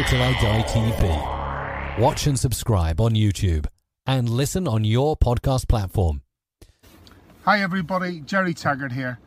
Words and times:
This 0.00 0.06
is 0.06 0.12
Till 0.12 0.22
I 0.22 0.32
Die 0.32 0.62
TV. 0.62 1.98
Watch 1.98 2.26
and 2.26 2.38
subscribe 2.38 3.02
on 3.02 3.12
YouTube 3.12 3.66
and 4.06 4.30
listen 4.30 4.66
on 4.66 4.82
your 4.82 5.14
podcast 5.14 5.68
platform. 5.68 6.22
Hi 7.44 7.60
everybody, 7.60 8.20
Jerry 8.20 8.54
Taggart 8.54 8.92
here. 8.92 9.18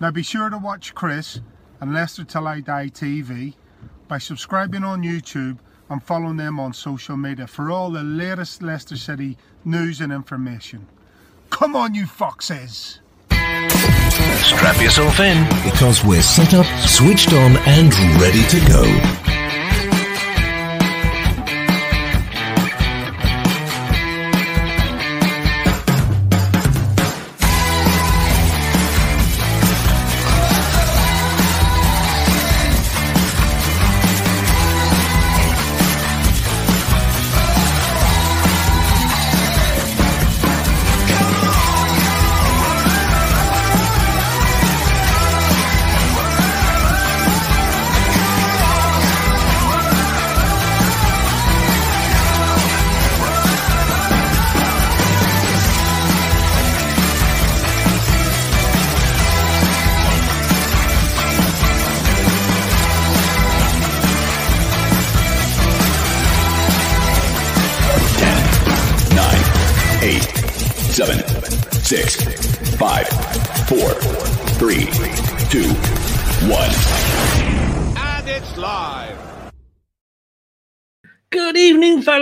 Now 0.00 0.10
be 0.10 0.22
sure 0.22 0.50
to 0.50 0.58
watch 0.58 0.94
Chris 0.94 1.40
and 1.80 1.94
Leicester 1.94 2.22
Till 2.24 2.46
I 2.46 2.60
Die 2.60 2.88
TV 2.88 3.54
by 4.06 4.18
subscribing 4.18 4.84
on 4.84 5.02
YouTube 5.02 5.56
and 5.88 6.02
following 6.02 6.36
them 6.36 6.60
on 6.60 6.74
social 6.74 7.16
media 7.16 7.46
for 7.46 7.70
all 7.70 7.90
the 7.90 8.02
latest 8.02 8.62
Leicester 8.62 8.96
City 8.96 9.38
news 9.64 10.02
and 10.02 10.12
information. 10.12 10.86
Come 11.48 11.74
on, 11.74 11.94
you 11.94 12.04
foxes! 12.04 13.00
Strap 13.30 14.82
yourself 14.82 15.18
in 15.20 15.44
because 15.64 16.04
we're 16.04 16.20
set 16.20 16.52
up, 16.52 16.66
switched 16.86 17.32
on, 17.32 17.56
and 17.66 17.94
ready 18.20 18.42
to 18.48 18.60
go. 18.68 19.33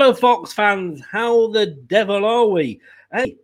Fellow 0.02 0.14
Fox 0.14 0.52
fans. 0.52 1.00
How 1.12 1.46
the 1.52 1.66
devil 1.86 2.24
are 2.24 2.46
we? 2.46 2.80
Hey, 3.12 3.36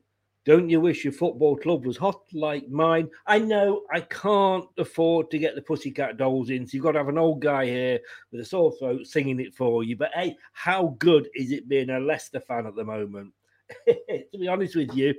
don't 0.44 0.68
you 0.68 0.80
wish 0.80 1.04
your 1.04 1.12
football 1.12 1.56
club 1.56 1.86
was 1.86 1.96
hot 1.96 2.22
like 2.32 2.68
mine? 2.68 3.08
I 3.28 3.38
know 3.38 3.82
I 3.92 4.00
can't 4.00 4.64
afford 4.76 5.30
to 5.30 5.38
get 5.38 5.54
the 5.54 5.62
Pussycat 5.62 6.16
Dolls 6.16 6.50
in, 6.50 6.66
so 6.66 6.74
you've 6.74 6.82
got 6.82 6.92
to 6.92 6.98
have 6.98 7.08
an 7.08 7.16
old 7.16 7.40
guy 7.40 7.66
here 7.66 8.00
with 8.32 8.40
a 8.40 8.44
sore 8.44 8.72
throat 8.72 9.06
singing 9.06 9.38
it 9.38 9.54
for 9.54 9.84
you. 9.84 9.96
But 9.96 10.10
hey, 10.14 10.36
how 10.52 10.96
good 10.98 11.28
is 11.36 11.52
it 11.52 11.68
being 11.68 11.90
a 11.90 12.00
Leicester 12.00 12.40
fan 12.40 12.66
at 12.66 12.74
the 12.74 12.82
moment? 12.82 13.32
to 13.86 14.24
be 14.36 14.48
honest 14.48 14.74
with 14.74 14.92
you, 14.96 15.14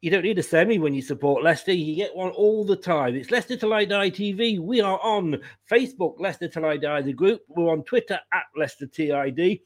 you 0.00 0.10
don't 0.10 0.24
need 0.24 0.40
a 0.40 0.42
semi 0.42 0.80
when 0.80 0.94
you 0.94 1.02
support 1.02 1.44
Leicester. 1.44 1.72
You 1.72 1.94
get 1.94 2.16
one 2.16 2.32
all 2.32 2.64
the 2.64 2.74
time. 2.74 3.14
It's 3.14 3.30
Leicester 3.30 3.56
Till 3.56 3.72
I 3.72 3.84
Die 3.84 4.10
TV. 4.10 4.58
We 4.58 4.80
are 4.80 4.98
on 5.00 5.40
Facebook, 5.70 6.18
Leicester 6.18 6.48
Till 6.48 6.66
I 6.66 6.76
Die, 6.76 7.02
the 7.02 7.12
group. 7.12 7.42
We're 7.46 7.70
on 7.70 7.84
Twitter 7.84 8.18
at 8.32 8.46
Leicester 8.56 8.88
TID. 8.88 9.60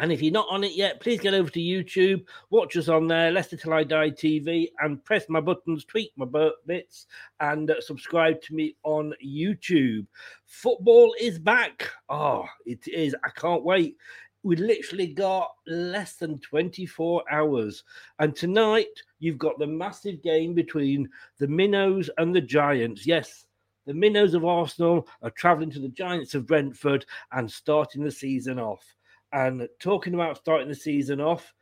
And 0.00 0.12
if 0.12 0.22
you're 0.22 0.32
not 0.32 0.46
on 0.48 0.62
it 0.62 0.76
yet, 0.76 1.00
please 1.00 1.20
get 1.20 1.34
over 1.34 1.50
to 1.50 1.60
YouTube, 1.60 2.24
watch 2.50 2.76
us 2.76 2.88
on 2.88 3.08
there, 3.08 3.32
Leicester 3.32 3.56
Till 3.56 3.74
I 3.74 3.82
Die 3.82 4.10
TV, 4.10 4.68
and 4.80 5.04
press 5.04 5.28
my 5.28 5.40
buttons, 5.40 5.84
tweak 5.84 6.12
my 6.16 6.26
bits, 6.66 7.06
and 7.40 7.74
subscribe 7.80 8.40
to 8.42 8.54
me 8.54 8.76
on 8.84 9.12
YouTube. 9.24 10.06
Football 10.46 11.14
is 11.20 11.40
back. 11.40 11.90
Oh, 12.08 12.44
it 12.64 12.86
is. 12.86 13.16
I 13.24 13.30
can't 13.30 13.64
wait. 13.64 13.96
We 14.44 14.54
literally 14.54 15.08
got 15.08 15.50
less 15.66 16.14
than 16.14 16.38
24 16.38 17.24
hours. 17.28 17.82
And 18.20 18.36
tonight, 18.36 18.86
you've 19.18 19.38
got 19.38 19.58
the 19.58 19.66
massive 19.66 20.22
game 20.22 20.54
between 20.54 21.08
the 21.38 21.48
Minnows 21.48 22.08
and 22.18 22.32
the 22.32 22.40
Giants. 22.40 23.04
Yes, 23.04 23.46
the 23.84 23.94
Minnows 23.94 24.34
of 24.34 24.44
Arsenal 24.44 25.08
are 25.22 25.30
travelling 25.30 25.70
to 25.72 25.80
the 25.80 25.88
Giants 25.88 26.36
of 26.36 26.46
Brentford 26.46 27.04
and 27.32 27.50
starting 27.50 28.04
the 28.04 28.12
season 28.12 28.60
off. 28.60 28.84
And 29.32 29.68
talking 29.78 30.14
about 30.14 30.38
starting 30.38 30.68
the 30.68 30.74
season 30.74 31.20
off, 31.20 31.52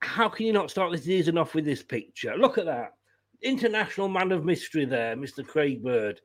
how 0.00 0.28
can 0.28 0.46
you 0.46 0.52
not 0.52 0.70
start 0.70 0.92
the 0.92 0.98
season 0.98 1.36
off 1.38 1.54
with 1.54 1.64
this 1.64 1.82
picture? 1.82 2.36
Look 2.36 2.58
at 2.58 2.66
that. 2.66 2.92
international 3.42 4.08
man 4.08 4.32
of 4.32 4.44
mystery 4.44 4.84
there, 4.84 5.16
Mr. 5.16 5.46
Craig 5.46 5.82
Bird. 5.82 6.20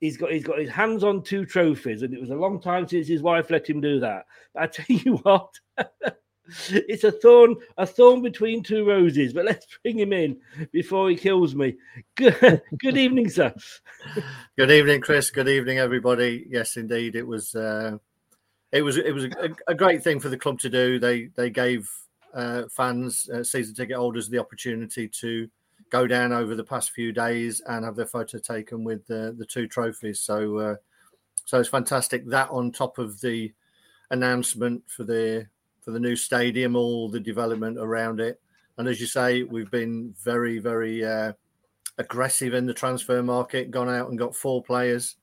He's 0.00 0.16
got 0.16 0.32
he's 0.32 0.44
got 0.44 0.58
his 0.58 0.70
hands 0.70 1.04
on 1.04 1.22
two 1.22 1.44
trophies, 1.46 2.02
and 2.02 2.12
it 2.12 2.20
was 2.20 2.30
a 2.30 2.34
long 2.34 2.60
time 2.60 2.86
since 2.88 3.06
his 3.08 3.22
wife 3.22 3.50
let 3.50 3.68
him 3.68 3.80
do 3.80 4.00
that. 4.00 4.26
But 4.54 4.62
I 4.62 4.66
tell 4.68 4.86
you 4.88 5.16
what, 5.18 5.54
it's 6.70 7.04
a 7.04 7.12
thorn 7.12 7.56
a 7.78 7.86
thorn 7.86 8.22
between 8.22 8.62
two 8.62 8.86
roses. 8.86 9.32
But 9.32 9.44
let's 9.46 9.66
bring 9.82 9.98
him 9.98 10.12
in 10.12 10.38
before 10.72 11.08
he 11.10 11.16
kills 11.16 11.54
me. 11.54 11.76
Good, 12.16 12.62
good 12.78 12.98
evening, 12.98 13.28
sir. 13.30 13.54
Good 14.56 14.70
evening, 14.70 15.00
Chris. 15.00 15.30
Good 15.30 15.48
evening, 15.48 15.78
everybody. 15.78 16.46
Yes, 16.48 16.76
indeed, 16.76 17.16
it 17.16 17.26
was. 17.26 17.54
Uh, 17.54 17.98
it 18.74 18.82
was 18.82 18.96
it 18.96 19.14
was 19.14 19.24
a, 19.24 19.50
a, 19.68 19.74
great 19.74 20.02
thing 20.02 20.18
for 20.18 20.28
the 20.28 20.36
club 20.36 20.58
to 20.58 20.68
do. 20.68 20.98
They 20.98 21.26
they 21.36 21.48
gave 21.48 21.88
uh, 22.34 22.64
fans, 22.68 23.30
uh, 23.30 23.44
season 23.44 23.74
ticket 23.74 23.96
holders, 23.96 24.28
the 24.28 24.40
opportunity 24.40 25.08
to 25.08 25.48
go 25.90 26.08
down 26.08 26.32
over 26.32 26.56
the 26.56 26.64
past 26.64 26.90
few 26.90 27.12
days 27.12 27.62
and 27.68 27.84
have 27.84 27.94
their 27.94 28.04
photo 28.04 28.38
taken 28.38 28.82
with 28.82 29.06
the 29.06 29.32
the 29.38 29.46
two 29.46 29.68
trophies. 29.68 30.20
So 30.20 30.58
uh, 30.58 30.76
so 31.44 31.60
it's 31.60 31.68
fantastic. 31.68 32.26
That 32.26 32.50
on 32.50 32.72
top 32.72 32.98
of 32.98 33.20
the 33.20 33.52
announcement 34.10 34.82
for 34.88 35.04
the 35.04 35.46
for 35.80 35.92
the 35.92 36.00
new 36.00 36.16
stadium, 36.16 36.74
all 36.74 37.08
the 37.08 37.20
development 37.20 37.78
around 37.78 38.18
it, 38.18 38.40
and 38.76 38.88
as 38.88 39.00
you 39.00 39.06
say, 39.06 39.44
we've 39.44 39.70
been 39.70 40.12
very 40.20 40.58
very 40.58 41.04
uh, 41.04 41.32
aggressive 41.98 42.54
in 42.54 42.66
the 42.66 42.74
transfer 42.74 43.22
market. 43.22 43.70
Gone 43.70 43.88
out 43.88 44.10
and 44.10 44.18
got 44.18 44.34
four 44.34 44.64
players. 44.64 45.14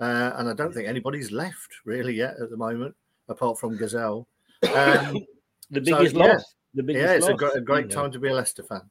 Uh, 0.00 0.32
and 0.36 0.48
I 0.48 0.54
don't 0.54 0.72
think 0.72 0.88
anybody's 0.88 1.32
left 1.32 1.74
really 1.84 2.14
yet 2.14 2.36
at 2.40 2.50
the 2.50 2.56
moment, 2.56 2.94
apart 3.28 3.58
from 3.58 3.76
Gazelle. 3.76 4.28
Um, 4.62 5.18
the 5.70 5.80
biggest 5.80 6.12
so, 6.12 6.18
loss. 6.18 6.54
The 6.74 6.82
biggest 6.82 7.04
yeah, 7.04 7.14
it's 7.14 7.26
loss, 7.26 7.32
a, 7.32 7.36
great, 7.36 7.56
a 7.56 7.60
great 7.60 7.90
time 7.90 8.12
to 8.12 8.18
be 8.18 8.28
a 8.28 8.34
Leicester 8.34 8.62
fan. 8.62 8.82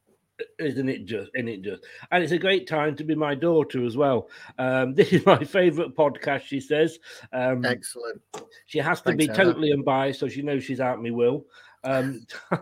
Isn't 0.59 0.89
it 0.89 1.05
just 1.05 1.31
and 1.33 1.49
it 1.49 1.63
just? 1.63 1.83
And 2.11 2.23
it's 2.23 2.31
a 2.31 2.37
great 2.37 2.67
time 2.67 2.95
to 2.97 3.03
be 3.03 3.15
my 3.15 3.33
daughter 3.33 3.83
as 3.85 3.97
well. 3.97 4.29
Um 4.59 4.93
this 4.95 5.11
is 5.11 5.25
my 5.25 5.43
favorite 5.43 5.95
podcast 5.95 6.41
she 6.41 6.59
says. 6.59 6.99
Um 7.33 7.65
excellent. 7.65 8.21
she 8.67 8.77
has 8.77 9.01
to 9.01 9.09
Thanks, 9.09 9.27
be 9.27 9.33
totally 9.33 9.71
unbiased 9.71 10.19
so 10.19 10.27
she 10.27 10.43
knows 10.43 10.63
she's 10.63 10.79
out 10.79 11.01
me 11.01 11.09
will. 11.09 11.45
Um 11.83 12.25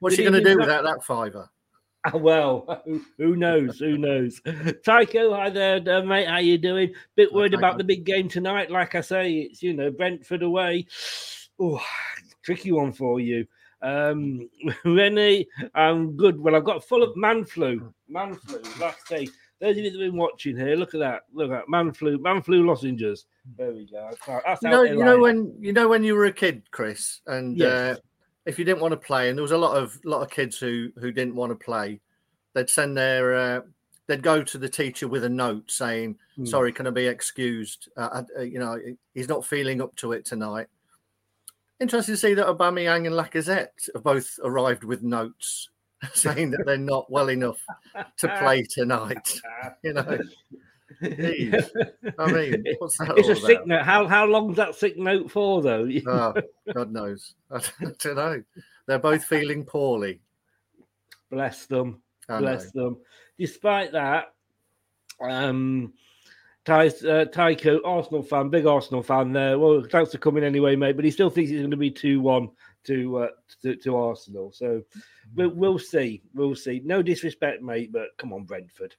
what's 0.00 0.16
she 0.16 0.22
going 0.22 0.32
to 0.32 0.42
do 0.42 0.58
without 0.58 0.84
that 0.84 1.04
fiver 1.04 1.48
well, 2.14 2.82
who 3.18 3.36
knows? 3.36 3.78
Who 3.78 3.98
knows? 3.98 4.40
Tycho, 4.84 5.34
hi 5.34 5.50
there, 5.50 5.82
uh, 5.88 6.02
mate. 6.02 6.28
How 6.28 6.38
you 6.38 6.58
doing? 6.58 6.94
Bit 7.14 7.32
worried 7.32 7.54
about 7.54 7.78
the 7.78 7.84
big 7.84 8.04
game 8.04 8.28
tonight. 8.28 8.70
Like 8.70 8.94
I 8.94 9.00
say, 9.00 9.32
it's 9.32 9.62
you 9.62 9.72
know 9.72 9.90
Brentford 9.90 10.42
away. 10.42 10.86
Oh, 11.58 11.82
tricky 12.42 12.72
one 12.72 12.92
for 12.92 13.20
you. 13.20 13.46
Um, 13.82 14.48
Rennie, 14.84 15.46
I'm 15.74 16.16
good. 16.16 16.38
Well, 16.40 16.54
I've 16.56 16.64
got 16.64 16.84
full 16.84 17.02
of 17.02 17.16
man 17.16 17.44
flu. 17.44 17.92
Man 18.08 18.34
flu. 18.34 18.60
Last 18.80 19.08
day. 19.08 19.28
Those 19.58 19.70
of 19.70 19.76
you 19.78 19.82
that 19.84 19.98
have 19.98 20.10
been 20.10 20.18
watching 20.18 20.54
here, 20.54 20.76
look 20.76 20.92
at 20.92 21.00
that. 21.00 21.22
Look 21.32 21.50
at 21.50 21.60
that. 21.60 21.68
man 21.68 21.92
flu. 21.92 22.18
Man 22.18 22.42
flu 22.42 22.66
lozenges. 22.66 23.24
There 23.56 23.72
we 23.72 23.86
go. 23.86 24.10
That's 24.44 24.62
you 24.62 24.68
know, 24.68 24.82
you 24.82 25.02
know 25.02 25.18
when 25.18 25.54
you 25.58 25.72
know 25.72 25.88
when 25.88 26.04
you 26.04 26.14
were 26.14 26.26
a 26.26 26.32
kid, 26.32 26.70
Chris, 26.70 27.20
and 27.26 27.56
yes. 27.56 27.96
uh, 27.96 27.96
if 28.46 28.58
you 28.58 28.64
didn't 28.64 28.80
want 28.80 28.92
to 28.92 28.96
play, 28.96 29.28
and 29.28 29.36
there 29.36 29.42
was 29.42 29.52
a 29.52 29.58
lot 29.58 29.76
of 29.76 29.98
lot 30.04 30.22
of 30.22 30.30
kids 30.30 30.58
who 30.58 30.90
who 30.98 31.12
didn't 31.12 31.34
want 31.34 31.50
to 31.50 31.64
play, 31.64 32.00
they'd 32.54 32.70
send 32.70 32.96
their 32.96 33.34
uh, 33.34 33.60
they'd 34.06 34.22
go 34.22 34.42
to 34.42 34.56
the 34.58 34.68
teacher 34.68 35.08
with 35.08 35.24
a 35.24 35.28
note 35.28 35.70
saying, 35.70 36.16
mm. 36.38 36.48
"Sorry, 36.48 36.72
can 36.72 36.86
I 36.86 36.90
be 36.90 37.06
excused? 37.06 37.88
Uh, 37.96 38.22
uh, 38.38 38.42
you 38.42 38.58
know, 38.58 38.80
he's 39.14 39.28
not 39.28 39.44
feeling 39.44 39.82
up 39.82 39.94
to 39.96 40.12
it 40.12 40.24
tonight." 40.24 40.68
Interesting 41.80 42.14
to 42.14 42.18
see 42.18 42.34
that 42.34 42.46
Aubameyang 42.46 43.06
and 43.06 43.14
Lacazette 43.14 43.90
have 43.92 44.02
both 44.02 44.38
arrived 44.42 44.84
with 44.84 45.02
notes 45.02 45.68
saying 46.14 46.50
that 46.52 46.64
they're 46.64 46.78
not 46.78 47.10
well 47.10 47.28
enough 47.28 47.58
to 48.18 48.28
play 48.38 48.62
tonight. 48.62 49.40
You 49.82 49.92
know. 49.94 50.18
Jeez. 51.02 51.68
I 52.18 52.32
mean, 52.32 52.64
what's 52.78 52.98
that? 52.98 53.18
It's 53.18 53.28
a 53.28 53.36
sick 53.36 53.66
note. 53.66 53.82
How 53.82 54.06
how 54.06 54.24
long's 54.26 54.56
that 54.56 54.74
sick 54.74 54.96
note 54.96 55.30
for, 55.30 55.62
though? 55.62 55.88
oh, 56.06 56.34
God 56.72 56.92
knows. 56.92 57.34
I 57.50 57.60
don't 57.80 58.16
know. 58.16 58.42
They're 58.86 58.98
both 58.98 59.24
feeling 59.24 59.64
poorly. 59.64 60.20
Bless 61.30 61.66
them. 61.66 62.02
I 62.28 62.38
Bless 62.38 62.74
know. 62.74 62.84
them. 62.84 62.96
Despite 63.38 63.92
that, 63.92 64.32
um, 65.20 65.92
Ty, 66.64 66.88
uh, 67.08 67.24
Tycho, 67.26 67.80
Arsenal 67.84 68.22
fan, 68.22 68.48
big 68.48 68.66
Arsenal 68.66 69.02
fan 69.02 69.32
there. 69.32 69.58
Well, 69.58 69.84
thanks 69.90 70.12
for 70.12 70.18
coming 70.18 70.44
anyway, 70.44 70.76
mate. 70.76 70.96
But 70.96 71.04
he 71.04 71.10
still 71.10 71.30
thinks 71.30 71.50
it's 71.50 71.60
going 71.60 71.70
to 71.70 71.76
be 71.76 71.90
2 71.90 72.20
1 72.20 72.48
to, 72.86 73.18
uh, 73.18 73.28
to, 73.62 73.76
to 73.76 73.96
Arsenal. 73.96 74.52
So 74.52 74.82
we'll, 75.34 75.50
we'll 75.50 75.78
see. 75.78 76.22
We'll 76.34 76.54
see. 76.54 76.80
No 76.84 77.02
disrespect, 77.02 77.62
mate, 77.62 77.92
but 77.92 78.16
come 78.18 78.32
on, 78.32 78.44
Brentford. 78.44 78.94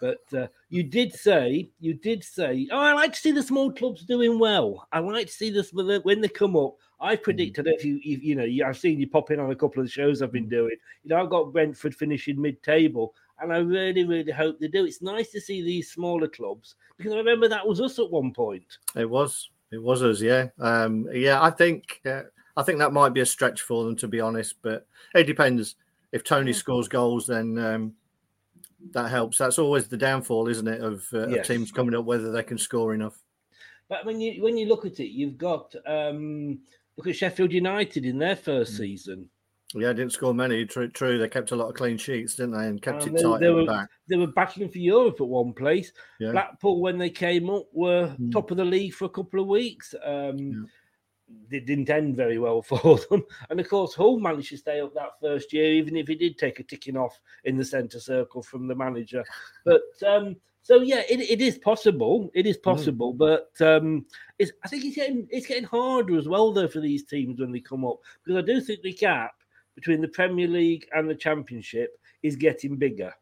But 0.00 0.22
uh, 0.36 0.46
you 0.70 0.82
did 0.82 1.12
say, 1.12 1.70
you 1.80 1.94
did 1.94 2.24
say, 2.24 2.68
oh, 2.72 2.78
I 2.78 2.92
like 2.92 3.12
to 3.12 3.18
see 3.18 3.32
the 3.32 3.42
small 3.42 3.72
clubs 3.72 4.04
doing 4.04 4.38
well. 4.38 4.86
I 4.92 5.00
like 5.00 5.26
to 5.26 5.32
see 5.32 5.50
this 5.50 5.72
when 5.72 6.20
they 6.20 6.28
come 6.28 6.56
up. 6.56 6.76
I've 6.98 7.22
predicted 7.22 7.66
if 7.66 7.84
you, 7.84 8.00
if, 8.02 8.22
you 8.22 8.34
know, 8.36 8.66
I've 8.66 8.78
seen 8.78 8.98
you 8.98 9.06
pop 9.06 9.30
in 9.30 9.38
on 9.38 9.50
a 9.50 9.56
couple 9.56 9.80
of 9.80 9.86
the 9.86 9.92
shows 9.92 10.22
I've 10.22 10.32
been 10.32 10.48
doing. 10.48 10.76
You 11.04 11.10
know, 11.10 11.22
I've 11.22 11.28
got 11.28 11.52
Brentford 11.52 11.94
finishing 11.94 12.40
mid-table, 12.40 13.14
and 13.38 13.52
I 13.52 13.58
really, 13.58 14.04
really 14.04 14.32
hope 14.32 14.58
they 14.58 14.68
do. 14.68 14.86
It's 14.86 15.02
nice 15.02 15.30
to 15.32 15.40
see 15.40 15.60
these 15.60 15.92
smaller 15.92 16.26
clubs 16.26 16.76
because 16.96 17.12
I 17.12 17.16
remember 17.16 17.48
that 17.48 17.66
was 17.66 17.82
us 17.82 17.98
at 17.98 18.10
one 18.10 18.32
point. 18.32 18.78
It 18.94 19.10
was, 19.10 19.50
it 19.72 19.82
was 19.82 20.02
us, 20.02 20.22
yeah, 20.22 20.46
um, 20.58 21.06
yeah. 21.12 21.42
I 21.42 21.50
think, 21.50 22.00
uh, 22.06 22.22
I 22.56 22.62
think 22.62 22.78
that 22.78 22.92
might 22.92 23.12
be 23.14 23.20
a 23.20 23.26
stretch 23.26 23.62
for 23.62 23.84
them 23.84 23.96
to 23.96 24.08
be 24.08 24.20
honest, 24.20 24.56
but 24.62 24.86
it 25.14 25.24
depends. 25.24 25.76
If 26.12 26.24
Toney 26.24 26.52
scores 26.52 26.88
goals, 26.88 27.26
then 27.26 27.58
um, 27.58 27.94
that 28.92 29.10
helps. 29.10 29.38
That's 29.38 29.58
always 29.58 29.88
the 29.88 29.96
downfall, 29.96 30.48
isn't 30.48 30.68
it, 30.68 30.80
of, 30.80 31.06
uh, 31.12 31.28
yes. 31.28 31.40
of, 31.40 31.46
teams 31.46 31.72
coming 31.72 31.94
up 31.94 32.04
whether 32.04 32.30
they 32.32 32.42
can 32.42 32.58
score 32.58 32.94
enough. 32.94 33.22
But 33.88 34.04
when 34.04 34.20
you 34.20 34.42
when 34.42 34.56
you 34.56 34.66
look 34.66 34.84
at 34.84 34.98
it, 35.00 35.10
you've 35.10 35.38
got 35.38 35.74
um, 35.86 36.58
look 36.96 37.06
at 37.06 37.16
Sheffield 37.16 37.52
United 37.52 38.04
in 38.04 38.18
their 38.18 38.36
first 38.36 38.74
mm. 38.74 38.78
season. 38.78 39.28
Yeah, 39.74 39.92
didn't 39.92 40.12
score 40.12 40.32
many. 40.32 40.64
True, 40.64 40.88
true. 40.88 41.18
They 41.18 41.28
kept 41.28 41.50
a 41.50 41.56
lot 41.56 41.68
of 41.68 41.74
clean 41.74 41.98
sheets, 41.98 42.36
didn't 42.36 42.52
they? 42.52 42.66
And 42.66 42.80
kept 42.80 43.02
and 43.02 43.12
it 43.12 43.16
they, 43.16 43.22
tight 43.22 43.40
they 43.40 43.50
were, 43.50 43.62
the 43.62 43.66
back. 43.66 43.88
They 44.08 44.16
were 44.16 44.28
battling 44.28 44.70
for 44.70 44.78
Europe 44.78 45.20
at 45.20 45.26
one 45.26 45.52
place. 45.52 45.92
Yeah. 46.20 46.30
Blackpool, 46.30 46.80
when 46.80 46.98
they 46.98 47.10
came 47.10 47.50
up, 47.50 47.66
were 47.72 48.14
mm. 48.18 48.32
top 48.32 48.50
of 48.50 48.56
the 48.56 48.64
league 48.64 48.94
for 48.94 49.06
a 49.06 49.10
couple 49.10 49.40
of 49.40 49.48
weeks. 49.48 49.94
Um, 50.04 50.38
yeah. 50.38 50.62
It 51.50 51.66
didn't 51.66 51.90
end 51.90 52.16
very 52.16 52.38
well 52.38 52.62
for 52.62 52.98
them. 53.10 53.24
And 53.50 53.60
of 53.60 53.68
course, 53.68 53.94
Hull 53.94 54.18
managed 54.18 54.50
to 54.50 54.56
stay 54.58 54.80
up 54.80 54.94
that 54.94 55.20
first 55.20 55.52
year, 55.52 55.72
even 55.72 55.96
if 55.96 56.08
he 56.08 56.14
did 56.14 56.38
take 56.38 56.60
a 56.60 56.62
ticking 56.62 56.96
off 56.96 57.20
in 57.44 57.56
the 57.56 57.64
centre 57.64 58.00
circle 58.00 58.42
from 58.42 58.68
the 58.68 58.74
manager. 58.74 59.24
But 59.64 59.82
um, 60.06 60.36
so 60.62 60.82
yeah, 60.82 61.02
it, 61.08 61.20
it 61.20 61.40
is 61.40 61.58
possible. 61.58 62.30
It 62.34 62.46
is 62.46 62.58
mm. 62.58 62.62
possible, 62.62 63.14
mm. 63.14 63.18
but 63.18 63.66
um, 63.66 64.06
it's, 64.38 64.52
I 64.64 64.68
think 64.68 64.84
it's 64.84 64.96
getting 64.96 65.28
it's 65.30 65.46
getting 65.46 65.64
harder 65.64 66.18
as 66.18 66.28
well 66.28 66.52
though 66.52 66.68
for 66.68 66.80
these 66.80 67.04
teams 67.04 67.40
when 67.40 67.52
they 67.52 67.60
come 67.60 67.84
up 67.84 68.00
because 68.24 68.42
I 68.42 68.44
do 68.44 68.60
think 68.60 68.82
the 68.82 68.92
gap 68.92 69.32
between 69.76 70.00
the 70.00 70.08
Premier 70.08 70.48
League 70.48 70.88
and 70.92 71.08
the 71.08 71.14
Championship 71.14 71.98
is 72.22 72.34
getting 72.34 72.76
bigger. 72.76 73.12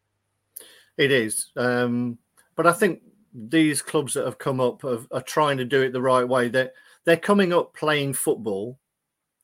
It 0.97 1.11
is. 1.11 1.51
Um, 1.57 2.19
but 2.57 2.67
I 2.67 2.73
think 2.73 3.03
these 3.35 3.83
clubs 3.83 4.15
that 4.15 4.25
have 4.25 4.39
come 4.39 4.61
up 4.61 4.85
are, 4.85 5.05
are 5.11 5.23
trying 5.23 5.59
to 5.59 5.65
do 5.65 5.83
it 5.83 5.93
the 5.93 6.01
right 6.01 6.27
way. 6.27 6.49
They're, 6.49 6.73
they're 7.05 7.17
coming 7.17 7.53
up 7.53 7.75
playing 7.75 8.15
football, 8.15 8.79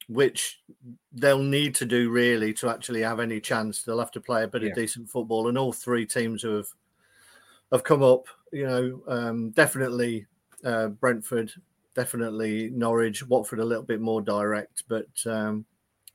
which 0.09 0.61
they'll 1.13 1.39
need 1.39 1.75
to 1.77 1.85
do 1.85 2.11
really 2.11 2.53
to 2.55 2.69
actually 2.69 3.03
have 3.03 3.21
any 3.21 3.41
chance. 3.41 3.83
They'll 3.83 3.99
have 3.99 4.11
to 4.13 4.21
play 4.21 4.45
a 4.45 4.49
bit 4.49 4.63
yeah. 4.63 4.69
of 4.71 4.75
decent 4.75 5.09
football. 5.09 5.49
And 5.49 5.57
all 5.57 5.73
three 5.73 6.07
teams 6.07 6.43
who 6.43 6.57
have 6.57 6.69
have 7.73 7.85
come 7.85 8.03
up, 8.03 8.27
you 8.53 8.67
know, 8.67 9.03
um, 9.07 9.51
definitely 9.51 10.27
uh, 10.65 10.89
Brentford, 10.89 11.53
definitely 11.95 12.71
Norwich, 12.71 13.27
Watford 13.27 13.61
a 13.61 13.65
little 13.65 13.85
bit 13.85 14.01
more 14.01 14.21
direct, 14.21 14.85
but 14.89 15.09
um, 15.27 15.65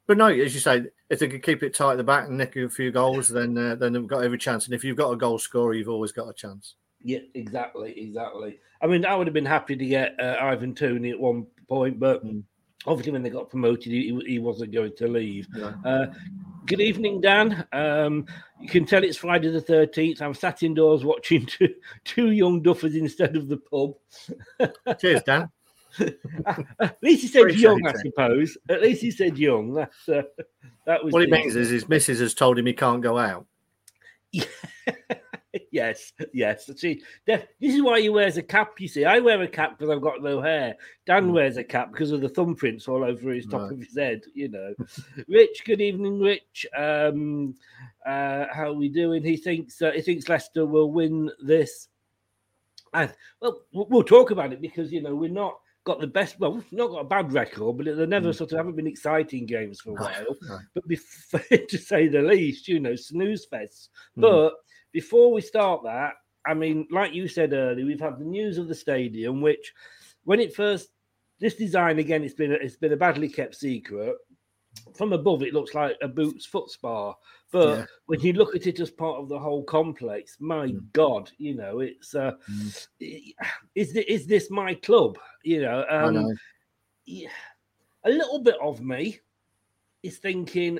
but 0.07 0.17
no, 0.17 0.27
as 0.27 0.53
you 0.53 0.59
say, 0.59 0.85
if 1.09 1.19
they 1.19 1.27
could 1.27 1.43
keep 1.43 1.63
it 1.63 1.73
tight 1.73 1.93
at 1.93 1.97
the 1.97 2.03
back 2.03 2.27
and 2.27 2.37
nick 2.37 2.55
a 2.55 2.69
few 2.69 2.91
goals, 2.91 3.27
then 3.27 3.57
uh, 3.57 3.75
then 3.75 3.93
they've 3.93 4.07
got 4.07 4.23
every 4.23 4.37
chance. 4.37 4.65
And 4.65 4.73
if 4.73 4.83
you've 4.83 4.97
got 4.97 5.11
a 5.11 5.17
goal 5.17 5.39
scorer, 5.39 5.73
you've 5.73 5.89
always 5.89 6.11
got 6.11 6.29
a 6.29 6.33
chance. 6.33 6.75
Yeah, 7.01 7.19
exactly, 7.33 7.99
exactly. 7.99 8.59
I 8.85 8.87
mean, 8.87 9.03
I 9.03 9.15
would 9.15 9.25
have 9.25 9.33
been 9.33 9.47
happy 9.47 9.75
to 9.75 9.83
get 9.83 10.15
uh, 10.19 10.35
Ivan 10.39 10.75
Toney 10.75 11.09
at 11.09 11.19
one 11.19 11.47
point, 11.67 11.99
but 11.99 12.23
mm. 12.23 12.43
obviously 12.85 13.13
when 13.13 13.23
they 13.23 13.31
got 13.31 13.49
promoted, 13.49 13.91
he, 13.91 14.15
he 14.27 14.37
wasn't 14.37 14.73
going 14.73 14.95
to 14.97 15.07
leave. 15.07 15.47
Yeah. 15.55 15.73
Uh, 15.83 16.05
good 16.67 16.81
evening, 16.81 17.19
Dan. 17.19 17.65
Um, 17.73 18.27
you 18.61 18.69
can 18.69 18.85
tell 18.85 19.03
it's 19.03 19.17
Friday 19.17 19.49
the 19.49 19.59
thirteenth. 19.59 20.21
I'm 20.21 20.35
sat 20.35 20.61
indoors 20.61 21.03
watching 21.03 21.45
two, 21.47 21.73
two 22.03 22.29
young 22.29 22.61
duffers 22.61 22.95
instead 22.95 23.35
of 23.35 23.47
the 23.47 23.57
pub. 23.57 23.95
Cheers, 24.99 25.23
Dan. 25.23 25.49
At 26.79 26.97
least 27.01 27.23
he 27.23 27.27
said 27.27 27.55
young. 27.55 27.87
I 27.87 27.93
suppose. 27.93 28.55
At 28.69 28.83
least 28.83 29.01
he 29.01 29.09
said 29.09 29.35
young. 29.35 29.73
That's 29.73 30.07
uh, 30.07 30.21
that 30.85 31.03
was. 31.03 31.11
What 31.11 31.23
it 31.23 31.31
means 31.31 31.55
is 31.55 31.71
his 31.71 31.89
missus 31.89 32.19
has 32.19 32.35
told 32.35 32.59
him 32.59 32.67
he 32.67 32.73
can't 32.73 33.01
go 33.01 33.17
out. 33.17 33.47
Yeah. 34.31 34.43
yes, 35.71 36.13
yes. 36.33 36.69
See, 36.75 37.01
this 37.25 37.43
is 37.59 37.81
why 37.81 38.01
he 38.01 38.09
wears 38.09 38.37
a 38.37 38.43
cap. 38.43 38.79
You 38.79 38.87
see, 38.87 39.05
I 39.05 39.19
wear 39.19 39.41
a 39.41 39.47
cap 39.47 39.77
because 39.77 39.93
I've 39.93 40.01
got 40.01 40.21
no 40.21 40.41
hair. 40.41 40.75
Dan 41.05 41.31
wears 41.33 41.57
a 41.57 41.63
cap 41.63 41.91
because 41.91 42.11
of 42.11 42.21
the 42.21 42.29
thumbprints 42.29 42.87
all 42.87 43.03
over 43.03 43.31
his 43.31 43.45
top 43.45 43.61
Right. 43.61 43.71
of 43.73 43.79
his 43.79 43.95
head. 43.97 44.21
You 44.33 44.49
know, 44.49 44.73
Rich. 45.27 45.63
Good 45.65 45.81
evening, 45.81 46.19
Rich. 46.19 46.65
Um, 46.77 47.55
uh, 48.05 48.45
how 48.51 48.69
are 48.69 48.73
we 48.73 48.89
doing? 48.89 49.23
He 49.23 49.37
thinks 49.37 49.81
uh, 49.81 49.91
he 49.91 50.01
thinks 50.01 50.29
Leicester 50.29 50.65
will 50.65 50.91
win 50.91 51.31
this. 51.41 51.87
And 52.93 53.13
well, 53.41 53.61
we'll 53.73 54.03
talk 54.03 54.31
about 54.31 54.53
it 54.53 54.61
because 54.61 54.91
you 54.91 55.01
know 55.01 55.15
we're 55.15 55.29
not 55.29 55.57
got 55.83 55.99
the 55.99 56.07
best. 56.07 56.39
Well, 56.39 56.53
we've 56.53 56.71
not 56.71 56.87
got 56.91 56.99
a 57.01 57.03
bad 57.03 57.33
record, 57.33 57.77
but 57.77 57.85
they 57.97 58.05
never 58.05 58.33
sort 58.33 58.51
of 58.51 58.57
haven't 58.57 58.75
been 58.75 58.87
exciting 58.87 59.45
games 59.45 59.81
for 59.81 59.91
a 59.91 59.93
while. 60.01 60.25
no. 60.43 60.59
But 60.73 60.87
before, 60.87 61.41
to 61.41 61.77
say 61.77 62.07
the 62.07 62.21
least, 62.21 62.67
you 62.67 62.79
know, 62.79 62.95
snooze 62.95 63.45
fest. 63.45 63.89
Mm. 64.17 64.21
But 64.21 64.53
before 64.95 65.29
we 65.29 65.41
start 65.41 65.83
that, 65.83 66.13
I 66.47 66.53
mean, 66.53 66.87
like 66.89 67.13
you 67.13 67.27
said 67.27 67.51
earlier, 67.51 67.85
we've 67.85 67.99
had 67.99 68.17
the 68.17 68.23
news 68.23 68.57
of 68.57 68.69
the 68.69 68.73
stadium, 68.73 69.41
which 69.41 69.73
when 70.23 70.39
it 70.39 70.55
first 70.55 70.87
this 71.41 71.55
design 71.55 71.99
again, 71.99 72.23
it's 72.23 72.33
been 72.33 72.53
a, 72.53 72.55
it's 72.55 72.77
been 72.77 72.93
a 72.93 72.97
badly 72.97 73.27
kept 73.27 73.55
secret. 73.55 74.15
From 74.95 75.11
above, 75.11 75.43
it 75.43 75.53
looks 75.53 75.73
like 75.73 75.97
a 76.01 76.07
Boots 76.07 76.45
foot 76.45 76.71
spa, 76.71 77.13
but 77.51 77.77
Yeah. 77.79 77.85
when 78.05 78.21
you 78.21 78.31
look 78.31 78.55
at 78.55 78.67
it 78.67 78.79
as 78.79 78.89
part 78.89 79.19
of 79.19 79.27
the 79.27 79.37
whole 79.37 79.63
complex, 79.65 80.37
my 80.39 80.71
God, 80.93 81.29
you 81.37 81.55
know, 81.55 81.81
it's 81.81 82.15
uh, 82.15 82.31
is 83.01 83.91
this, 83.91 84.05
is 84.07 84.25
this 84.25 84.49
my 84.49 84.75
club? 84.75 85.17
You 85.43 85.61
know, 85.61 85.85
um, 85.89 86.13
know. 86.13 86.35
yeah, 87.05 87.35
a 88.05 88.09
little 88.09 88.39
bit 88.39 88.55
of 88.61 88.79
me 88.79 89.19
is 90.03 90.19
thinking, 90.19 90.79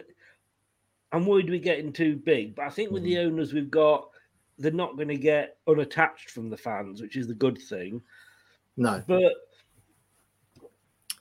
I'm 1.16 1.26
worried 1.26 1.50
we're 1.50 1.60
getting 1.60 1.94
too 1.94 2.18
big. 2.18 2.56
But 2.56 2.66
I 2.66 2.70
think 2.70 2.92
with 2.92 3.04
the 3.04 3.20
owners 3.20 3.54
we've 3.54 3.72
got, 3.72 4.10
they're 4.60 4.72
not 4.72 4.98
going 4.98 5.08
to 5.08 5.16
get 5.16 5.58
unattached 5.66 6.30
from 6.30 6.50
the 6.50 6.58
fans, 6.58 7.02
which 7.02 7.16
is 7.16 7.26
the 7.26 7.34
good 7.34 7.58
thing. 7.58 8.02
No. 8.76 9.02
But 9.08 9.32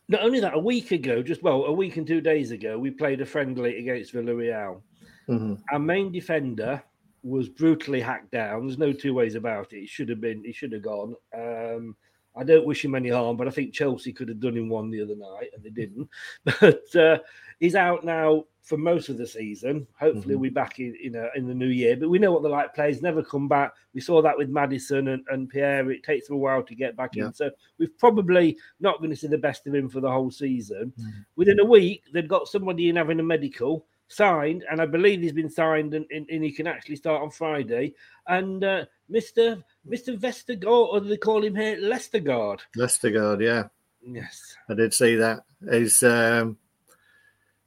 not 0.08 0.22
only 0.22 0.40
that, 0.40 0.54
a 0.54 0.58
week 0.58 0.90
ago, 0.90 1.22
just 1.22 1.44
well, 1.44 1.66
a 1.66 1.72
week 1.72 1.96
and 1.96 2.06
two 2.06 2.20
days 2.20 2.50
ago, 2.50 2.76
we 2.76 2.90
played 2.90 3.20
a 3.20 3.26
friendly 3.26 3.78
against 3.78 4.12
Villarreal. 4.12 4.82
Mhm. 5.28 5.62
Our 5.70 5.78
main 5.78 6.10
defender 6.10 6.82
was 7.22 7.48
brutally 7.48 8.00
hacked 8.00 8.32
down. 8.32 8.66
There's 8.66 8.78
no 8.78 8.92
two 8.92 9.14
ways 9.14 9.36
about 9.36 9.72
it. 9.72 9.80
He 9.80 9.86
should 9.86 10.08
have 10.08 10.20
been. 10.20 10.42
He 10.42 10.52
should 10.52 10.72
have 10.72 10.82
gone. 10.82 11.14
Um, 11.32 11.96
I 12.36 12.44
don't 12.44 12.66
wish 12.66 12.84
him 12.84 12.94
any 12.94 13.10
harm, 13.10 13.36
but 13.36 13.46
I 13.46 13.50
think 13.50 13.72
Chelsea 13.72 14.12
could 14.12 14.28
have 14.28 14.40
done 14.40 14.56
him 14.56 14.68
one 14.68 14.90
the 14.90 15.02
other 15.02 15.16
night, 15.16 15.50
and 15.54 15.62
they 15.62 15.70
didn't. 15.70 16.08
But 16.60 16.96
uh, 16.96 17.18
he's 17.60 17.74
out 17.76 18.04
now 18.04 18.44
for 18.62 18.76
most 18.78 19.08
of 19.10 19.18
the 19.18 19.26
season. 19.26 19.86
Hopefully, 20.00 20.34
Mhm. 20.34 20.38
we're 20.40 20.50
back 20.50 20.80
in 20.80 20.96
in, 21.02 21.14
a, 21.16 21.28
in 21.36 21.46
the 21.46 21.54
new 21.54 21.68
year. 21.68 21.96
But 21.96 22.08
we 22.08 22.18
know 22.18 22.32
what 22.32 22.42
the 22.42 22.48
like 22.48 22.74
players 22.74 23.02
never 23.02 23.22
come 23.22 23.46
back. 23.46 23.72
We 23.92 24.00
saw 24.00 24.20
that 24.22 24.36
with 24.38 24.48
Maddison 24.48 25.08
and, 25.08 25.22
and 25.30 25.48
Pereira. 25.50 25.88
It 25.94 26.02
takes 26.02 26.26
them 26.26 26.36
a 26.36 26.38
while 26.40 26.62
to 26.62 26.74
get 26.74 26.96
back 26.96 27.14
Yeah. 27.14 27.26
in. 27.26 27.34
So 27.34 27.50
we're 27.78 27.90
probably 27.98 28.56
not 28.80 28.98
going 28.98 29.10
to 29.10 29.16
see 29.16 29.26
the 29.28 29.38
best 29.38 29.66
of 29.66 29.74
him 29.74 29.88
for 29.88 30.00
the 30.00 30.10
whole 30.10 30.30
season. 30.30 30.92
Mhm. 30.98 31.24
Within 31.36 31.60
a 31.60 31.64
week, 31.64 32.04
they've 32.12 32.26
got 32.26 32.48
somebody 32.48 32.88
in 32.88 32.96
having 32.96 33.20
a 33.20 33.22
medical 33.22 33.86
signed, 34.08 34.64
and 34.70 34.80
I 34.80 34.86
believe 34.86 35.20
he's 35.20 35.32
been 35.32 35.48
signed, 35.50 35.94
and, 35.94 36.06
and, 36.10 36.28
and 36.30 36.42
he 36.44 36.50
can 36.52 36.66
actually 36.66 36.96
start 36.96 37.22
on 37.22 37.30
Friday. 37.30 37.94
And 38.28 38.62
uh, 38.64 38.86
Mister 39.08 39.62
Mister 39.84 40.14
Vestergaard, 40.14 40.88
or 40.88 41.00
do 41.00 41.08
they 41.08 41.16
call 41.16 41.44
him 41.44 41.54
here 41.54 41.76
Lestergaard? 41.76 42.60
Lestergaard, 42.76 43.42
yeah. 43.42 43.64
Yes, 44.06 44.56
I 44.68 44.74
did 44.74 44.92
see 44.92 45.16
that. 45.16 45.44
He's 45.70 46.02
um, 46.02 46.58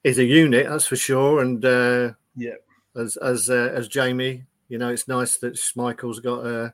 he's 0.04 0.20
a 0.20 0.24
unit, 0.24 0.68
that's 0.68 0.86
for 0.86 0.96
sure. 0.96 1.42
And 1.42 1.64
uh, 1.64 2.14
yeah, 2.36 2.56
as 2.96 3.18
as 3.18 3.50
uh, 3.50 3.72
as 3.74 3.88
Jamie, 3.88 4.46
you 4.70 4.78
know, 4.78 4.90
it's 4.90 5.08
nice 5.08 5.38
that 5.38 5.56
Schmeichel's 5.56 6.20
got 6.20 6.46
uh, 6.46 6.70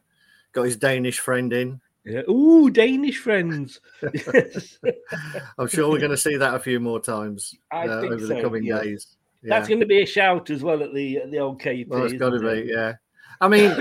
got 0.52 0.64
his 0.64 0.78
Danish 0.78 1.20
friend 1.20 1.52
in. 1.54 1.82
yeah. 2.06 2.22
Ooh, 2.30 2.70
Danish 2.70 3.20
friends. 3.20 3.80
Yes. 4.02 4.78
I'm 5.58 5.68
sure 5.68 5.90
we're 5.90 6.00
going 6.00 6.12
to 6.12 6.18
see 6.18 6.38
that 6.38 6.56
a 6.56 6.60
few 6.60 6.80
more 6.80 7.00
times 7.00 7.56
uh, 7.72 7.84
over 7.88 8.20
so, 8.20 8.28
the 8.28 8.42
coming 8.42 8.64
yeah. 8.64 8.82
days. 8.82 9.16
That's 9.44 9.68
going 9.68 9.82
to 9.82 9.86
be 9.86 10.02
a 10.02 10.06
shout 10.06 10.50
as 10.50 10.64
well 10.64 10.84
at 10.84 10.94
the 10.94 11.18
at 11.18 11.32
the 11.32 11.40
old 11.40 11.62
KP. 11.62 11.88
Well, 11.88 12.06
it's 12.06 12.14
got 12.14 12.30
to 12.30 12.48
it? 12.48 12.66
be, 12.66 12.72
yeah. 12.72 12.94
I 13.42 13.48
mean, 13.50 13.76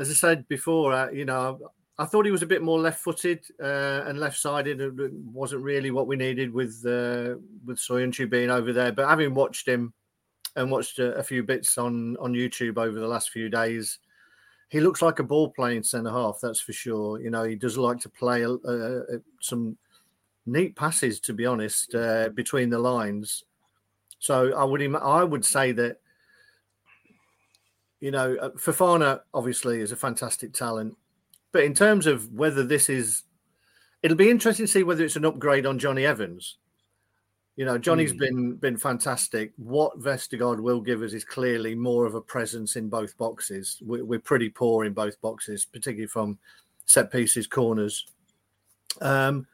as 0.00 0.10
I 0.10 0.14
said 0.14 0.48
before, 0.48 0.92
uh, 0.92 1.10
you 1.10 1.26
know, 1.26 1.72
I 1.98 2.06
thought 2.06 2.24
he 2.24 2.32
was 2.32 2.42
a 2.42 2.46
bit 2.46 2.62
more 2.62 2.80
left-footed 2.80 3.44
uh, 3.62 4.04
and 4.06 4.18
left-sided. 4.18 4.80
It 4.80 5.12
wasn't 5.12 5.62
really 5.62 5.90
what 5.90 6.06
we 6.06 6.16
needed 6.16 6.50
with 6.50 6.82
uh, 6.86 7.36
with 7.66 7.78
Soyuncu 7.78 8.30
being 8.30 8.50
over 8.50 8.72
there. 8.72 8.90
But 8.90 9.08
having 9.08 9.34
watched 9.34 9.68
him 9.68 9.92
and 10.56 10.70
watched 10.70 10.98
a, 10.98 11.14
a 11.16 11.22
few 11.22 11.42
bits 11.42 11.76
on 11.76 12.16
on 12.16 12.32
YouTube 12.32 12.78
over 12.78 12.98
the 12.98 13.06
last 13.06 13.28
few 13.28 13.50
days, 13.50 13.98
he 14.70 14.80
looks 14.80 15.02
like 15.02 15.18
a 15.18 15.24
ball-playing 15.24 15.82
centre 15.82 16.10
half. 16.10 16.38
That's 16.40 16.60
for 16.60 16.72
sure. 16.72 17.20
You 17.20 17.30
know, 17.30 17.44
he 17.44 17.54
does 17.54 17.76
like 17.76 18.00
to 18.00 18.08
play 18.08 18.46
uh, 18.46 19.18
some 19.42 19.76
neat 20.46 20.74
passes, 20.76 21.20
to 21.20 21.34
be 21.34 21.44
honest, 21.44 21.94
uh, 21.94 22.30
between 22.30 22.70
the 22.70 22.78
lines. 22.78 23.44
So 24.20 24.54
I 24.56 24.64
would 24.64 24.82
I 24.96 25.22
would 25.22 25.44
say 25.44 25.72
that 25.72 25.98
you 28.00 28.10
know, 28.10 28.36
uh, 28.36 28.50
Fofana 28.50 29.20
obviously 29.34 29.80
is 29.80 29.92
a 29.92 29.96
fantastic 29.96 30.52
talent, 30.52 30.96
but 31.52 31.64
in 31.64 31.74
terms 31.74 32.06
of 32.06 32.32
whether 32.32 32.64
this 32.64 32.88
is, 32.88 33.24
it'll 34.02 34.16
be 34.16 34.30
interesting 34.30 34.66
to 34.66 34.72
see 34.72 34.82
whether 34.82 35.04
it's 35.04 35.16
an 35.16 35.24
upgrade 35.24 35.66
on 35.66 35.78
Johnny 35.78 36.06
Evans. 36.06 36.56
You 37.56 37.66
know, 37.66 37.76
Johnny's 37.76 38.12
Mm. 38.14 38.18
been 38.18 38.54
been 38.56 38.76
fantastic. 38.78 39.52
What 39.56 40.00
Vestergaard 40.00 40.60
will 40.60 40.80
give 40.80 41.02
us 41.02 41.12
is 41.12 41.24
clearly 41.24 41.74
more 41.74 42.06
of 42.06 42.14
a 42.14 42.20
presence 42.20 42.76
in 42.76 42.88
both 42.88 43.18
boxes. 43.18 43.76
We're, 43.84 44.04
we're 44.04 44.18
pretty 44.20 44.48
poor 44.48 44.86
in 44.86 44.94
both 44.94 45.20
boxes, 45.20 45.66
particularly 45.66 46.06
from 46.06 46.38
set 46.86 47.12
pieces, 47.12 47.46
corners. 47.46 48.06
Um, 49.02 49.46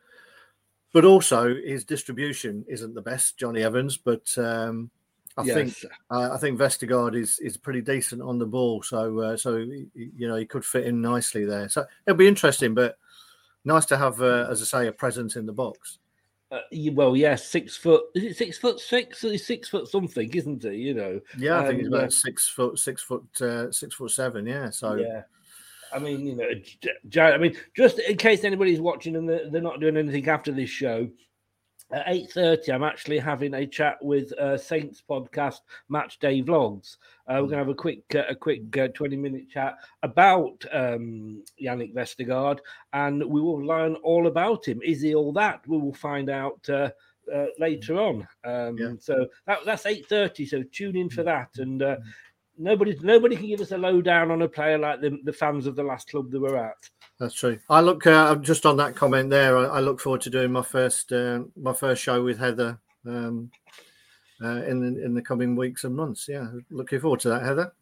but 0.92 1.04
also 1.04 1.54
his 1.54 1.84
distribution 1.84 2.64
isn't 2.68 2.94
the 2.94 3.02
best, 3.02 3.38
Johnny 3.38 3.62
Evans. 3.62 3.96
But 3.96 4.26
um, 4.38 4.90
I 5.38 5.44
think 5.44 5.74
uh, 6.10 6.30
I 6.32 6.38
think 6.38 6.58
Vestergaard 6.58 7.14
is 7.14 7.38
is 7.40 7.56
pretty 7.56 7.82
decent 7.82 8.22
on 8.22 8.38
the 8.38 8.46
ball, 8.46 8.82
so 8.82 9.18
uh, 9.20 9.36
so 9.36 9.56
you 9.56 10.28
know 10.28 10.36
he 10.36 10.46
could 10.46 10.64
fit 10.64 10.86
in 10.86 11.02
nicely 11.02 11.44
there. 11.44 11.68
So 11.68 11.84
it'll 12.06 12.16
be 12.16 12.28
interesting, 12.28 12.74
but 12.74 12.98
nice 13.64 13.84
to 13.86 13.98
have, 13.98 14.22
uh, 14.22 14.46
as 14.50 14.62
I 14.62 14.64
say, 14.64 14.88
a 14.88 14.92
presence 14.92 15.36
in 15.36 15.44
the 15.44 15.52
box. 15.52 15.98
Uh, 16.50 16.60
well, 16.92 17.16
yes, 17.16 17.46
six 17.46 17.76
foot. 17.76 18.04
Is 18.14 18.24
it 18.24 18.36
six 18.36 18.56
foot 18.56 18.80
six? 18.80 19.20
He's 19.20 19.46
six 19.46 19.68
foot 19.68 19.88
something, 19.88 20.32
isn't 20.32 20.62
he? 20.62 20.76
You 20.76 20.94
know. 20.94 21.20
Yeah, 21.36 21.58
I 21.58 21.66
think 21.66 21.80
he's 21.80 21.92
uh, 21.92 21.96
about 21.96 22.12
six 22.12 22.48
foot, 22.48 22.78
six 22.78 23.02
foot, 23.02 23.24
uh, 23.42 23.70
six 23.72 23.94
foot 23.94 24.12
seven. 24.12 24.46
Yeah, 24.46 24.70
so 24.70 24.94
Yeah. 24.94 25.22
I 25.92 25.98
mean, 25.98 26.26
you 26.26 26.36
know, 26.36 27.22
I 27.22 27.38
mean, 27.38 27.56
just 27.76 28.00
in 28.00 28.16
case 28.16 28.42
anybody's 28.42 28.80
watching 28.80 29.16
and 29.16 29.28
they're, 29.28 29.48
they're 29.48 29.62
not 29.62 29.80
doing 29.80 29.96
anything 29.96 30.28
after 30.28 30.50
this 30.50 30.68
show, 30.68 31.08
at 31.92 32.04
eight 32.08 32.30
thirty, 32.32 32.72
I'm 32.72 32.82
actually 32.82 33.18
having 33.18 33.54
a 33.54 33.66
chat 33.66 33.96
with 34.02 34.32
uh, 34.34 34.56
Saints 34.58 35.02
podcast 35.08 35.60
Match 35.88 36.18
Day 36.18 36.42
Vlogs. 36.42 36.96
Uh, 37.28 37.34
we're 37.34 37.40
going 37.42 37.50
to 37.50 37.56
have 37.58 37.68
a 37.68 37.74
quick, 37.74 38.02
uh, 38.14 38.24
a 38.28 38.34
quick 38.34 38.76
uh, 38.76 38.88
twenty 38.88 39.16
minute 39.16 39.48
chat 39.48 39.76
about 40.02 40.64
um, 40.72 41.44
Yannick 41.62 41.94
Vestergaard, 41.94 42.58
and 42.92 43.24
we 43.24 43.40
will 43.40 43.64
learn 43.64 43.94
all 43.96 44.26
about 44.26 44.66
him. 44.66 44.80
Is 44.82 45.00
he 45.02 45.14
all 45.14 45.32
that? 45.34 45.60
We 45.66 45.78
will 45.78 45.94
find 45.94 46.30
out. 46.30 46.68
Uh, 46.68 46.90
uh, 47.34 47.46
later 47.58 47.98
on, 47.98 48.24
um, 48.44 48.78
Yeah. 48.78 48.92
so 49.00 49.26
that, 49.48 49.58
that's 49.66 49.84
eight 49.84 50.06
thirty. 50.06 50.46
So 50.46 50.62
tune 50.70 50.94
in 50.96 51.10
for 51.10 51.24
that, 51.24 51.48
and 51.56 51.82
uh, 51.82 51.96
nobody 52.56 52.96
nobody 53.02 53.34
can 53.34 53.48
give 53.48 53.60
us 53.60 53.72
a 53.72 53.76
lowdown 53.78 54.30
on 54.30 54.42
a 54.42 54.48
player 54.48 54.78
like 54.78 55.00
the, 55.00 55.18
the 55.24 55.32
fans 55.32 55.66
of 55.66 55.74
the 55.74 55.82
last 55.82 56.08
club 56.08 56.30
they 56.30 56.38
were 56.38 56.56
at. 56.56 56.88
That's 57.18 57.34
true. 57.34 57.58
I 57.70 57.80
look 57.80 58.06
uh, 58.06 58.34
just 58.36 58.66
on 58.66 58.76
that 58.76 58.94
comment 58.94 59.30
there. 59.30 59.56
I, 59.56 59.64
I 59.64 59.80
look 59.80 60.00
forward 60.00 60.20
to 60.22 60.30
doing 60.30 60.52
my 60.52 60.62
first 60.62 61.12
uh, 61.12 61.44
my 61.56 61.72
first 61.72 62.02
show 62.02 62.22
with 62.22 62.38
Heather 62.38 62.78
um, 63.06 63.50
uh, 64.42 64.62
in 64.64 64.80
the, 64.80 65.04
in 65.04 65.14
the 65.14 65.22
coming 65.22 65.56
weeks 65.56 65.84
and 65.84 65.96
months. 65.96 66.26
Yeah, 66.28 66.46
looking 66.70 67.00
forward 67.00 67.20
to 67.20 67.30
that, 67.30 67.42
Heather. 67.42 67.72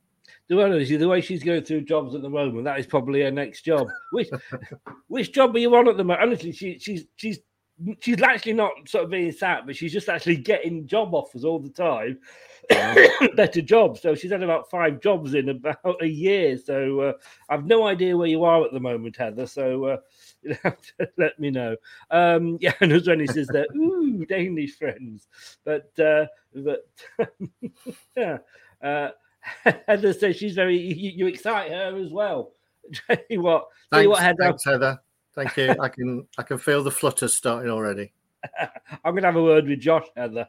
The 0.49 0.57
way, 0.57 0.85
the 0.85 1.09
way 1.09 1.21
she's 1.21 1.43
going 1.43 1.65
through 1.65 1.83
jobs 1.83 2.15
at 2.15 2.23
the 2.23 2.29
moment, 2.29 2.65
that 2.65 2.79
is 2.79 2.87
probably 2.87 3.23
her 3.23 3.31
next 3.31 3.63
job. 3.63 3.89
Which 4.13 4.29
which 5.09 5.33
job 5.33 5.55
are 5.57 5.59
you 5.59 5.75
on 5.75 5.89
at 5.89 5.97
the 5.97 6.05
moment? 6.05 6.23
Honestly, 6.23 6.53
she, 6.53 6.79
she's 6.79 7.07
she's 7.17 7.41
she's 8.01 8.23
actually 8.23 8.53
not 8.53 8.73
sort 8.87 9.05
of 9.05 9.11
being 9.11 9.33
sat, 9.33 9.67
but 9.67 9.75
she's 9.75 9.93
just 9.93 10.09
actually 10.09 10.37
getting 10.37 10.87
job 10.87 11.15
offers 11.15 11.45
all 11.45 11.59
the 11.59 11.71
time, 11.71 12.19
better 13.37 13.61
jobs. 13.61 14.01
So 14.01 14.15
she's 14.15 14.31
had 14.31 14.43
about 14.43 14.71
five 14.71 15.01
jobs 15.01 15.35
in 15.35 15.49
about 15.49 15.97
a 16.01 16.07
year. 16.07 16.57
So 16.59 17.01
uh, 17.01 17.13
I've 17.49 17.67
no 17.67 17.87
idea 17.87 18.17
where 18.17 18.29
you 18.29 18.45
are 18.45 18.65
at 18.65 18.73
the 18.73 18.81
moment, 18.81 19.17
Heather. 19.17 19.47
So 19.47 19.85
uh, 19.85 19.97
you 20.43 20.57
have 20.63 20.81
to 20.99 21.09
let 21.19 21.39
me 21.39 21.51
know. 21.51 21.77
Um, 22.11 22.59
yeah, 22.61 22.75
and 22.81 22.93
as 22.93 23.09
Rennie 23.09 23.27
says 23.27 23.49
there, 23.49 23.67
ooh, 23.77 24.25
Danish 24.27 24.77
friends, 24.77 25.29
but 25.65 25.99
uh, 25.99 26.27
but 26.55 26.89
yeah. 28.17 28.39
Uh, 28.83 29.11
Heather 29.87 30.13
says 30.13 30.37
she's 30.37 30.55
very. 30.55 30.77
You, 30.77 31.11
you 31.11 31.27
excite 31.27 31.71
her 31.71 31.97
as 31.97 32.13
well. 32.13 32.53
Tell 33.07 33.17
you 33.31 33.41
what, 33.41 33.69
tell 33.93 34.03
you 34.03 34.09
Thanks, 34.09 34.21
what, 34.21 34.23
Heather. 34.23 34.37
thanks, 34.41 34.65
Heather. 34.65 34.99
Thank 35.35 35.57
you. 35.57 35.75
I 35.81 35.89
can 35.89 36.27
I 36.39 36.43
can 36.43 36.59
feel 36.59 36.83
the 36.83 36.91
flutters 36.91 37.35
starting 37.35 37.71
already. 37.71 38.13
I'm 39.05 39.13
going 39.15 39.23
to 39.23 39.29
have 39.29 39.37
a 39.37 39.43
word 39.43 39.67
with 39.67 39.81
Josh, 39.81 40.07
Heather. 40.17 40.49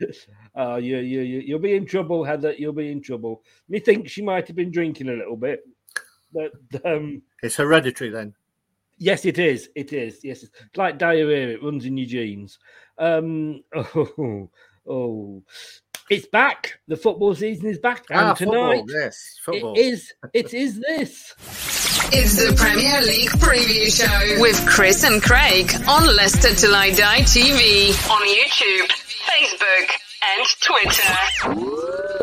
You 0.00 0.12
should, 0.12 0.30
uh, 0.56 0.72
Oh, 0.72 0.76
you, 0.76 0.98
you, 0.98 1.20
you, 1.20 1.38
you'll 1.40 1.58
be 1.58 1.74
in 1.74 1.86
trouble, 1.86 2.24
Heather. 2.24 2.52
You'll 2.58 2.72
be 2.72 2.90
in 2.90 3.02
trouble. 3.02 3.42
Me 3.68 3.78
thinks 3.80 4.10
she 4.12 4.22
might 4.22 4.46
have 4.46 4.56
been 4.56 4.70
drinking 4.72 5.08
a 5.08 5.12
little 5.14 5.36
bit, 5.36 5.60
but 6.32 6.52
um, 6.84 7.22
It's 7.42 7.56
hereditary 7.56 8.10
then. 8.10 8.34
yes, 8.98 9.24
it 9.24 9.38
is. 9.38 9.68
It 9.74 9.92
is. 9.92 10.20
Yes, 10.24 10.42
it's 10.42 10.52
like 10.76 10.98
diarrhea. 10.98 11.50
It 11.50 11.62
runs 11.62 11.84
in 11.84 11.96
your 11.96 12.06
genes. 12.08 12.58
Um, 12.98 13.62
oh, 13.74 14.50
oh, 14.88 15.42
it's 16.10 16.26
back. 16.26 16.80
The 16.88 16.96
football 16.96 17.34
season 17.34 17.66
is 17.68 17.78
back, 17.78 18.04
and 18.10 18.18
Ah, 18.20 18.34
tonight 18.34 18.78
football, 18.78 19.00
yes, 19.02 19.36
football. 19.44 19.74
it 19.74 19.80
is. 19.80 20.12
It 20.34 20.54
is 20.54 20.80
this. 20.80 21.34
It's 22.12 22.34
the 22.36 22.54
Premier 22.56 23.00
League 23.02 23.28
preview 23.38 23.86
show 23.88 24.40
with 24.40 24.56
Chris 24.66 25.04
and 25.04 25.22
Craig 25.22 25.70
on 25.88 26.04
Leicester 26.16 26.52
Till 26.54 26.74
I 26.74 26.90
Die 26.90 27.20
TV 27.20 27.90
on 28.10 28.26
YouTube, 28.26 28.90
Facebook, 29.24 29.90
and 30.22 30.46
Twitter. 30.60 32.20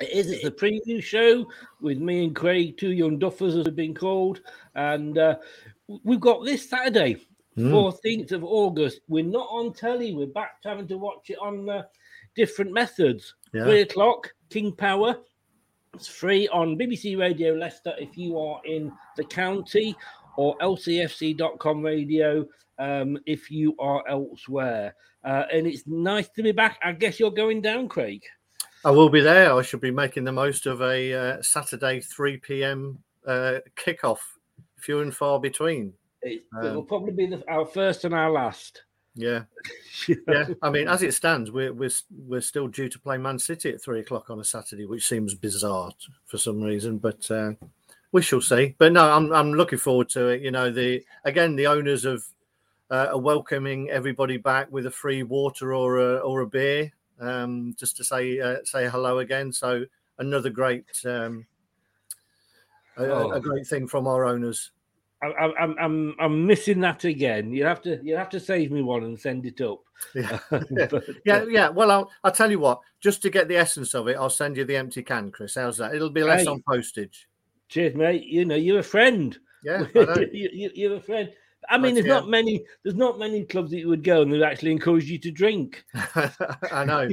It 0.00 0.10
is. 0.10 0.30
It's 0.30 0.44
a 0.44 0.50
preview 0.50 1.02
show 1.02 1.46
with 1.80 1.98
me 1.98 2.24
and 2.24 2.36
Craig, 2.36 2.76
two 2.78 2.92
young 2.92 3.18
duffers, 3.18 3.58
as 3.58 3.64
we've 3.66 3.74
been 3.76 3.94
called, 3.94 4.40
and 4.74 5.18
uh, 5.18 5.36
we've 6.04 6.20
got 6.20 6.44
this 6.44 6.68
Saturday, 6.68 7.16
Hmm. 7.56 7.70
fourteenth 7.72 8.30
of 8.30 8.44
August. 8.44 9.00
We're 9.08 9.24
not 9.24 9.48
on 9.50 9.72
telly. 9.72 10.14
We're 10.14 10.26
back 10.28 10.62
to 10.62 10.68
having 10.68 10.86
to 10.88 10.98
watch 10.98 11.30
it 11.30 11.38
on 11.40 11.68
uh, 11.68 11.82
different 12.36 12.72
methods. 12.72 13.34
Yeah. 13.52 13.64
Three 13.64 13.80
o'clock, 13.80 14.32
King 14.50 14.72
Power. 14.72 15.16
It's 15.94 16.06
free 16.06 16.46
on 16.48 16.78
BBC 16.78 17.18
Radio 17.18 17.54
Leicester 17.54 17.94
if 17.98 18.16
you 18.16 18.38
are 18.38 18.60
in 18.64 18.92
the 19.16 19.24
county, 19.24 19.96
or 20.38 20.56
lcfc.com 20.58 21.82
radio 21.82 22.46
um, 22.78 23.18
if 23.26 23.50
you 23.50 23.74
are 23.80 24.04
elsewhere. 24.08 24.94
Uh, 25.24 25.42
and 25.52 25.66
it's 25.66 25.82
nice 25.88 26.28
to 26.28 26.44
be 26.44 26.52
back. 26.52 26.78
I 26.80 26.92
guess 26.92 27.18
you're 27.18 27.32
going 27.32 27.60
down, 27.60 27.88
Craig. 27.88 28.22
I 28.84 28.92
will 28.92 29.08
be 29.08 29.20
there. 29.20 29.52
I 29.52 29.62
should 29.62 29.80
be 29.80 29.90
making 29.90 30.22
the 30.22 30.32
most 30.32 30.66
of 30.66 30.80
a 30.80 31.12
uh, 31.12 31.42
Saturday 31.42 32.00
3 32.00 32.36
p.m. 32.36 33.00
Uh, 33.26 33.58
kickoff, 33.74 34.18
few 34.76 35.00
and 35.00 35.14
far 35.14 35.40
between. 35.40 35.92
It, 36.22 36.44
Um, 36.56 36.66
it'll 36.66 36.84
probably 36.84 37.12
be 37.12 37.26
the, 37.26 37.42
our 37.50 37.66
first 37.66 38.04
and 38.04 38.14
our 38.14 38.30
last. 38.30 38.84
Yeah, 39.16 39.42
yeah. 40.28 40.50
I 40.62 40.70
mean, 40.70 40.86
as 40.86 41.02
it 41.02 41.14
stands, 41.14 41.50
we're 41.50 41.72
we're 41.72 41.90
we're 42.16 42.40
still 42.40 42.68
due 42.68 42.88
to 42.88 43.00
play 43.00 43.18
Man 43.18 43.40
City 43.40 43.70
at 43.70 43.82
three 43.82 43.98
o'clock 43.98 44.30
on 44.30 44.38
a 44.38 44.44
Saturday, 44.44 44.86
which 44.86 45.08
seems 45.08 45.34
bizarre 45.34 45.90
for 46.26 46.38
some 46.38 46.62
reason, 46.62 46.98
but 46.98 47.28
uh, 47.28 47.54
we 48.12 48.22
shall 48.22 48.40
see. 48.40 48.74
But 48.78 48.92
no, 48.92 49.10
I'm 49.10 49.32
I'm 49.32 49.52
looking 49.52 49.78
forward 49.78 50.08
to 50.10 50.28
it. 50.28 50.42
You 50.42 50.50
know, 50.50 50.70
the 50.70 51.04
again 51.24 51.56
the 51.56 51.66
owners 51.66 52.04
of 52.04 52.24
uh, 52.90 53.08
are 53.12 53.18
welcoming 53.20 53.90
everybody 53.90 54.36
back 54.38 54.70
with 54.72 54.86
a 54.86 54.90
free 54.90 55.22
water 55.22 55.74
or 55.74 55.98
a 55.98 56.16
or 56.18 56.40
a 56.40 56.46
beer, 56.46 56.90
um, 57.20 57.74
just 57.78 57.96
to 57.98 58.04
say 58.04 58.40
uh, 58.40 58.56
say 58.64 58.88
hello 58.88 59.18
again. 59.18 59.52
So 59.52 59.84
another 60.18 60.50
great 60.50 60.84
um, 61.04 61.46
a, 62.96 63.04
Oh. 63.06 63.32
a 63.32 63.40
great 63.40 63.66
thing 63.66 63.86
from 63.86 64.06
our 64.06 64.24
owners. 64.24 64.70
I, 65.22 65.26
I'm 65.58 65.76
I'm 65.78 66.14
I'm 66.20 66.46
missing 66.46 66.80
that 66.80 67.04
again. 67.04 67.52
You 67.52 67.64
have 67.64 67.82
to 67.82 68.00
you 68.04 68.16
have 68.16 68.28
to 68.30 68.40
save 68.40 68.70
me 68.70 68.82
one 68.82 69.02
and 69.04 69.18
send 69.18 69.44
it 69.46 69.60
up. 69.60 69.80
Yeah. 70.14 70.38
But, 70.50 71.04
Yeah, 71.24 71.38
uh, 71.38 71.46
yeah. 71.46 71.68
Well, 71.68 71.90
I'll 71.90 72.10
I'll 72.24 72.32
tell 72.32 72.50
you 72.50 72.60
what. 72.60 72.80
Just 73.00 73.20
to 73.22 73.30
get 73.30 73.48
the 73.48 73.56
essence 73.56 73.94
of 73.94 74.08
it, 74.08 74.16
I'll 74.16 74.30
send 74.30 74.56
you 74.56 74.64
the 74.64 74.76
empty 74.76 75.02
can, 75.02 75.30
Chris. 75.30 75.56
How's 75.56 75.76
that? 75.78 75.94
It'll 75.94 76.10
be 76.10 76.22
less 76.22 76.42
Hey. 76.42 76.46
on 76.46 76.62
postage. 76.66 77.27
Cheers, 77.68 77.94
mate. 77.94 78.24
You 78.24 78.44
know 78.44 78.54
you're 78.56 78.78
a 78.80 78.82
friend. 78.82 79.36
Yeah, 79.64 79.86
you, 79.94 80.48
you, 80.52 80.70
you're 80.74 80.96
a 80.96 81.00
friend. 81.00 81.30
I 81.68 81.76
mean, 81.76 81.94
That's- 81.94 82.04
there's 82.06 82.22
not 82.22 82.28
many. 82.30 82.64
There's 82.82 82.94
not 82.96 83.18
many 83.18 83.44
clubs 83.44 83.70
that 83.70 83.78
you 83.78 83.88
would 83.88 84.04
go 84.04 84.22
and 84.22 84.32
they 84.32 84.42
actually 84.42 84.72
encourage 84.72 85.04
you 85.10 85.18
to 85.18 85.30
drink. 85.30 85.84
I 86.14 86.84
know, 86.86 87.08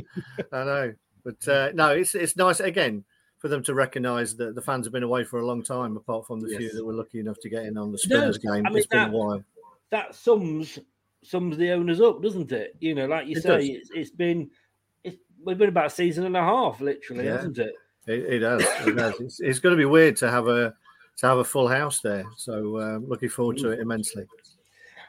I 0.52 0.64
know. 0.64 0.94
But 1.24 1.48
uh, 1.48 1.72
no, 1.74 1.90
it's 1.90 2.16
it's 2.16 2.38
nice 2.38 2.60
again 2.60 3.04
for 3.40 3.48
them 3.50 3.64
to 3.64 3.74
recognise 3.74 4.36
that 4.38 4.56
the 4.56 4.62
fans 4.62 4.86
have 4.86 4.94
been 4.94 5.04
away 5.04 5.24
for 5.24 5.40
a 5.40 5.46
long 5.46 5.62
time, 5.64 5.98
apart 5.98 6.26
from 6.26 6.40
the 6.40 6.56
few 6.56 6.72
that 6.72 6.86
were 6.86 6.94
lucky 6.94 7.20
enough 7.20 7.38
to 7.42 7.50
get 7.50 7.66
in 7.66 7.78
on 7.78 7.92
the 7.92 8.00
No, 8.08 8.32
game. 8.32 8.66
I 8.66 8.70
mean, 8.70 8.78
it's 8.78 8.88
been 8.88 9.00
that- 9.00 9.10
a 9.10 9.18
while. 9.18 9.44
That 9.92 10.16
sums 10.16 10.80
sums 11.24 11.58
the 11.58 11.72
owners 11.72 12.00
up, 12.02 12.22
doesn't 12.22 12.52
it? 12.52 12.76
You 12.80 12.94
know, 12.96 13.08
like 13.08 13.28
you 13.28 13.38
It 13.38 13.44
say, 13.44 13.66
it's, 13.66 13.90
it's 13.94 14.12
been 14.12 14.50
it's 15.04 15.18
we've 15.44 15.58
been 15.58 15.70
about 15.70 15.88
a 15.88 15.90
season 15.90 16.26
and 16.26 16.38
a 16.38 16.42
half, 16.42 16.80
literally, 16.82 17.26
Yeah. 17.26 17.38
hasn't 17.38 17.58
it? 17.58 17.74
It, 18.08 18.20
it 18.20 18.42
has. 18.42 18.62
It 18.88 18.98
has. 18.98 19.20
It's, 19.20 19.40
it's 19.40 19.60
going 19.60 19.74
to 19.74 19.78
be 19.78 19.86
weird 19.86 20.16
to 20.18 20.30
have 20.30 20.48
a 20.48 20.74
to 21.18 21.28
have 21.28 21.38
a 21.38 21.44
full 21.44 21.68
house 21.68 22.02
there. 22.02 22.26
So 22.36 22.78
uh, 22.78 22.98
looking 22.98 23.30
forward 23.30 23.58
to 23.60 23.70
it 23.70 23.80
immensely. 23.80 24.26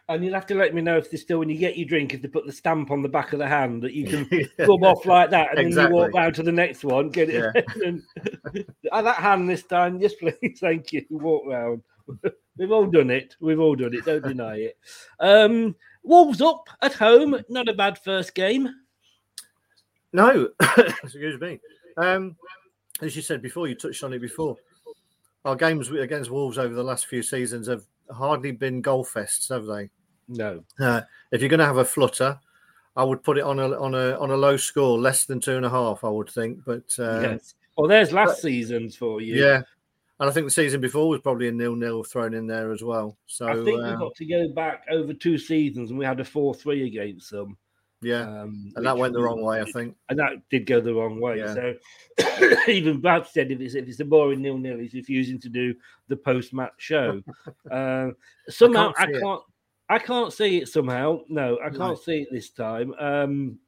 And 0.09 0.24
you'll 0.24 0.35
have 0.35 0.46
to 0.46 0.54
let 0.54 0.72
me 0.72 0.82
know 0.82 0.96
if 0.96 1.11
they 1.11 1.16
still, 1.16 1.40
when 1.40 1.48
you 1.48 1.59
get 1.59 1.76
your 1.76 1.88
drink, 1.88 2.14
if 2.14 2.22
they 2.22 2.28
put 2.28 2.46
the 2.46 2.52
stamp 2.52 2.92
on 2.92 3.02
the 3.02 3.09
back 3.09 3.32
of 3.32 3.40
the 3.40 3.46
hand 3.46 3.82
that 3.82 3.92
you 3.92 4.06
can 4.06 4.28
Yeah. 4.59 4.66
rub 4.66 4.85
off 4.85 5.04
like 5.04 5.30
that, 5.30 5.59
and 5.59 5.72
then 5.72 5.88
you 5.90 5.92
walk 5.92 6.14
round 6.14 6.37
to 6.37 6.44
the 6.44 6.52
next 6.52 6.85
one, 6.85 7.11
get 7.11 7.28
it. 7.28 7.64
and, 7.85 8.04
oh, 8.92 9.02
that 9.02 9.16
hand 9.16 9.50
this 9.50 9.64
time, 9.64 9.98
yes, 10.00 10.14
please, 10.14 10.59
thank 10.61 10.92
you. 10.92 11.04
Walk 11.11 11.42
round. 11.46 11.82
We've 12.56 12.70
all 12.70 12.87
done 12.87 13.11
it. 13.11 13.35
We've 13.40 13.59
all 13.59 13.74
done 13.74 13.94
it. 13.94 14.04
Don't 14.04 14.22
deny 14.22 14.59
it. 14.59 14.78
Um, 15.18 15.74
Wolves 16.04 16.40
up 16.40 16.68
at 16.82 16.94
home. 16.94 17.42
Not 17.48 17.68
a 17.68 17.74
bad 17.74 17.98
first 17.98 18.32
game. 18.37 18.68
No, 20.12 20.50
excuse 21.02 21.40
me. 21.40 21.59
Um, 21.96 22.37
as 23.02 23.16
you 23.16 23.22
said 23.22 23.42
before, 23.42 23.68
you 23.68 23.74
touched 23.74 24.04
on 24.04 24.12
it 24.12 24.20
before. 24.20 24.56
Our 25.44 25.56
games 25.56 25.90
against 25.90 26.30
Wolves 26.30 26.59
over 26.59 26.74
the 26.74 26.82
last 26.82 27.06
few 27.06 27.22
seasons 27.22 27.68
have 27.68 27.85
hardly 28.11 28.52
been 28.52 28.80
goal 28.80 29.04
fests, 29.04 29.48
have 29.48 29.66
they? 29.66 29.90
No. 30.28 30.64
Uh, 30.80 31.02
if 31.30 31.40
you're 31.40 31.50
going 31.50 31.61
to 31.61 31.66
have 31.66 31.76
a 31.76 31.85
flutter, 31.85 32.38
I 32.96 33.04
would 33.04 33.22
put 33.22 33.38
it 33.38 33.44
on 33.44 33.59
a 33.61 33.78
on 33.78 33.94
a 33.94 34.18
on 34.18 34.30
a 34.30 34.37
low 34.37 34.56
score, 34.56 34.98
less 34.98 35.24
than 35.24 35.38
two 35.38 35.56
and 35.56 35.66
a 35.66 35.70
half. 35.70 36.02
I 36.02 36.09
would 36.09 36.30
think, 36.30 36.61
but 36.64 36.85
uh, 36.98 37.20
yes. 37.20 37.54
Well, 37.76 37.88
there's 37.88 38.12
last 38.12 38.28
but- 38.28 38.38
season's 38.38 38.96
for 38.96 39.20
you. 39.20 39.35
yeah. 39.37 39.62
And 40.18 40.30
I 40.30 40.32
think 40.32 40.46
the 40.46 40.50
season 40.50 40.80
before 40.80 41.11
was 41.11 41.20
probably 41.20 41.48
a 41.48 41.52
nil-nil 41.52 42.02
thrown 42.02 42.32
in 42.32 42.46
there 42.46 42.72
as 42.72 42.82
well. 42.82 43.18
So 43.26 43.46
I 43.48 43.52
think 43.52 43.78
uh, 43.82 43.90
we've 43.90 43.98
got 43.98 44.14
to 44.14 44.24
go 44.24 44.48
back 44.48 44.87
over 44.90 45.12
two 45.12 45.37
seasons, 45.37 45.90
and 45.90 45.98
we 45.98 46.06
had 46.06 46.20
a 46.20 46.24
four-three 46.24 46.87
against 46.87 47.30
them. 47.30 47.59
Yeah, 48.07 48.23
Um, 48.42 48.73
and 48.77 48.87
that 48.87 48.97
went 48.97 49.12
the 49.14 49.21
wrong 49.23 49.42
way. 49.42 49.61
I 49.61 49.64
think. 49.64 49.97
and 50.09 50.19
that 50.19 50.49
did 50.49 50.64
go 50.66 50.81
the 50.81 50.95
wrong 50.95 51.21
way. 51.21 51.38
Yeah. 51.38 51.55
So 51.55 51.75
even 52.69 53.01
Brad 53.01 53.27
said 53.27 53.51
if 53.51 53.61
it's 53.61 53.75
if 53.75 53.88
it's 53.88 54.01
a 54.01 54.05
boring 54.05 54.42
nil 54.42 54.59
nil, 54.59 54.79
he's 54.79 54.95
refusing 54.95 55.40
to 55.40 55.49
do 55.49 55.75
the 56.09 56.16
post 56.16 56.55
match 56.55 56.73
show. 56.79 57.21
uh, 57.71 58.11
somehow 58.49 58.92
I 58.97 59.07
can't 59.07 59.21
can't, 59.23 59.40
see 59.42 59.53
I 59.88 59.97
it. 59.97 60.05
can't, 60.05 60.33
see 60.33 60.59
it. 60.59 60.69
Somehow, 60.69 61.21
no, 61.29 61.59
I 61.64 61.71
can't 61.71 61.99
see 61.99 62.23
it 62.23 62.29
this 62.31 62.51
time. 62.51 62.95
Um, 62.99 63.59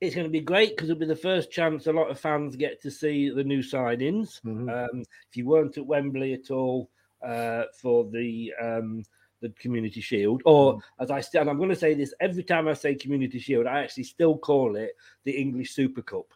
it's 0.00 0.14
going 0.14 0.26
to 0.26 0.30
be 0.30 0.40
great 0.40 0.76
because 0.76 0.90
it'll 0.90 1.00
be 1.00 1.06
the 1.06 1.16
first 1.16 1.50
chance 1.50 1.86
a 1.86 1.92
lot 1.92 2.10
of 2.10 2.20
fans 2.20 2.54
get 2.54 2.80
to 2.82 2.90
see 2.90 3.30
the 3.30 3.42
new 3.42 3.60
signings. 3.60 4.40
Mhm. 4.42 4.70
Um, 4.70 5.00
if 5.28 5.36
you 5.36 5.46
weren't 5.46 5.76
at 5.76 5.86
Wembley 5.86 6.34
at 6.34 6.50
all 6.50 6.88
uh, 7.26 7.64
for 7.80 8.04
the 8.04 8.52
um, 8.62 9.02
the 9.40 9.50
Community 9.50 10.00
Shield, 10.00 10.42
or 10.44 10.74
Mm. 10.74 10.80
as 11.00 11.10
I 11.10 11.20
still, 11.20 11.48
I'm 11.48 11.56
going 11.58 11.68
to 11.68 11.76
say 11.76 11.94
this 11.94 12.14
every 12.20 12.42
time 12.42 12.68
I 12.68 12.74
say 12.74 12.94
Community 12.94 13.38
Shield, 13.38 13.66
I 13.66 13.80
actually 13.82 14.04
still 14.04 14.36
call 14.36 14.76
it 14.76 14.92
the 15.24 15.32
English 15.32 15.72
Super 15.72 16.02
Cup. 16.02 16.26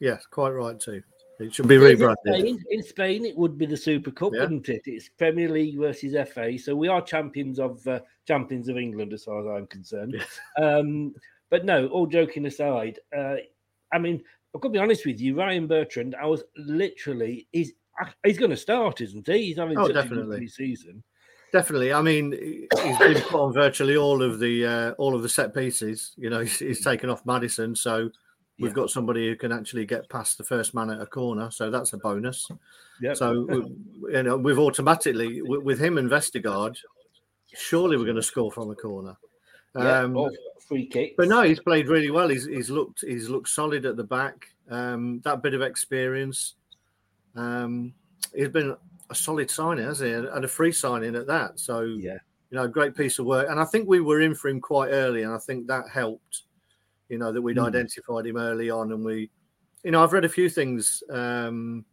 Yes, 0.00 0.26
quite 0.26 0.50
right 0.50 0.78
too. 0.78 1.02
It 1.40 1.54
should 1.54 1.68
be 1.68 1.76
In 1.76 1.82
rebranded. 1.82 2.18
Spain, 2.26 2.64
in 2.70 2.82
Spain, 2.82 3.24
it 3.24 3.36
would 3.36 3.56
be 3.58 3.66
the 3.66 3.76
Super 3.76 4.10
Cup, 4.10 4.32
Yeah. 4.34 4.40
wouldn't 4.42 4.68
it? 4.68 4.82
It's 4.86 5.08
Premier 5.08 5.48
League 5.48 5.78
versus 5.78 6.14
FA, 6.14 6.58
so 6.58 6.74
we 6.74 6.88
are 6.88 7.00
champions 7.00 7.60
of 7.60 7.86
uh, 7.86 8.00
champions 8.26 8.68
of 8.68 8.76
England, 8.76 9.12
as 9.12 9.24
far 9.24 9.40
as 9.40 9.46
I'm 9.46 9.66
concerned. 9.68 10.16
Um, 10.56 11.14
but 11.50 11.64
no, 11.64 11.86
all 11.88 12.06
joking 12.06 12.46
aside, 12.46 12.98
uh, 13.16 13.36
I 13.92 13.98
mean, 13.98 14.22
I've 14.54 14.60
got 14.60 14.68
to 14.68 14.72
be 14.72 14.78
honest 14.78 15.06
with 15.06 15.20
you, 15.20 15.36
Ryan 15.36 15.66
Bertrand. 15.68 16.14
I 16.16 16.26
was 16.26 16.42
literally 16.56 17.46
he's 17.52 17.72
he's 18.24 18.38
going 18.38 18.50
to 18.50 18.56
start, 18.56 19.00
isn't 19.00 19.26
he? 19.26 19.44
He's 19.46 19.56
having 19.58 19.78
Oh, 19.78 19.86
such 19.86 19.94
definitely. 19.94 20.36
a 20.36 20.40
good 20.40 20.50
season. 20.50 21.02
Definitely. 21.52 21.92
I 21.92 22.02
mean, 22.02 22.32
he's 22.32 22.98
been 22.98 23.14
put 23.22 23.40
on 23.40 23.52
virtually 23.52 23.96
all 23.96 24.22
of 24.22 24.38
the 24.38 24.66
uh, 24.66 24.90
all 24.92 25.14
of 25.14 25.22
the 25.22 25.28
set 25.28 25.54
pieces. 25.54 26.12
You 26.16 26.28
know, 26.30 26.40
he's, 26.40 26.58
he's 26.58 26.84
taken 26.84 27.08
off 27.08 27.24
Maddison, 27.24 27.74
so 27.74 28.10
we've 28.58 28.70
Yeah. 28.70 28.74
got 28.74 28.90
somebody 28.90 29.28
who 29.28 29.36
can 29.36 29.50
actually 29.52 29.86
get 29.86 30.08
past 30.10 30.36
the 30.36 30.44
first 30.44 30.74
man 30.74 30.90
at 30.90 31.00
a 31.00 31.06
corner. 31.06 31.50
So 31.50 31.70
that's 31.70 31.94
a 31.94 31.96
bonus. 31.98 32.50
Yep. 33.00 33.16
So 33.16 33.46
you 34.10 34.22
know, 34.22 34.36
we've 34.36 34.58
automatically 34.58 35.40
with, 35.42 35.78
him 35.80 35.96
and 35.96 36.10
Vestergaard, 36.10 36.76
surely 37.54 37.96
we're 37.96 38.04
going 38.04 38.16
to 38.16 38.22
score 38.22 38.52
from 38.52 38.70
a 38.70 38.74
corner. 38.74 39.16
Yeah, 39.76 40.00
Um, 40.00 40.16
or 40.16 40.30
free 40.66 40.86
kick. 40.86 41.16
but 41.16 41.28
no, 41.28 41.42
he's 41.42 41.60
played 41.60 41.88
really 41.88 42.10
well. 42.10 42.28
He's 42.28 42.44
he's 42.46 42.68
looked 42.68 43.02
he's 43.06 43.28
looked 43.28 43.48
solid 43.48 43.86
at 43.86 43.96
the 43.96 44.04
back. 44.04 44.48
Um, 44.68 45.20
that 45.24 45.42
bit 45.42 45.54
of 45.54 45.62
experience. 45.62 46.54
Um, 47.36 47.94
he's 48.34 48.48
been 48.48 48.76
a 49.10 49.14
solid 49.14 49.50
signing, 49.50 49.84
hasn't 49.84 50.08
he? 50.08 50.14
And 50.14 50.44
a 50.44 50.48
free 50.48 50.72
signing 50.72 51.16
at 51.16 51.26
that. 51.26 51.58
So 51.58 51.82
yeah, 51.82 52.18
you 52.50 52.56
know, 52.56 52.68
great 52.68 52.94
piece 52.94 53.18
of 53.18 53.26
work. 53.26 53.48
And 53.50 53.60
I 53.60 53.64
think 53.64 53.88
we 53.88 54.00
were 54.00 54.20
in 54.20 54.34
for 54.34 54.48
him 54.48 54.60
quite 54.60 54.90
early, 54.90 55.22
and 55.22 55.32
I 55.32 55.38
think 55.38 55.66
that 55.66 55.88
helped. 55.92 56.42
You 57.08 57.18
know 57.18 57.32
that 57.32 57.40
we'd 57.40 57.56
Mm. 57.56 57.66
identified 57.68 58.26
him 58.26 58.36
early 58.36 58.68
on, 58.70 58.92
and 58.92 59.02
we, 59.04 59.30
you 59.82 59.90
know, 59.90 60.02
I've 60.02 60.12
read 60.12 60.26
a 60.26 60.28
few 60.28 60.50
things. 60.50 61.02
Um, 61.10 61.84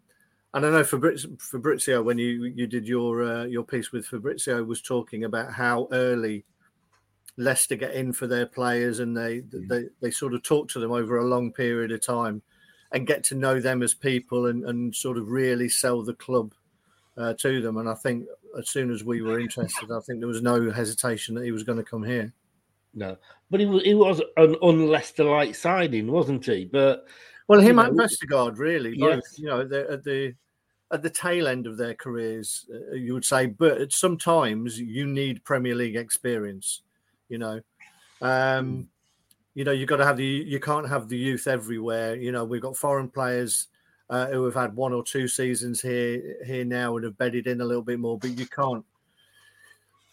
and 0.53 0.65
I 0.65 0.69
know 0.69 0.83
Fabrizio, 0.83 1.31
Fabrizio 1.39 2.01
when 2.03 2.17
you 2.17 2.45
you 2.45 2.67
did 2.67 2.87
your 2.87 3.23
uh, 3.23 3.43
your 3.45 3.63
piece 3.63 3.91
with 3.91 4.05
Fabrizio 4.05 4.63
was 4.63 4.81
talking 4.81 5.23
about 5.25 5.53
how 5.53 5.87
early 5.91 6.45
Leicester 7.37 7.75
get 7.75 7.93
in 7.93 8.13
for 8.13 8.27
their 8.27 8.45
players 8.45 8.99
and 8.99 9.15
they 9.15 9.41
they 9.51 9.85
they 10.01 10.11
sort 10.11 10.33
of 10.33 10.43
talk 10.43 10.69
to 10.69 10.79
them 10.79 10.91
over 10.91 11.17
a 11.17 11.25
long 11.25 11.51
period 11.51 11.91
of 11.91 12.01
time 12.01 12.41
and 12.93 13.07
get 13.07 13.23
to 13.25 13.35
know 13.35 13.59
them 13.59 13.83
as 13.83 13.93
people 13.93 14.45
and, 14.45 14.63
and 14.63 14.95
sort 14.95 15.17
of 15.17 15.29
really 15.29 15.67
sell 15.67 16.01
the 16.01 16.13
club 16.13 16.53
uh, 17.17 17.33
to 17.35 17.61
them. 17.61 17.77
And 17.77 17.89
I 17.89 17.93
think 17.93 18.25
as 18.57 18.69
soon 18.69 18.91
as 18.91 19.03
we 19.03 19.21
were 19.21 19.39
interested, 19.39 19.91
I 19.91 19.99
think 20.01 20.19
there 20.19 20.27
was 20.27 20.41
no 20.41 20.69
hesitation 20.71 21.35
that 21.35 21.45
he 21.45 21.51
was 21.51 21.63
going 21.63 21.77
to 21.77 21.83
come 21.83 22.03
here. 22.03 22.33
No, 22.93 23.17
but 23.51 23.59
he 23.59 23.65
was 23.65 23.83
he 23.83 23.93
was 23.93 24.21
an 24.37 24.55
un-Leicester 24.61 25.25
like 25.25 25.53
signing, 25.53 26.09
wasn't 26.11 26.45
he? 26.45 26.65
But 26.65 27.05
well, 27.47 27.59
him 27.59 27.79
and 27.79 27.97
Vestergaard 27.97 28.57
really, 28.57 28.97
both 28.97 29.23
Yes. 29.25 29.39
you 29.39 29.47
know, 29.47 29.61
at 29.61 30.03
the 30.03 30.33
at 30.91 31.03
the 31.03 31.09
tail 31.09 31.47
end 31.47 31.67
of 31.67 31.77
their 31.77 31.93
careers, 31.93 32.65
uh, 32.73 32.95
you 32.95 33.13
would 33.13 33.25
say. 33.25 33.47
But 33.47 33.91
sometimes 33.91 34.79
you 34.79 35.05
need 35.07 35.43
Premier 35.43 35.75
League 35.75 35.97
experience. 35.97 36.83
You 37.27 37.39
know, 37.39 37.59
um, 38.21 38.87
you 39.55 39.63
know, 39.63 39.71
you've 39.71 39.89
got 39.89 39.97
to 39.97 40.05
have 40.05 40.17
the 40.17 40.25
you 40.25 40.59
can't 40.59 40.87
have 40.87 41.09
the 41.09 41.17
youth 41.17 41.47
everywhere. 41.47 42.15
You 42.15 42.31
know, 42.31 42.45
we've 42.45 42.61
got 42.61 42.77
foreign 42.77 43.09
players 43.09 43.67
uh, 44.09 44.27
who 44.27 44.45
have 44.45 44.53
had 44.53 44.75
one 44.75 44.93
or 44.93 45.03
two 45.03 45.27
seasons 45.27 45.81
here 45.81 46.37
here 46.45 46.65
now 46.65 46.95
and 46.95 47.05
have 47.05 47.17
bedded 47.17 47.47
in 47.47 47.61
a 47.61 47.65
little 47.65 47.83
bit 47.83 47.99
more, 47.99 48.17
but 48.17 48.37
you 48.37 48.45
can't. 48.45 48.85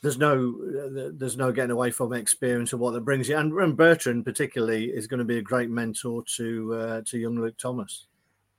There's 0.03 0.19
no, 0.19 0.57
uh, 0.59 1.11
there's 1.15 1.37
no 1.37 1.53
getting 1.53 1.71
away 1.71 1.93
from 1.93 2.13
experience 2.13 2.73
and 2.73 2.81
what 2.81 2.91
that 2.95 3.03
brings 3.05 3.29
you. 3.29 3.37
And, 3.37 3.53
and 3.53 3.77
Bertrand, 3.77 4.25
particularly, 4.25 4.87
is 4.87 5.07
going 5.07 5.19
to 5.19 5.25
be 5.25 5.39
a 5.39 5.43
great 5.43 5.71
mentor 5.71 6.25
to 6.37 6.75
uh, 6.75 7.03
to 7.07 7.19
young 7.19 7.39
Luke 7.39 7.57
Thomas. 7.57 8.07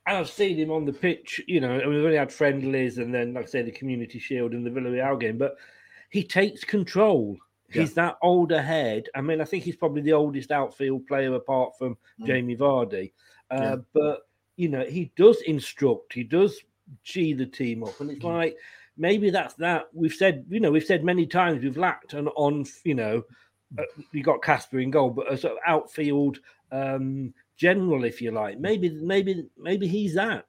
And 0.06 0.16
I've 0.18 0.30
seen 0.30 0.56
him 0.56 0.70
on 0.70 0.84
the 0.84 0.92
pitch, 0.92 1.40
you 1.46 1.60
know, 1.60 1.78
and 1.78 1.88
we've 1.90 2.04
only 2.04 2.16
had 2.16 2.32
friendlies 2.32 2.98
and 2.98 3.14
then, 3.14 3.34
like 3.34 3.44
I 3.44 3.48
say, 3.48 3.62
the 3.62 3.70
Community 3.70 4.18
Shield 4.18 4.52
and 4.52 4.64
the 4.64 4.70
Villarreal 4.70 5.18
game, 5.18 5.38
but 5.38 5.56
he 6.10 6.22
takes 6.22 6.62
control. 6.62 7.38
He's 7.70 7.94
that 7.94 8.18
older 8.22 8.62
head. 8.62 9.08
I 9.16 9.20
mean, 9.20 9.40
I 9.40 9.44
think 9.44 9.64
he's 9.64 9.76
probably 9.76 10.02
the 10.02 10.12
oldest 10.12 10.52
outfield 10.52 11.06
player 11.06 11.34
apart 11.34 11.72
from 11.78 11.96
Mm. 12.20 12.26
Jamie 12.26 12.56
Vardy. 12.56 13.12
Uh, 13.50 13.58
Yeah. 13.60 13.76
But, 13.92 14.20
you 14.56 14.68
know, 14.68 14.84
he 14.84 15.10
does 15.16 15.40
instruct, 15.42 16.12
he 16.12 16.22
does 16.24 16.58
G 17.02 17.32
the 17.32 17.46
team 17.46 17.82
up. 17.84 17.98
And 18.00 18.10
it's 18.10 18.20
Mm. 18.24 18.34
like, 18.34 18.56
maybe 18.96 19.30
that's 19.30 19.54
that. 19.54 19.88
We've 19.92 20.12
said, 20.12 20.44
you 20.48 20.60
know, 20.60 20.70
we've 20.70 20.84
said 20.84 21.04
many 21.04 21.26
times 21.26 21.62
we've 21.62 21.76
lacked 21.76 22.14
on, 22.14 22.28
on 22.28 22.64
you 22.84 22.94
know, 22.94 23.24
Mm. 23.74 23.80
uh, 23.80 24.02
you 24.12 24.22
got 24.22 24.42
Kasper 24.42 24.80
in 24.80 24.90
goal, 24.90 25.10
but 25.10 25.32
a 25.32 25.36
sort 25.36 25.54
of 25.54 25.58
outfield 25.66 26.38
um, 26.70 27.32
general, 27.56 28.04
if 28.04 28.20
you 28.20 28.30
like. 28.30 28.58
Maybe, 28.58 28.90
maybe, 28.90 29.46
maybe 29.56 29.86
he's 29.86 30.14
that. 30.14 30.46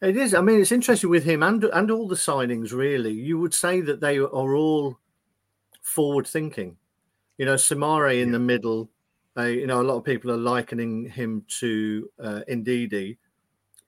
It 0.00 0.16
is. 0.16 0.34
I 0.34 0.40
mean, 0.40 0.60
it's 0.60 0.72
interesting 0.72 1.10
with 1.10 1.24
him 1.24 1.42
and 1.44 1.62
and 1.64 1.90
all 1.90 2.08
the 2.08 2.16
signings. 2.16 2.72
Really, 2.72 3.12
you 3.12 3.38
would 3.38 3.54
say 3.54 3.80
that 3.82 4.00
they 4.00 4.18
are 4.18 4.26
all 4.56 4.98
forward 5.80 6.26
thinking. 6.26 6.76
You 7.38 7.46
know, 7.46 7.54
Soumaré 7.54 8.20
in 8.20 8.32
the 8.32 8.38
middle. 8.40 8.90
Uh, 9.36 9.42
you 9.44 9.66
know, 9.66 9.80
a 9.80 9.82
lot 9.82 9.96
of 9.96 10.04
people 10.04 10.30
are 10.30 10.36
likening 10.36 11.08
him 11.08 11.44
to 11.48 12.10
uh, 12.22 12.40
Ndidi, 12.50 13.16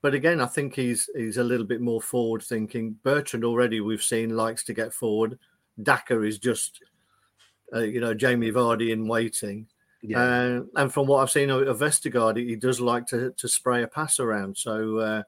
but 0.00 0.14
again, 0.14 0.40
I 0.40 0.46
think 0.46 0.74
he's 0.74 1.08
he's 1.14 1.36
a 1.36 1.44
little 1.44 1.66
bit 1.66 1.80
more 1.80 2.00
forward 2.00 2.42
thinking. 2.42 2.96
Bertrand 3.02 3.44
already 3.44 3.80
we've 3.80 4.02
seen 4.02 4.36
likes 4.36 4.64
to 4.64 4.74
get 4.74 4.92
forward. 4.92 5.38
Daka 5.82 6.22
is 6.22 6.38
just, 6.38 6.80
uh, 7.74 7.80
you 7.80 8.00
know, 8.00 8.14
Jamie 8.14 8.52
Vardy 8.52 8.92
in 8.92 9.06
waiting. 9.06 9.66
Yeah. 10.02 10.20
Uh, 10.22 10.62
and 10.76 10.92
from 10.92 11.06
what 11.06 11.22
I've 11.22 11.30
seen 11.30 11.50
of 11.50 11.66
of 11.66 11.78
Vestergaard, 11.78 12.36
he 12.36 12.56
does 12.56 12.80
like 12.80 13.06
to 13.08 13.32
to 13.36 13.48
spray 13.48 13.82
a 13.82 13.88
pass 13.88 14.20
around. 14.20 14.56
So, 14.56 14.98
uh, 14.98 15.22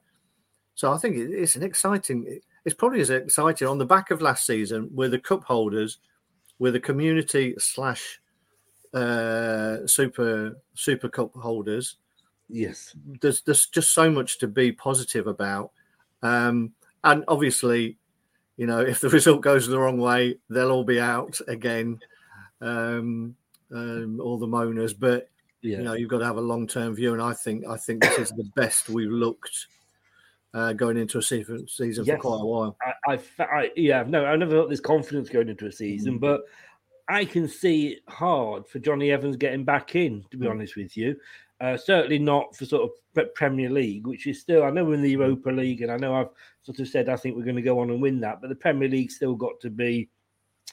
so 0.75 0.91
I 0.91 0.97
think 0.97 1.17
it- 1.17 1.31
it's 1.31 1.55
an 1.55 1.63
exciting. 1.63 2.39
It's 2.65 2.75
probably 2.75 3.01
as 3.01 3.09
exciting 3.09 3.67
on 3.67 3.77
the 3.77 3.85
back 3.85 4.11
of 4.11 4.21
last 4.21 4.45
season 4.45 4.89
with 4.93 5.11
the 5.11 5.19
cup 5.19 5.43
holders, 5.43 5.99
with 6.59 6.73
the 6.73 6.79
community 6.79 7.55
slash 7.57 8.19
uh, 8.93 9.85
super 9.87 10.57
super 10.73 11.09
cup 11.09 11.33
holders. 11.35 11.97
Yes. 12.49 12.95
There's 13.21 13.41
there's 13.41 13.65
just 13.67 13.91
so 13.93 14.09
much 14.09 14.39
to 14.39 14.47
be 14.47 14.71
positive 14.71 15.27
about, 15.27 15.71
um, 16.21 16.73
and 17.03 17.23
obviously, 17.27 17.97
you 18.55 18.65
know, 18.67 18.79
if 18.79 18.99
the 19.01 19.09
result 19.17 19.41
goes 19.41 19.67
the 19.67 19.79
wrong 19.79 19.97
way, 19.97 20.37
they'll 20.49 20.71
all 20.71 20.83
be 20.85 20.99
out 20.99 21.39
again. 21.47 21.99
Um, 22.61 23.35
um, 23.71 24.19
all 24.21 24.37
the 24.37 24.47
moaners, 24.47 24.97
but 24.97 25.29
Yeah. 25.61 25.79
you 25.79 25.83
know 25.83 25.93
you've 25.93 26.09
got 26.09 26.19
to 26.19 26.25
have 26.25 26.37
a 26.37 26.41
long 26.41 26.67
term 26.67 26.95
view, 26.95 27.11
and 27.13 27.21
I 27.21 27.33
think 27.33 27.65
I 27.67 27.75
think 27.77 28.01
this 28.01 28.17
is 28.17 28.29
the 28.31 28.49
best 28.55 28.87
we've 28.89 29.11
looked 29.11 29.67
uh, 30.53 30.71
going 30.73 30.95
into 30.97 31.17
a 31.17 31.21
season 31.21 31.67
season 31.67 32.05
Yes. 32.05 32.15
for 32.15 32.21
quite 32.21 32.41
a 32.41 32.45
while. 32.45 32.77
I, 33.07 33.13
I, 33.13 33.43
I 33.43 33.71
yeah, 33.75 34.03
no, 34.07 34.25
I 34.25 34.37
never 34.37 34.51
felt 34.51 34.69
this 34.69 34.79
confidence 34.79 35.27
going 35.29 35.49
into 35.49 35.67
a 35.67 35.71
season, 35.71 36.15
Mm. 36.17 36.21
but 36.21 36.41
I 37.09 37.25
can 37.25 37.47
see 37.47 37.87
it 37.89 37.99
hard 38.07 38.67
for 38.67 38.79
Johnny 38.79 39.11
Evans 39.11 39.37
getting 39.37 39.63
back 39.63 39.95
in. 39.95 40.23
To 40.31 40.37
be 40.37 40.45
Mm. 40.45 40.51
honest 40.51 40.75
with 40.75 40.95
you, 40.97 41.15
uh, 41.61 41.77
certainly 41.77 42.19
not 42.19 42.55
for 42.55 42.65
sort 42.65 42.91
of 43.15 43.33
Premier 43.33 43.69
League, 43.69 44.05
which 44.05 44.27
is 44.27 44.39
still. 44.39 44.63
I 44.63 44.69
know 44.69 44.85
we're 44.85 44.93
in 44.95 45.01
the. 45.01 45.09
Europa 45.11 45.49
League, 45.49 45.81
and 45.81 45.91
I 45.91 45.97
know 45.97 46.13
I've 46.13 46.29
sort 46.61 46.79
of 46.79 46.87
said 46.87 47.09
I 47.09 47.15
think 47.15 47.35
we're 47.35 47.43
going 47.43 47.55
to 47.55 47.61
go 47.61 47.79
on 47.79 47.89
and 47.89 48.01
win 48.01 48.19
that, 48.21 48.41
but 48.41 48.49
the 48.49 48.55
Premier 48.55 48.89
League 48.89 49.09
still 49.11 49.35
got 49.35 49.59
to 49.61 49.69
be 49.69 50.09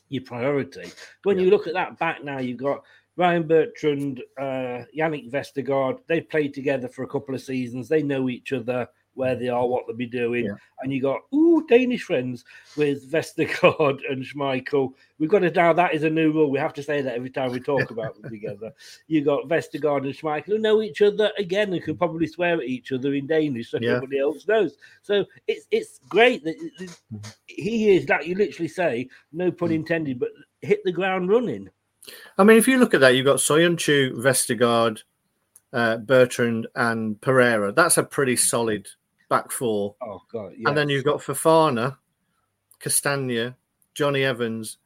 your 0.08 0.22
priority. 0.24 0.90
When 1.22 1.38
you 1.38 1.50
look 1.50 1.66
at 1.66 1.74
that 1.74 1.98
back 1.98 2.22
now, 2.24 2.38
you've 2.38 2.58
got 2.58 2.84
Ryan 3.16 3.46
Bertrand, 3.46 4.22
uh, 4.38 4.84
Yannick 4.94 5.30
Vestergaard. 5.30 6.00
They've 6.06 6.28
played 6.28 6.52
together 6.52 6.88
for 6.88 7.04
a 7.04 7.08
couple 7.08 7.34
of 7.34 7.40
seasons. 7.40 7.88
They 7.88 8.02
know 8.02 8.28
each 8.28 8.52
other, 8.52 8.88
where 9.14 9.34
they 9.34 9.48
are, 9.48 9.66
what 9.66 9.86
they'll 9.86 9.96
be 9.96 10.06
doing. 10.06 10.46
Yeah. 10.46 10.54
And 10.82 10.92
you 10.92 11.00
got 11.00 11.20
ooh 11.34 11.64
Danish 11.68 12.02
friends 12.02 12.44
with 12.76 13.10
Vestergaard 13.10 14.00
and 14.10 14.24
Schmeichel. 14.24 14.92
We've 15.18 15.30
got 15.30 15.40
to 15.40 15.50
now. 15.50 15.72
That 15.72 15.94
is 15.94 16.04
a 16.04 16.10
new 16.10 16.32
rule. 16.32 16.50
We 16.50 16.58
have 16.58 16.74
to 16.74 16.82
say 16.82 17.00
that 17.02 17.14
every 17.14 17.30
time 17.30 17.52
we 17.52 17.60
talk 17.60 17.90
about 17.90 18.20
them 18.20 18.30
together. 18.30 18.72
You 19.06 19.22
got 19.22 19.48
Vestergaard 19.48 20.04
and 20.04 20.14
Schmeichel 20.14 20.46
who 20.46 20.58
know 20.58 20.82
each 20.82 21.02
other 21.02 21.30
again 21.38 21.72
and 21.72 21.82
can 21.82 21.96
probably 21.96 22.26
swear 22.26 22.54
at 22.56 22.64
each 22.64 22.92
other 22.92 23.14
in 23.14 23.26
Danish, 23.26 23.70
so 23.70 23.78
Yeah. 23.80 23.94
nobody 23.94 24.18
else 24.18 24.46
knows. 24.48 24.76
So 25.02 25.24
it's 25.46 25.66
it's 25.70 26.00
great 26.08 26.42
that 26.44 26.56
he 27.46 27.96
is 27.96 28.08
like 28.08 28.26
you 28.26 28.34
literally 28.34 28.68
say, 28.68 29.08
no 29.32 29.50
pun 29.50 29.72
intended, 29.72 30.18
but 30.18 30.30
hit 30.62 30.82
the 30.84 30.92
ground 30.92 31.28
running. 31.28 31.68
I 32.38 32.44
mean, 32.44 32.58
if 32.58 32.68
you 32.68 32.78
look 32.78 32.94
at 32.94 33.00
that, 33.00 33.14
you've 33.14 33.26
got 33.26 33.36
Soyuncu, 33.38 34.14
Vestergaard, 34.16 35.02
uh, 35.72 35.98
Bertrand, 35.98 36.66
and 36.74 37.20
Pereira. 37.20 37.72
That's 37.72 37.98
a 37.98 38.02
pretty 38.02 38.36
solid 38.36 38.88
back 39.36 39.50
four. 39.50 39.94
Oh 40.02 40.20
god, 40.32 40.52
And 40.66 40.76
then 40.76 40.88
you've 40.88 41.04
got 41.04 41.20
Fofana, 41.20 41.96
Castagna, 42.80 43.56
Johnny 43.94 44.22
Evans, 44.24 44.78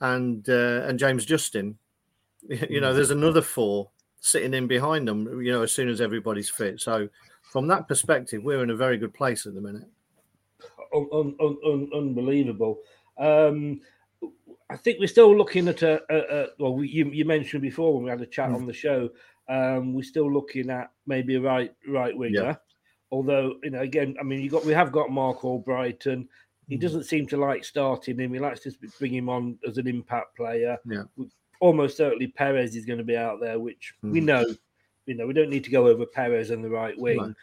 and 0.00 0.48
uh, 0.48 0.82
and 0.86 0.98
James 0.98 1.24
Justin. 1.24 1.78
You 2.70 2.80
know, 2.80 2.94
there's 2.94 3.10
another 3.10 3.42
four 3.42 3.90
sitting 4.20 4.54
in 4.54 4.68
behind 4.68 5.08
them. 5.08 5.42
You 5.42 5.52
know, 5.52 5.62
as 5.62 5.72
soon 5.72 5.88
as 5.88 6.00
everybody's 6.00 6.48
fit. 6.48 6.80
So, 6.80 7.08
from 7.42 7.66
that 7.66 7.88
perspective, 7.88 8.44
we're 8.44 8.62
in 8.62 8.70
a 8.70 8.76
very 8.76 8.96
good 8.96 9.12
place 9.12 9.44
at 9.46 9.54
the 9.54 9.60
minute. 9.60 9.88
un- 10.94 11.08
un- 11.40 11.58
un- 11.66 11.90
unbelievable. 11.92 12.78
Um, 13.18 13.80
I 14.70 14.76
think 14.76 14.98
we're 15.00 15.08
still 15.08 15.36
looking 15.36 15.66
at 15.68 15.82
a, 15.82 16.00
a, 16.08 16.18
a 16.42 16.46
well, 16.60 16.74
we, 16.74 16.88
you, 16.88 17.06
you 17.10 17.24
mentioned 17.24 17.62
before 17.62 17.92
when 17.94 18.04
we 18.04 18.10
had 18.10 18.20
a 18.20 18.26
chat 18.26 18.50
Mm. 18.50 18.54
on 18.54 18.66
the 18.66 18.72
show. 18.72 19.10
Um, 19.48 19.92
we're 19.94 20.02
still 20.14 20.32
looking 20.32 20.70
at 20.70 20.90
maybe 21.06 21.34
a 21.34 21.40
right 21.40 21.74
right 21.88 22.16
winger. 22.16 22.58
Although 23.10 23.56
you 23.62 23.70
know, 23.70 23.80
again, 23.80 24.16
I 24.20 24.22
mean, 24.22 24.40
you 24.40 24.50
got 24.50 24.64
we 24.64 24.72
have 24.72 24.92
got 24.92 25.10
Marc 25.10 25.40
Albrighton. 25.40 26.26
He 26.68 26.76
Mm. 26.76 26.80
doesn't 26.80 27.04
seem 27.04 27.26
to 27.28 27.36
like 27.38 27.64
starting 27.64 28.18
him. 28.18 28.34
He 28.34 28.38
likes 28.38 28.60
to 28.60 28.72
bring 28.98 29.14
him 29.14 29.28
on 29.30 29.58
as 29.66 29.78
an 29.78 29.86
impact 29.88 30.36
player. 30.36 30.78
Yeah. 30.84 31.04
Almost 31.60 31.96
certainly 31.96 32.26
Perez 32.28 32.76
is 32.76 32.84
going 32.84 32.98
to 32.98 33.04
be 33.04 33.16
out 33.16 33.40
there, 33.40 33.58
which 33.58 33.94
we 34.02 34.20
Mm. 34.20 34.24
know. 34.24 34.44
You 35.06 35.14
know, 35.14 35.26
we 35.26 35.32
don't 35.32 35.48
need 35.48 35.64
to 35.64 35.70
go 35.70 35.86
over 35.88 36.04
Perez 36.04 36.50
and 36.50 36.62
the 36.62 36.68
right 36.68 36.96
wing. 36.98 37.16
No. 37.16 37.34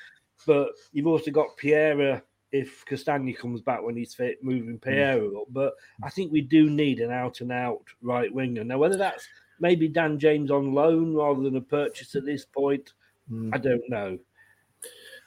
But 0.45 0.73
you've 0.93 1.07
also 1.07 1.31
got 1.31 1.57
Pereira 1.57 2.21
if 2.51 2.85
Castagna 2.85 3.33
comes 3.33 3.61
back 3.61 3.81
when 3.81 3.95
he's 3.97 4.13
fit, 4.13 4.43
moving 4.43 4.77
Pereira 4.77 5.27
up. 5.41 5.47
But 5.49 5.73
I 6.03 6.09
think 6.11 6.31
we 6.31 6.41
do 6.41 6.69
need 6.69 6.99
an 6.99 7.11
out 7.11 7.41
and 7.41 7.51
out 7.51 7.83
right 8.03 8.31
winger. 8.31 8.63
Now, 8.63 8.77
whether 8.77 8.97
that's 8.97 9.27
maybe 9.59 9.87
Dan 9.87 10.19
James 10.19 10.51
on 10.51 10.73
loan 10.73 11.15
rather 11.15 11.41
than 11.41 11.55
a 11.55 11.61
purchase 11.61 12.15
at 12.15 12.25
this 12.25 12.45
point, 12.45 12.93
Mm. 13.31 13.49
I 13.55 13.57
don't 13.57 13.89
know. 13.89 14.19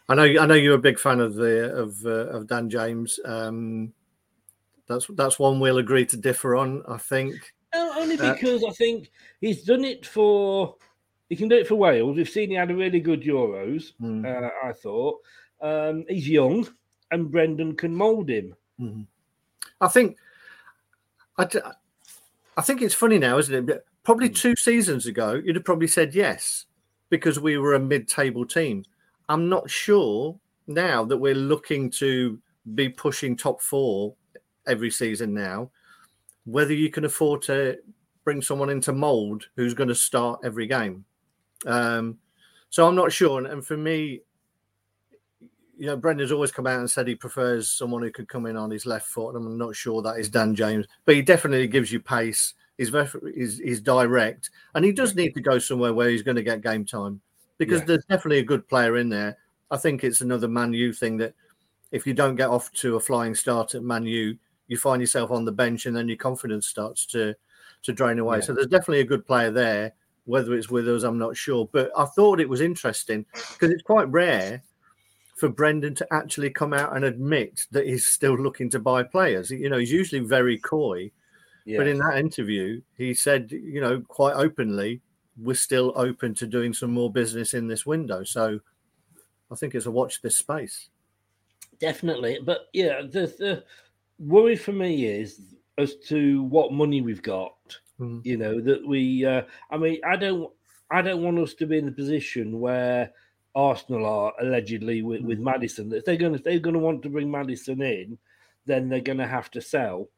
I 0.09 0.15
know, 0.15 0.23
I 0.25 0.47
know 0.47 0.55
you're 0.55 0.75
a 0.75 0.79
big 0.79 0.99
fan 0.99 1.21
of 1.21 1.35
the 1.35 1.75
of 1.75 2.05
uh, 2.05 2.29
of 2.37 2.47
Dan 2.47 2.71
James. 2.71 3.21
Um, 3.25 3.93
that's 4.87 5.07
that's 5.15 5.39
one 5.39 5.61
we'll 5.61 5.79
agree 5.79 6.07
to 6.07 6.17
differ 6.17 6.57
on. 6.57 6.83
I 6.89 6.97
think. 6.99 7.35
No, 7.75 7.93
only 7.97 8.19
Uh, 8.19 8.33
because 8.33 8.65
I 8.65 8.71
think 8.71 9.11
he's 9.41 9.65
done 9.65 9.85
it 9.85 10.07
for. 10.07 10.77
He 11.29 11.37
can 11.37 11.49
do 11.49 11.57
it 11.57 11.67
for 11.69 11.75
Wales. 11.75 12.17
We've 12.17 12.29
seen 12.29 12.49
he 12.49 12.57
had 12.57 12.71
a 12.71 12.75
really 12.75 13.01
good 13.01 13.21
Euros. 13.23 13.93
Mm. 14.01 14.25
Uh, 14.25 14.51
I 14.65 14.73
thought 14.73 15.19
um, 15.61 16.07
he's 16.09 16.27
young, 16.27 16.67
and 17.11 17.31
Brendan 17.31 17.77
can 17.77 17.95
mould 17.95 18.31
him. 18.31 18.55
Mhm. 18.81 19.07
I 19.81 19.89
think 19.89 20.17
I, 21.37 21.47
I 22.57 22.63
think 22.63 22.81
it's 22.81 22.95
funny 22.95 23.19
now, 23.19 23.39
isn't 23.39 23.55
it? 23.55 23.67
But 23.67 23.85
Probably 24.09 24.31
two 24.31 24.57
seasons 24.57 25.05
ago, 25.05 25.35
you'd 25.35 25.57
have 25.57 25.67
probably 25.67 25.87
said 25.87 26.15
yes 26.15 26.65
because 27.11 27.39
we 27.39 27.59
were 27.59 27.75
a 27.75 27.79
mid-table 27.79 28.47
team. 28.47 28.83
I'm 29.29 29.49
not 29.49 29.69
sure 29.71 30.39
now 30.67 31.05
that 31.05 31.17
we're 31.17 31.35
looking 31.35 31.91
to 31.91 32.39
be 32.75 32.89
pushing 32.89 33.37
top 33.37 33.61
four 33.61 34.15
every 34.67 34.91
season 34.91 35.35
now, 35.35 35.71
whether 36.45 36.75
you 36.75 36.91
can 36.91 37.05
afford 37.05 37.43
to 37.43 37.79
bring 38.25 38.43
someone 38.43 38.71
into 38.71 38.93
mold 38.93 39.49
who's 39.57 39.75
going 39.75 39.89
to 39.89 39.95
start 39.95 40.41
every 40.45 40.67
game. 40.67 41.05
Um, 41.67 42.19
so 42.71 42.87
I'm 42.87 42.95
not 42.95 43.13
sure. 43.13 43.39
And, 43.39 43.47
and 43.47 43.67
for 43.67 43.77
me, 43.77 44.21
you 45.79 45.87
know, 45.87 45.97
Brendan's 45.97 46.33
always 46.33 46.53
come 46.53 46.67
out 46.67 46.81
and 46.81 46.91
said 46.91 47.07
he 47.07 47.15
prefers 47.15 47.71
someone 47.71 48.03
who 48.03 48.11
could 48.11 48.29
come 48.29 48.47
in 48.47 48.57
on 48.57 48.71
his 48.71 48.85
left 48.85 49.07
foot. 49.07 49.35
And 49.35 49.47
I'm 49.47 49.59
not 49.59 49.77
sure 49.77 50.03
that 50.03 50.19
is 50.19 50.29
Dan 50.29 50.55
James, 50.55 50.87
but 51.05 51.15
he 51.15 51.23
definitely 51.23 51.69
gives 51.69 51.93
you 51.93 52.01
pace. 52.01 52.55
He's 52.77 52.91
very, 52.91 53.09
he's, 53.35 53.59
he's 53.59 53.81
direct, 53.81 54.51
and 54.75 54.85
he 54.85 54.93
does 54.93 55.17
need 55.17 55.35
to 55.35 55.41
go 55.41 55.59
somewhere 55.59 55.93
where 55.93 56.11
he's 56.11 56.23
going 56.23 56.37
to 56.37 56.45
get 56.45 56.61
game 56.61 56.85
time 56.85 57.21
because 57.59 57.81
Yeah. 57.81 57.87
there's 57.87 58.05
definitely 58.09 58.39
a 58.39 58.45
good 58.45 58.67
player 58.69 58.97
in 58.97 59.09
there. 59.09 59.37
I 59.71 59.77
think 59.77 60.03
it's 60.03 60.23
another 60.23 60.49
Man 60.49 60.73
U 60.73 60.93
thing 60.93 61.17
that 61.19 61.35
if 61.91 62.07
you 62.07 62.15
don't 62.15 62.37
get 62.37 62.49
off 62.49 62.73
to 62.73 62.97
a 62.97 63.01
flying 63.01 63.35
start 63.35 63.75
at 63.75 63.83
Man 63.83 64.05
U, 64.05 64.37
you 64.69 64.77
find 64.77 65.01
yourself 65.01 65.31
on 65.31 65.45
the 65.45 65.53
bench, 65.53 65.87
and 65.87 65.97
then 65.97 66.09
your 66.09 66.17
confidence 66.17 66.67
starts 66.67 67.07
to 67.07 67.35
to 67.83 67.93
drain 67.93 68.19
away. 68.19 68.39
Yeah. 68.39 68.45
So 68.45 68.55
there's 68.55 68.67
definitely 68.67 69.01
a 69.01 69.05
good 69.05 69.27
player 69.27 69.51
there. 69.51 69.93
Whether 70.25 70.55
it's 70.55 70.69
with 70.69 70.89
us, 70.89 71.05
I'm 71.05 71.17
not 71.19 71.37
sure. 71.37 71.69
But 71.73 71.91
I 71.97 72.05
thought 72.05 72.41
it 72.41 72.49
was 72.49 72.61
interesting 72.61 73.25
because 73.33 73.71
it's 73.71 73.83
quite 73.83 74.11
rare 74.11 74.63
for 75.37 75.49
Brendan 75.49 75.95
to 75.95 76.07
actually 76.13 76.51
come 76.51 76.75
out 76.75 76.95
and 76.97 77.05
admit 77.05 77.67
that 77.71 77.87
he's 77.87 78.07
still 78.07 78.37
looking 78.37 78.69
to 78.71 78.79
buy 78.81 79.05
players. 79.05 79.51
You 79.51 79.71
know, 79.71 79.79
he's 79.79 79.93
usually 79.93 80.21
very 80.21 80.59
coy. 80.59 81.11
But 81.77 81.87
in 81.87 81.99
that 81.99 82.19
interview, 82.19 82.81
he 82.97 83.13
said, 83.13 83.53
you 83.53 83.81
know, 83.81 84.01
quite 84.09 84.35
openly, 84.35 85.01
we're 85.41 85.55
still 85.55 85.93
open 85.97 86.35
to 86.35 86.47
doing 86.47 86.73
some 86.73 86.91
more 86.91 87.11
business 87.11 87.55
in 87.55 87.67
this 87.67 87.87
window. 87.87 88.25
So 88.25 88.61
I 89.51 89.55
think 89.55 89.75
it's 89.75 89.87
a 89.87 89.91
watch 89.91 90.21
this 90.21 90.39
space. 90.39 90.89
Definitely, 91.81 92.41
but 92.45 92.69
yeah, 92.73 93.03
the, 93.03 93.33
the 93.39 93.65
worry 94.19 94.57
for 94.57 94.73
me 94.73 95.07
is 95.07 95.41
as 95.79 95.95
to 96.09 96.43
what 96.45 96.73
money 96.73 97.01
we've 97.01 97.23
got. 97.23 97.55
Mm. 98.01 98.25
You 98.25 98.37
know 98.37 98.61
that 98.61 98.87
we. 98.87 99.25
Uh, 99.25 99.43
I 99.71 99.77
mean, 99.77 100.01
I 100.05 100.17
don't. 100.17 100.51
I 100.91 101.03
don't 101.03 101.23
want 101.23 101.39
us 101.39 101.55
to 101.55 101.67
be 101.67 101.79
in 101.79 101.87
the 101.87 101.93
position 101.93 102.61
where 102.61 103.13
Arsenal 103.55 104.07
are 104.07 104.33
allegedly 104.41 105.03
with, 105.03 105.21
with 105.23 105.39
Maddison. 105.39 105.93
If 105.93 106.05
they're 106.05 106.17
going 106.17 106.33
to, 106.33 106.39
if 106.39 106.45
they're 106.45 106.59
going 106.59 106.75
to 106.75 106.81
want 106.81 107.03
to 107.03 107.11
bring 107.11 107.31
Maddison 107.31 107.83
in, 107.83 108.19
then 108.67 108.89
they're 108.89 109.01
going 109.01 109.19
to 109.19 109.27
have 109.27 109.51
to 109.53 109.61
sell 109.61 110.09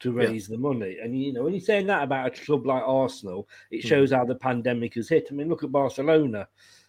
to 0.00 0.12
Yeah. 0.12 0.24
raise 0.28 0.48
the 0.48 0.58
money. 0.58 0.98
And 1.02 1.18
you 1.20 1.32
know, 1.32 1.44
when 1.44 1.52
you're 1.54 1.60
saying 1.60 1.86
that 1.86 2.02
about 2.02 2.26
a 2.26 2.30
club 2.42 2.66
like 2.66 2.82
Arsenal, 2.84 3.48
it 3.70 3.84
Mm. 3.84 3.88
shows 3.88 4.12
how 4.12 4.24
the 4.24 4.34
pandemic 4.34 4.94
has 4.94 5.08
hit. 5.08 5.28
I 5.30 5.34
mean, 5.34 5.48
look 5.48 5.62
at 5.64 5.72
Barcelona. 5.72 6.48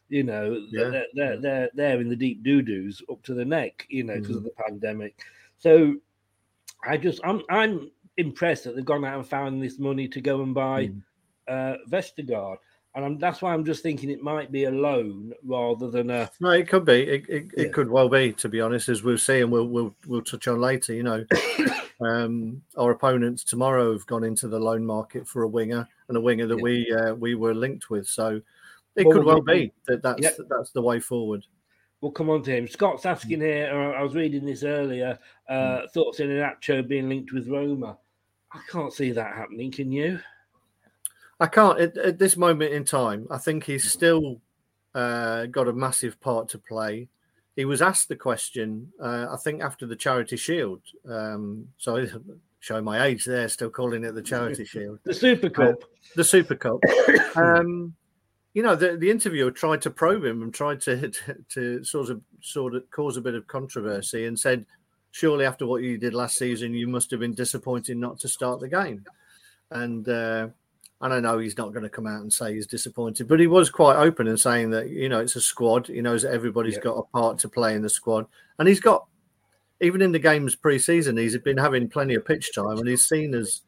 You 0.09 0.23
know, 0.23 0.65
Yeah. 0.69 0.89
they're, 0.89 1.05
they're 1.13 1.37
they're 1.41 1.69
they're 1.73 2.01
in 2.01 2.09
the 2.09 2.15
deep 2.15 2.43
doo 2.43 2.61
doos 2.61 3.01
up 3.09 3.21
to 3.23 3.33
the 3.33 3.45
neck. 3.45 3.85
You 3.89 4.03
know, 4.03 4.19
because 4.19 4.37
of 4.37 4.43
Mhm. 4.43 4.45
the 4.55 4.63
pandemic. 4.63 5.19
So, 5.57 5.95
I 6.83 6.97
just 6.97 7.21
I'm 7.23 7.41
I'm 7.49 7.91
impressed 8.17 8.63
that 8.65 8.75
they've 8.75 8.83
gone 8.85 9.05
out 9.05 9.17
and 9.17 9.27
found 9.27 9.61
this 9.63 9.79
money 9.79 10.07
to 10.09 10.19
go 10.21 10.41
and 10.43 10.53
buy 10.53 10.87
Mm. 10.87 11.03
uh, 11.47 11.77
Vestergaard. 11.89 12.57
And 12.93 13.05
I'm, 13.05 13.17
that's 13.19 13.41
why 13.41 13.53
I'm 13.53 13.63
just 13.63 13.83
thinking 13.83 14.09
it 14.09 14.21
might 14.21 14.51
be 14.51 14.65
a 14.65 14.71
loan 14.71 15.31
rather 15.45 15.89
than 15.89 16.09
a 16.09 16.29
No, 16.41 16.49
it 16.49 16.67
could 16.67 16.83
be. 16.83 17.03
It, 17.03 17.29
it, 17.29 17.45
Yeah. 17.55 17.63
it 17.65 17.73
could 17.73 17.89
well 17.89 18.09
be, 18.09 18.33
to 18.33 18.49
be 18.49 18.59
honest, 18.59 18.89
as 18.89 19.01
we'll 19.01 19.17
see, 19.17 19.39
and 19.39 19.49
we'll 19.51 19.67
we'll 19.67 19.95
we'll 20.07 20.21
touch 20.21 20.47
on 20.49 20.59
later. 20.59 20.93
You 20.93 21.03
know, 21.03 21.25
um, 22.01 22.61
our 22.77 22.91
opponents 22.91 23.43
tomorrow 23.45 23.93
have 23.93 24.05
gone 24.07 24.23
into 24.25 24.47
the 24.49 24.59
loan 24.59 24.85
market 24.85 25.27
for 25.27 25.43
a 25.43 25.47
winger 25.47 25.87
and 26.09 26.17
a 26.17 26.21
winger 26.21 26.47
that 26.47 26.57
Yeah. 26.57 26.63
we 26.63 26.91
uh, 26.93 27.13
we 27.15 27.35
were 27.35 27.53
linked 27.53 27.89
with. 27.89 28.07
So 28.07 28.41
it 28.97 29.05
Well, 29.07 29.17
could 29.17 29.25
well 29.25 29.41
we- 29.41 29.53
be 29.53 29.73
that 29.87 30.01
that's 30.01 30.21
Yeah. 30.21 30.31
that's 30.49 30.71
the 30.71 30.81
way 30.81 30.99
forward. 30.99 31.45
We'll 32.01 32.11
come 32.11 32.29
on 32.31 32.41
to 32.43 32.51
him. 32.57 32.67
Scott's 32.67 33.05
asking 33.05 33.41
here, 33.41 33.69
uh, 33.71 33.97
I 33.97 34.01
was 34.01 34.15
reading 34.15 34.43
this 34.43 34.63
earlier, 34.63 35.19
uh, 35.47 35.81
thoughts 35.93 36.19
in 36.19 36.29
Iheanacho 36.29 36.87
being 36.87 37.07
linked 37.07 37.31
with 37.31 37.47
Roma. 37.47 37.95
I 38.51 38.59
can't 38.71 38.91
see 38.91 39.11
that 39.11 39.35
happening, 39.35 39.69
can 39.71 39.91
you? 39.91 40.19
I 41.41 41.47
can't 41.47 41.79
at, 41.79 41.97
at 41.97 42.19
this 42.19 42.37
moment 42.37 42.71
in 42.71 42.85
time. 42.85 43.25
I 43.31 43.39
think 43.39 43.63
he's 43.63 43.91
still 43.91 44.39
uh, 44.93 45.47
got 45.47 45.67
a 45.67 45.73
massive 45.73 46.21
part 46.21 46.49
to 46.49 46.59
play. 46.59 47.07
He 47.55 47.65
was 47.65 47.81
asked 47.81 48.09
the 48.09 48.15
question, 48.15 48.93
uh, 49.01 49.25
I 49.31 49.37
think, 49.37 49.61
after 49.63 49.87
the 49.87 49.95
Charity 49.95 50.37
Shield. 50.37 50.81
Um, 51.09 51.67
so 51.77 52.05
showing 52.59 52.85
my 52.85 53.05
age 53.05 53.25
there, 53.25 53.49
still 53.49 53.71
calling 53.71 54.03
it 54.03 54.13
the 54.13 54.21
Charity 54.21 54.65
Shield. 54.73 54.99
The 55.03 55.15
Super 55.15 55.49
Cup. 55.49 55.83
the 56.15 56.23
Super 56.23 56.55
Cup. 56.55 56.79
um, 57.35 57.95
you 58.53 58.61
know, 58.61 58.75
the, 58.75 58.95
the 58.97 59.09
interviewer 59.09 59.49
tried 59.49 59.81
to 59.81 59.89
probe 59.89 60.23
him 60.23 60.43
and 60.43 60.53
tried 60.53 60.79
to, 60.81 61.09
to 61.09 61.35
to 61.49 61.83
sort 61.83 62.11
of 62.11 62.21
sort 62.41 62.75
of 62.75 62.87
cause 62.91 63.17
a 63.17 63.21
bit 63.21 63.33
of 63.33 63.47
controversy 63.47 64.27
and 64.27 64.37
said, 64.37 64.63
"Surely, 65.09 65.45
after 65.45 65.65
what 65.65 65.81
you 65.81 65.97
did 65.97 66.13
last 66.13 66.37
season, 66.37 66.75
you 66.75 66.87
must 66.87 67.09
have 67.09 67.19
been 67.19 67.33
disappointed 67.33 67.97
not 67.97 68.19
to 68.19 68.27
start 68.27 68.59
the 68.59 68.69
game." 68.69 69.03
And 69.71 70.07
uh, 70.07 70.49
and 71.01 71.13
I 71.13 71.19
know 71.19 71.39
he's 71.39 71.57
not 71.57 71.73
going 71.73 71.83
to 71.83 71.89
come 71.89 72.07
out 72.07 72.21
and 72.21 72.31
say 72.31 72.53
he's 72.53 72.67
disappointed, 72.67 73.27
but 73.27 73.39
he 73.39 73.47
was 73.47 73.69
quite 73.69 73.97
open 73.97 74.27
in 74.27 74.37
saying 74.37 74.69
that 74.71 74.89
you 74.89 75.09
know 75.09 75.19
it's 75.19 75.35
a 75.35 75.41
squad. 75.41 75.87
He 75.87 76.01
knows 76.01 76.21
that 76.23 76.33
everybody's 76.33 76.77
got 76.77 76.97
a 76.97 77.03
part 77.03 77.39
to 77.39 77.49
play 77.49 77.75
in 77.75 77.81
the 77.81 77.89
squad, 77.89 78.25
and 78.59 78.67
he's 78.67 78.79
got 78.79 79.05
even 79.81 80.01
in 80.01 80.11
the 80.11 80.19
games 80.19 80.55
pre-season, 80.55 81.17
he's 81.17 81.37
been 81.39 81.57
having 81.57 81.89
plenty 81.89 82.13
of 82.13 82.23
pitch 82.25 82.53
time, 82.53 82.77
and 82.77 82.87
he's 82.87 83.07
seen 83.07 83.33
as 83.33 83.61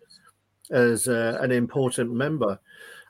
as 0.71 1.07
uh, 1.07 1.37
an 1.41 1.51
important 1.51 2.11
member. 2.11 2.59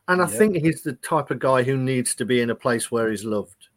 And 0.07 0.21
I 0.21 0.25
think 0.25 0.57
he's 0.57 0.81
the 0.83 0.93
type 0.93 1.31
of 1.31 1.39
guy 1.39 1.63
who 1.63 1.77
needs 1.77 2.13
to 2.15 2.25
be 2.25 2.41
in 2.41 2.49
a 2.49 2.55
place 2.55 2.91
where 2.91 3.09
he's 3.09 3.23
loved, 3.23 3.69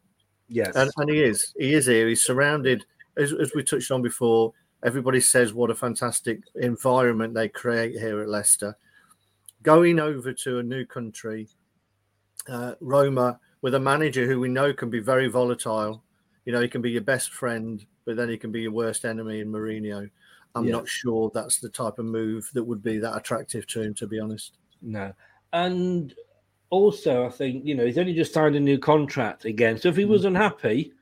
Yes. 0.49 0.75
and, 0.75 0.91
and 0.97 1.09
he 1.09 1.23
is. 1.23 1.53
He 1.57 1.73
is 1.73 1.85
here. 1.85 2.07
He's 2.09 2.25
surrounded, 2.25 2.85
as, 3.15 3.31
as 3.33 3.53
we 3.55 3.63
touched 3.63 3.91
on 3.91 4.01
before. 4.01 4.53
Everybody 4.83 5.21
says 5.21 5.53
what 5.53 5.71
a 5.71 5.75
fantastic 5.75 6.41
environment 6.55 7.33
they 7.33 7.47
create 7.47 7.93
here 7.93 8.21
at 8.21 8.29
Leicester. 8.29 8.77
Going 9.63 9.99
over 9.99 10.33
to 10.33 10.59
a 10.59 10.63
new 10.63 10.85
country, 10.85 11.47
uh, 12.47 12.75
Roma, 12.79 13.39
with 13.61 13.75
a 13.75 13.79
manager 13.79 14.25
who 14.25 14.39
we 14.39 14.47
know 14.49 14.73
can 14.73 14.89
be 14.89 14.99
very 14.99 15.27
volatile. 15.27 16.03
You 16.45 16.53
know, 16.53 16.61
he 16.61 16.67
can 16.67 16.81
be 16.81 16.91
your 16.91 17.01
best 17.01 17.33
friend, 17.33 17.85
but 18.05 18.15
then 18.15 18.29
he 18.29 18.37
can 18.37 18.51
be 18.51 18.61
your 18.61 18.71
worst 18.71 19.03
enemy 19.03 19.41
in 19.41 19.51
Mourinho. 19.51 20.09
I'm 20.55 20.65
Yeah. 20.65 20.73
not 20.73 20.87
sure 20.87 21.29
that's 21.33 21.59
the 21.59 21.69
type 21.69 21.99
of 21.99 22.05
move 22.05 22.49
that 22.53 22.63
would 22.63 22.81
be 22.81 22.97
that 22.99 23.15
attractive 23.17 23.67
to 23.67 23.81
him, 23.81 23.93
to 23.95 24.07
be 24.07 24.19
honest. 24.19 24.57
No. 24.81 25.11
And 25.53 26.13
also, 26.69 27.25
I 27.25 27.29
think, 27.29 27.65
you 27.65 27.75
know, 27.75 27.85
he's 27.85 27.97
only 27.97 28.13
just 28.13 28.33
signed 28.33 28.55
a 28.55 28.59
new 28.59 28.77
contract 28.77 29.45
again. 29.45 29.77
So 29.77 29.89
if 29.89 29.97
he 29.97 30.05
was 30.05 30.25
unhappy 30.25 30.93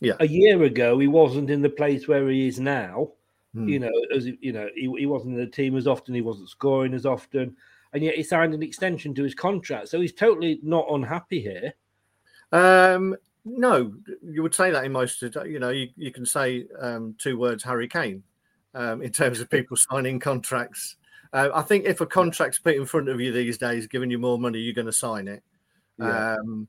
Yeah. 0.00 0.14
a 0.20 0.26
year 0.26 0.62
ago, 0.62 0.98
he 0.98 1.08
wasn't 1.08 1.50
in 1.50 1.60
the 1.62 1.70
place 1.70 2.06
where 2.08 2.28
he 2.28 2.46
is 2.48 2.60
now. 2.60 3.12
Hmm. 3.54 3.68
You 3.68 3.80
know, 3.80 3.92
as 4.14 4.26
you 4.26 4.52
know, 4.52 4.68
he, 4.74 4.92
he 4.98 5.06
wasn't 5.06 5.34
in 5.34 5.40
the 5.40 5.46
team 5.50 5.76
as 5.76 5.86
often, 5.86 6.14
he 6.14 6.20
wasn't 6.20 6.48
scoring 6.50 6.94
as 6.94 7.06
often. 7.06 7.56
And 7.96 8.04
yet 8.04 8.14
he 8.14 8.22
signed 8.22 8.52
an 8.52 8.62
extension 8.62 9.14
to 9.14 9.22
his 9.22 9.34
contract. 9.34 9.88
So 9.88 10.02
he's 10.02 10.12
totally 10.12 10.60
not 10.62 10.84
unhappy 10.90 11.40
here. 11.40 11.72
Um, 12.52 13.16
no, 13.46 13.94
you 14.22 14.42
would 14.42 14.54
say 14.54 14.70
that 14.70 14.84
in 14.84 14.92
most. 14.92 15.22
of 15.22 15.34
You 15.46 15.58
know, 15.58 15.70
you, 15.70 15.88
you 15.96 16.12
can 16.12 16.26
say 16.26 16.66
um, 16.78 17.14
two 17.16 17.38
words, 17.38 17.64
Harry 17.64 17.88
Kane, 17.88 18.22
um, 18.74 19.00
in 19.00 19.12
terms 19.12 19.40
of 19.40 19.48
people 19.48 19.78
signing 19.78 20.20
contracts. 20.20 20.96
Uh, 21.32 21.48
I 21.54 21.62
think 21.62 21.86
if 21.86 22.02
a 22.02 22.06
contract's 22.06 22.58
put 22.58 22.76
in 22.76 22.84
front 22.84 23.08
of 23.08 23.18
you 23.18 23.32
these 23.32 23.56
days, 23.56 23.86
giving 23.86 24.10
you 24.10 24.18
more 24.18 24.38
money, 24.38 24.58
you're 24.58 24.74
going 24.74 24.84
to 24.84 24.92
sign 24.92 25.26
it. 25.26 25.42
Yeah. 25.98 26.34
Um, 26.34 26.68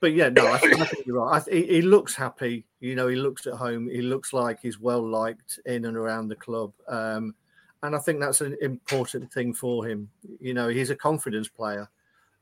but 0.00 0.14
yeah, 0.14 0.30
no, 0.30 0.48
I 0.48 0.58
think, 0.58 0.80
I 0.80 0.84
think 0.84 1.06
you're 1.06 1.22
right. 1.22 1.36
I 1.36 1.44
th- 1.44 1.68
he, 1.68 1.74
he 1.76 1.82
looks 1.82 2.16
happy. 2.16 2.66
You 2.80 2.96
know, 2.96 3.06
he 3.06 3.14
looks 3.14 3.46
at 3.46 3.54
home. 3.54 3.88
He 3.88 4.02
looks 4.02 4.32
like 4.32 4.58
he's 4.60 4.80
well 4.80 5.08
liked 5.08 5.60
in 5.64 5.84
and 5.84 5.96
around 5.96 6.26
the 6.26 6.34
club. 6.34 6.72
Um, 6.88 7.36
and 7.82 7.94
I 7.94 7.98
think 7.98 8.20
that's 8.20 8.40
an 8.40 8.56
important 8.60 9.32
thing 9.32 9.52
for 9.52 9.86
him. 9.86 10.10
You 10.40 10.54
know, 10.54 10.68
he's 10.68 10.90
a 10.90 10.96
confidence 10.96 11.48
player, 11.48 11.88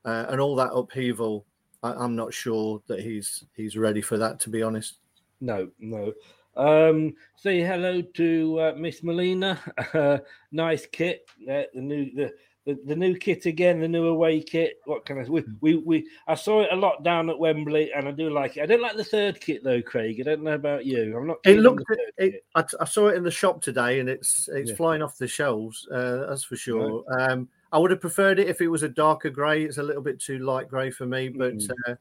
uh, 0.03 0.25
and 0.29 0.39
all 0.39 0.55
that 0.55 0.73
upheaval. 0.73 1.45
I, 1.83 1.93
I'm 1.93 2.15
not 2.15 2.33
sure 2.33 2.81
that 2.87 3.01
he's 3.01 3.45
he's 3.55 3.77
ready 3.77 4.01
for 4.01 4.17
that. 4.17 4.39
To 4.41 4.49
be 4.49 4.63
honest. 4.63 4.99
No, 5.41 5.69
no. 5.79 6.13
Um, 6.57 7.15
say 7.35 7.59
hello 7.59 8.01
to 8.01 8.59
uh, 8.59 8.73
Miss 8.77 9.03
Molina. 9.03 9.59
Nice 10.51 10.85
kit. 10.85 11.25
Uh, 11.41 11.63
the 11.73 11.81
new 11.81 12.13
the, 12.15 12.33
the 12.65 12.77
the 12.85 12.95
new 12.95 13.15
kit 13.15 13.45
again. 13.45 13.79
The 13.79 13.87
new 13.87 14.07
away 14.07 14.41
kit. 14.41 14.79
What 14.85 15.05
can 15.05 15.19
I? 15.19 15.23
We, 15.23 15.43
we 15.61 15.75
we 15.77 16.07
I 16.27 16.35
saw 16.35 16.61
it 16.61 16.69
a 16.71 16.75
lot 16.75 17.03
down 17.03 17.29
at 17.29 17.37
Wembley, 17.37 17.91
and 17.93 18.07
I 18.07 18.11
do 18.11 18.29
like 18.29 18.57
it. 18.57 18.63
I 18.63 18.65
don't 18.65 18.81
like 18.81 18.97
the 18.97 19.03
third 19.03 19.39
kit 19.39 19.63
though, 19.63 19.81
Craig. 19.81 20.19
I 20.19 20.23
don't 20.23 20.43
know 20.43 20.53
about 20.53 20.85
you. 20.85 21.15
I'm 21.17 21.27
not. 21.27 21.37
It 21.45 21.59
looked. 21.59 21.83
It. 22.17 22.43
I, 22.55 22.63
I 22.79 22.85
saw 22.85 23.07
it 23.09 23.15
in 23.15 23.23
the 23.23 23.31
shop 23.31 23.61
today, 23.61 23.99
and 23.99 24.09
it's 24.09 24.49
it's 24.51 24.71
Yeah. 24.71 24.75
flying 24.75 25.01
off 25.01 25.17
the 25.17 25.27
shelves. 25.27 25.87
Uh, 25.91 26.25
that's 26.27 26.43
for 26.43 26.55
sure. 26.55 27.03
Um, 27.19 27.47
I 27.71 27.77
would 27.77 27.91
have 27.91 28.01
preferred 28.01 28.39
it 28.39 28.47
if 28.47 28.61
it 28.61 28.67
was 28.67 28.83
a 28.83 28.89
darker 28.89 29.29
grey. 29.29 29.63
It's 29.63 29.77
a 29.77 29.83
little 29.83 30.01
bit 30.01 30.19
too 30.19 30.39
light 30.39 30.67
grey 30.67 30.89
for 30.91 31.05
me, 31.05 31.29
but 31.29 31.55
Mm. 31.55 31.69
uh, 31.87 31.95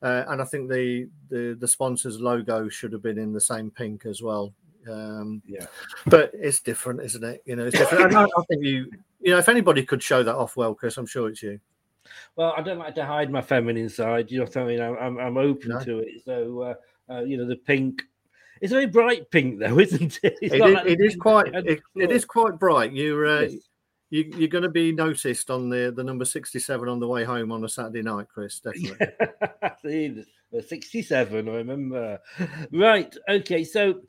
uh, 0.00 0.24
and 0.28 0.40
I 0.40 0.44
think 0.44 0.70
the, 0.70 1.08
the 1.28 1.56
the 1.58 1.68
sponsor's 1.68 2.20
logo 2.20 2.68
should 2.68 2.92
have 2.92 3.02
been 3.02 3.18
in 3.18 3.32
the 3.32 3.40
same 3.40 3.70
pink 3.70 4.06
as 4.06 4.22
well. 4.22 4.54
Um, 4.88 5.42
Yeah. 5.46 5.66
but 6.06 6.30
it's 6.34 6.60
different, 6.60 7.00
isn't 7.02 7.24
it? 7.24 7.42
You 7.44 7.56
know, 7.56 7.66
it's 7.66 7.78
different. 7.78 8.14
I, 8.14 8.24
I 8.24 8.42
think 8.48 8.64
you, 8.64 8.90
you 9.20 9.32
know, 9.32 9.38
if 9.38 9.48
anybody 9.48 9.82
could 9.84 10.02
show 10.02 10.22
that 10.22 10.34
off 10.34 10.56
well, 10.56 10.74
Chris, 10.74 10.96
I'm 10.96 11.06
sure 11.06 11.28
it's 11.28 11.42
you. 11.42 11.60
Well, 12.36 12.54
I 12.56 12.62
don't 12.62 12.78
like 12.78 12.94
to 12.94 13.04
hide 13.04 13.30
my 13.30 13.42
feminine 13.42 13.88
side. 13.88 14.30
You 14.30 14.38
know 14.38 14.44
what 14.44 14.56
I 14.56 14.64
mean? 14.64 14.80
I'm 14.80 14.96
I'm, 14.98 15.18
I'm 15.18 15.36
open 15.36 15.70
No. 15.70 15.80
to 15.84 15.98
it. 15.98 16.08
So 16.24 16.62
uh, 16.62 16.74
uh, 17.12 17.20
you 17.24 17.36
know, 17.36 17.46
the 17.46 17.56
pink. 17.56 18.02
It's 18.60 18.72
a 18.72 18.74
very 18.76 18.86
bright 18.86 19.30
pink 19.30 19.58
though, 19.60 19.78
isn't 19.80 20.18
it? 20.22 20.36
It's 20.40 20.54
It 20.54 20.58
not 20.58 20.68
is, 20.70 20.74
like 20.74 20.86
it 20.86 21.00
is 21.00 21.16
quite 21.16 21.46
it, 21.54 21.66
it 21.66 21.82
before. 21.94 22.12
is 22.12 22.24
quite 22.24 22.58
bright. 22.58 22.92
You're 22.92 23.26
uh, 23.26 23.40
Yes. 23.42 23.54
You, 24.10 24.24
you're 24.38 24.48
going 24.48 24.62
to 24.62 24.70
be 24.70 24.90
noticed 24.90 25.50
on 25.50 25.68
the 25.68 25.92
the 25.94 26.02
number 26.02 26.24
67 26.24 26.88
on 26.88 26.98
the 26.98 27.06
way 27.06 27.24
home 27.24 27.52
on 27.52 27.62
a 27.64 27.68
Saturday 27.68 28.00
night, 28.00 28.26
Chris. 28.32 28.58
Definitely. 28.58 29.06
the 30.50 30.62
67, 30.62 31.46
I 31.46 31.52
remember. 31.52 32.18
Right. 32.72 33.14
Okay. 33.28 33.64
So, 33.64 34.00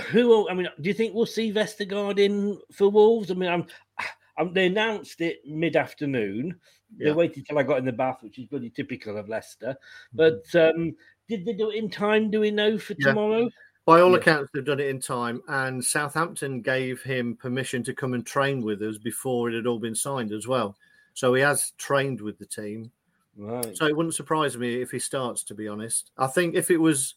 who? 0.00 0.48
I 0.48 0.54
mean, 0.54 0.68
do 0.80 0.88
you 0.88 0.94
think 0.94 1.14
we'll 1.14 1.26
see 1.26 1.52
Vestergaard 1.52 2.18
in 2.18 2.58
for 2.72 2.88
Wolves? 2.88 3.30
I 3.30 3.34
mean, 3.34 3.50
I'm, 3.50 3.66
I'm 4.38 4.52
they 4.52 4.66
announced 4.66 5.20
it 5.20 5.40
mid 5.46 5.76
afternoon. 5.76 6.58
They 6.96 7.12
waited 7.12 7.46
till 7.46 7.58
I 7.58 7.64
got 7.64 7.78
in 7.78 7.84
the 7.84 7.92
bath, 7.92 8.22
which 8.22 8.38
is 8.38 8.46
bloody 8.46 8.70
typical 8.70 9.18
of 9.18 9.28
Leicester. 9.28 9.76
Mm-hmm. 10.16 10.16
But 10.16 10.54
um, 10.54 10.96
did 11.28 11.44
they 11.44 11.52
do 11.52 11.70
it 11.70 11.76
in 11.76 11.90
time? 11.90 12.30
Do 12.30 12.40
we 12.40 12.50
know 12.50 12.78
for 12.78 12.94
Yeah. 12.98 13.08
tomorrow? 13.08 13.50
By 13.84 14.00
all 14.00 14.12
Yeah. 14.12 14.18
accounts, 14.18 14.50
they've 14.52 14.64
done 14.64 14.80
it 14.80 14.88
in 14.88 15.00
time, 15.00 15.42
and 15.48 15.84
Southampton 15.84 16.62
gave 16.62 17.02
him 17.02 17.36
permission 17.36 17.82
to 17.84 17.94
come 17.94 18.14
and 18.14 18.24
train 18.24 18.62
with 18.62 18.82
us 18.82 18.98
before 18.98 19.50
it 19.50 19.54
had 19.54 19.66
all 19.66 19.78
been 19.78 19.94
signed 19.94 20.32
as 20.32 20.46
well. 20.46 20.76
So 21.14 21.34
he 21.34 21.42
has 21.42 21.72
trained 21.78 22.20
with 22.20 22.38
the 22.38 22.46
team. 22.46 22.90
Right. 23.36 23.76
So 23.76 23.86
it 23.86 23.96
wouldn't 23.96 24.14
surprise 24.14 24.56
me 24.56 24.80
if 24.80 24.90
he 24.90 24.98
starts. 24.98 25.42
To 25.44 25.54
be 25.54 25.68
honest, 25.68 26.10
I 26.18 26.26
think 26.26 26.54
if 26.54 26.70
it 26.70 26.78
was, 26.78 27.14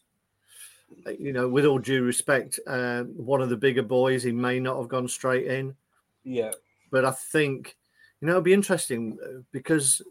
you 1.18 1.32
know, 1.32 1.48
with 1.48 1.64
all 1.64 1.78
due 1.78 2.02
respect, 2.02 2.58
uh, 2.66 3.02
one 3.02 3.42
of 3.42 3.48
the 3.48 3.56
bigger 3.56 3.82
boys, 3.82 4.22
he 4.22 4.32
may 4.32 4.60
not 4.60 4.78
have 4.78 4.88
gone 4.88 5.08
straight 5.08 5.46
in. 5.46 5.74
Yeah. 6.24 6.52
But 6.90 7.04
I 7.04 7.10
think, 7.10 7.76
you 8.20 8.26
know, 8.26 8.32
it'll 8.32 8.42
be 8.42 8.52
interesting 8.52 9.18
uh, 9.24 9.40
because, 9.52 10.02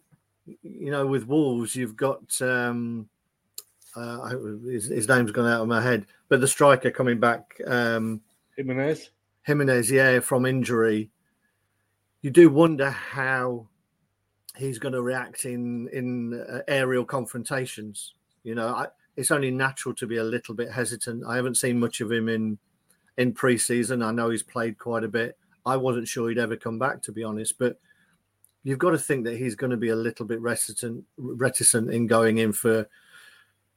you 0.63 0.91
know, 0.91 1.05
with 1.05 1.27
Wolves, 1.27 1.75
you've 1.75 1.95
got 1.95 2.41
um, 2.41 3.07
uh, 3.95 4.21
I- 4.21 4.69
his, 4.71 4.87
his 4.87 5.07
name's 5.07 5.31
gone 5.31 5.47
out 5.47 5.61
of 5.61 5.67
my 5.67 5.81
head, 5.81 6.05
but 6.29 6.41
the 6.41 6.47
striker 6.47 6.91
coming 6.91 7.19
back, 7.19 7.59
um, 7.67 8.21
Jimenez. 8.57 9.11
Jimenez, 9.43 9.89
yeah, 9.89 10.19
from 10.19 10.45
injury. 10.45 11.09
You 12.21 12.29
do 12.29 12.49
wonder 12.49 12.89
how 12.89 13.67
he's 14.55 14.77
going 14.77 14.93
to 14.93 15.01
react 15.01 15.45
in 15.45 15.87
in 15.89 16.39
uh, 16.39 16.59
aerial 16.67 17.05
confrontations. 17.05 18.13
You 18.43 18.53
know, 18.55 18.67
I, 18.67 18.87
it's 19.21 19.31
only 19.31 19.51
natural 19.51 19.93
to 19.95 20.07
be 20.07 20.17
a 20.17 20.23
little 20.23 20.55
bit 20.55 20.71
hesitant. 20.71 21.23
I 21.27 21.35
haven't 21.35 21.55
seen 21.55 21.79
much 21.79 22.01
of 22.01 22.11
him 22.11 22.27
in 22.27 22.57
in 23.17 23.33
pre-season. 23.33 24.01
I 24.01 24.11
know 24.11 24.31
he's 24.31 24.41
played 24.41 24.79
quite 24.79 25.03
a 25.03 25.07
bit. 25.07 25.37
I 25.63 25.77
wasn't 25.77 26.07
sure 26.07 26.27
he'd 26.27 26.39
ever 26.39 26.55
come 26.55 26.79
back, 26.79 27.03
to 27.03 27.11
be 27.11 27.23
honest. 27.23 27.59
But 27.59 27.79
you've 28.63 28.79
got 28.79 28.91
to 28.91 28.97
think 28.97 29.25
that 29.25 29.37
he's 29.37 29.55
going 29.55 29.69
to 29.69 29.77
be 29.77 29.89
a 29.89 29.95
little 29.95 30.25
bit 30.25 30.41
reticent 30.41 31.05
reticent 31.17 31.91
in 31.91 32.07
going 32.07 32.39
in 32.39 32.51
for 32.51 32.87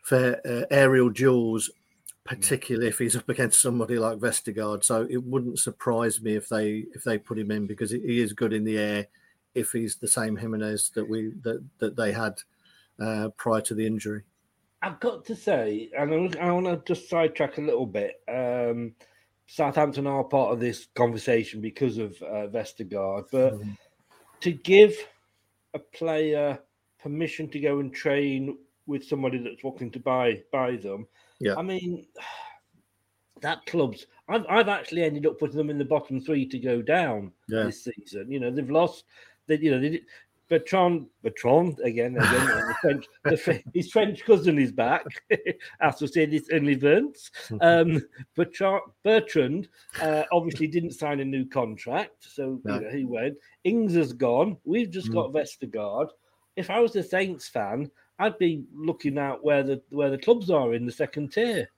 for 0.02 0.40
uh, 0.46 0.64
aerial 0.70 1.10
duels, 1.10 1.70
particularly 2.24 2.88
if 2.88 2.98
he's 2.98 3.16
up 3.16 3.28
against 3.28 3.60
somebody 3.60 3.98
like 3.98 4.18
Vestergaard. 4.18 4.82
So 4.82 5.06
it 5.10 5.22
wouldn't 5.22 5.58
surprise 5.58 6.22
me 6.22 6.36
if 6.36 6.48
they 6.48 6.86
if 6.94 7.04
they 7.04 7.18
put 7.18 7.38
him 7.38 7.50
in 7.50 7.66
because 7.66 7.90
he 7.90 8.22
is 8.22 8.32
good 8.32 8.54
in 8.54 8.64
the 8.64 8.78
air. 8.78 9.06
If 9.54 9.72
he's 9.72 9.96
the 9.96 10.08
same 10.08 10.36
Jimenez 10.36 10.90
that 10.94 11.06
we 11.06 11.32
that 11.42 11.62
that 11.80 11.96
they 11.96 12.12
had 12.12 12.40
uh, 12.98 13.28
prior 13.36 13.60
to 13.60 13.74
the 13.74 13.86
injury. 13.86 14.22
I've 14.84 15.00
got 15.00 15.24
to 15.26 15.34
say, 15.34 15.90
and 15.96 16.12
I'm- 16.12 16.54
want 16.64 16.66
to 16.86 16.94
just 16.94 17.08
sidetrack 17.08 17.56
a 17.58 17.62
little 17.62 17.86
bit. 17.86 18.22
Um, 18.28 18.94
Southampton 19.46 20.06
are 20.06 20.24
part 20.24 20.52
of 20.52 20.60
this 20.60 20.88
conversation 20.94 21.60
because 21.60 21.98
of 21.98 22.10
uh, 22.22 22.48
Vestergaard, 22.48 23.24
but 23.32 23.54
Mm-hmm. 23.54 23.70
to 24.40 24.52
give 24.52 24.94
a 25.74 25.78
player 25.78 26.58
permission 26.98 27.48
to 27.50 27.60
go 27.60 27.78
and 27.80 27.92
train 27.94 28.58
with 28.86 29.04
somebody 29.04 29.38
that's 29.38 29.64
looking 29.64 29.90
to 29.92 29.98
buy 30.00 30.42
buy 30.52 30.76
them, 30.76 31.06
Yeah. 31.40 31.54
I 31.56 31.62
mean, 31.62 32.06
that 33.40 33.64
club's. 33.66 34.06
I've 34.28 34.44
I've 34.48 34.68
actually 34.68 35.02
ended 35.02 35.26
up 35.26 35.38
putting 35.38 35.56
them 35.56 35.70
in 35.70 35.78
the 35.78 35.84
bottom 35.84 36.20
three 36.20 36.46
to 36.48 36.58
go 36.58 36.82
down 36.82 37.32
Yeah. 37.48 37.64
this 37.64 37.84
season. 37.84 38.30
You 38.30 38.40
know, 38.40 38.50
they've 38.50 38.70
lost. 38.70 39.04
They, 39.46 39.58
you 39.58 39.70
know, 39.70 39.80
they. 39.80 40.00
Bertrand, 40.48 41.06
Bertrand 41.22 41.78
again, 41.80 42.16
again 42.16 42.46
the 42.74 42.74
French, 42.82 43.06
the, 43.24 43.62
his 43.72 43.90
French 43.90 44.24
cousin 44.24 44.58
is 44.58 44.72
back. 44.72 45.04
After 45.80 46.06
saying 46.06 46.30
this 46.30 46.48
in 46.48 46.68
events, 46.68 47.30
um, 47.60 48.02
Bertrand, 48.36 48.82
Bertrand 49.02 49.68
uh, 50.02 50.24
obviously 50.32 50.66
didn't 50.66 50.92
sign 50.92 51.20
a 51.20 51.24
new 51.24 51.46
contract, 51.46 52.16
so 52.20 52.60
No. 52.64 52.74
you 52.74 52.80
know, 52.82 52.90
he 52.90 53.04
went. 53.04 53.36
Ings 53.64 53.94
has 53.94 54.12
gone. 54.12 54.56
We've 54.64 54.90
just 54.90 55.08
Mm. 55.10 55.14
got 55.14 55.32
Vestergaard. 55.32 56.08
If 56.56 56.70
I 56.70 56.78
was 56.80 56.94
a 56.96 57.02
Saints 57.02 57.48
fan, 57.48 57.90
I'd 58.18 58.38
be 58.38 58.64
looking 58.72 59.18
out 59.18 59.42
where 59.42 59.62
the 59.62 59.82
where 59.90 60.10
the 60.10 60.18
clubs 60.18 60.50
are 60.50 60.74
in 60.74 60.86
the 60.86 60.92
second 60.92 61.32
tier. 61.32 61.68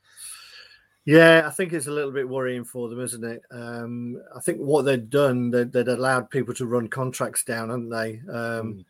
Yeah, 1.07 1.45
I 1.47 1.51
think 1.51 1.73
it's 1.73 1.87
a 1.87 1.93
little 1.93 2.13
bit 2.13 2.29
worrying 2.29 2.65
for 2.65 2.89
them, 2.91 3.01
isn't 3.01 3.25
it? 3.25 3.43
Um, 3.51 4.21
I 4.37 4.41
think 4.41 4.59
what 4.59 4.83
they'd 4.83 5.09
done, 5.09 5.51
they'd, 5.51 5.73
they'd 5.73 5.89
allowed 5.89 6.29
people 6.31 6.53
to 6.55 6.67
run 6.67 6.89
contracts 6.89 7.45
down, 7.45 7.71
haven't 7.71 7.89
they? 7.89 8.21
Um, 8.31 8.85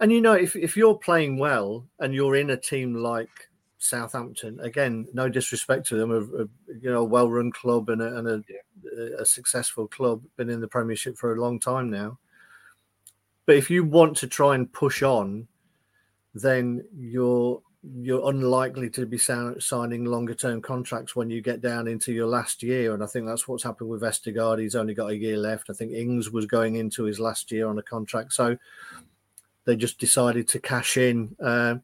And 0.00 0.10
you 0.10 0.20
know, 0.20 0.34
if 0.34 0.56
if 0.56 0.76
you're 0.76 0.98
playing 0.98 1.38
well 1.38 1.86
and 2.00 2.12
you're 2.12 2.34
in 2.36 2.50
a 2.50 2.56
team 2.56 2.94
like 2.94 3.50
Southampton, 3.78 4.58
again, 4.60 5.06
no 5.12 5.28
disrespect 5.28 5.86
to 5.88 5.96
them, 5.96 6.10
a, 6.10 6.42
a 6.42 6.48
you 6.80 6.90
know, 6.90 7.04
well-run 7.04 7.52
club 7.52 7.88
and 7.88 8.02
a, 8.02 8.16
and 8.18 8.28
a, 8.28 9.20
a 9.20 9.24
successful 9.24 9.86
club, 9.86 10.22
been 10.36 10.50
in 10.50 10.60
the 10.60 10.66
Premiership 10.66 11.16
for 11.16 11.34
a 11.34 11.40
long 11.40 11.60
time 11.60 11.88
now. 11.88 12.18
But 13.46 13.56
if 13.56 13.70
you 13.70 13.84
want 13.84 14.16
to 14.18 14.26
try 14.26 14.56
and 14.56 14.72
push 14.72 15.02
on, 15.04 15.46
then 16.34 16.84
you're 16.96 17.62
you're 17.82 18.30
unlikely 18.30 18.88
to 18.90 19.06
be 19.06 19.18
sou- 19.18 19.58
signing 19.58 20.04
longer 20.04 20.34
term 20.34 20.62
contracts 20.62 21.16
when 21.16 21.30
you 21.30 21.40
get 21.40 21.60
down 21.60 21.88
into 21.88 22.12
your 22.12 22.28
last 22.28 22.62
year. 22.62 22.94
And 22.94 23.02
I 23.02 23.06
think 23.06 23.26
that's 23.26 23.48
what's 23.48 23.64
happened 23.64 23.90
with 23.90 24.02
Vestergaard. 24.02 24.60
He's 24.60 24.76
only 24.76 24.94
got 24.94 25.10
a 25.10 25.16
year 25.16 25.36
left. 25.36 25.68
I 25.68 25.72
think 25.72 25.92
Ings 25.92 26.30
was 26.30 26.46
going 26.46 26.76
into 26.76 27.04
his 27.04 27.18
last 27.18 27.50
year 27.50 27.66
on 27.66 27.78
a 27.78 27.82
contract. 27.82 28.32
So 28.32 28.56
they 29.64 29.74
just 29.76 29.98
decided 29.98 30.46
to 30.48 30.60
cash 30.60 30.96
in. 30.96 31.34
Um, 31.40 31.82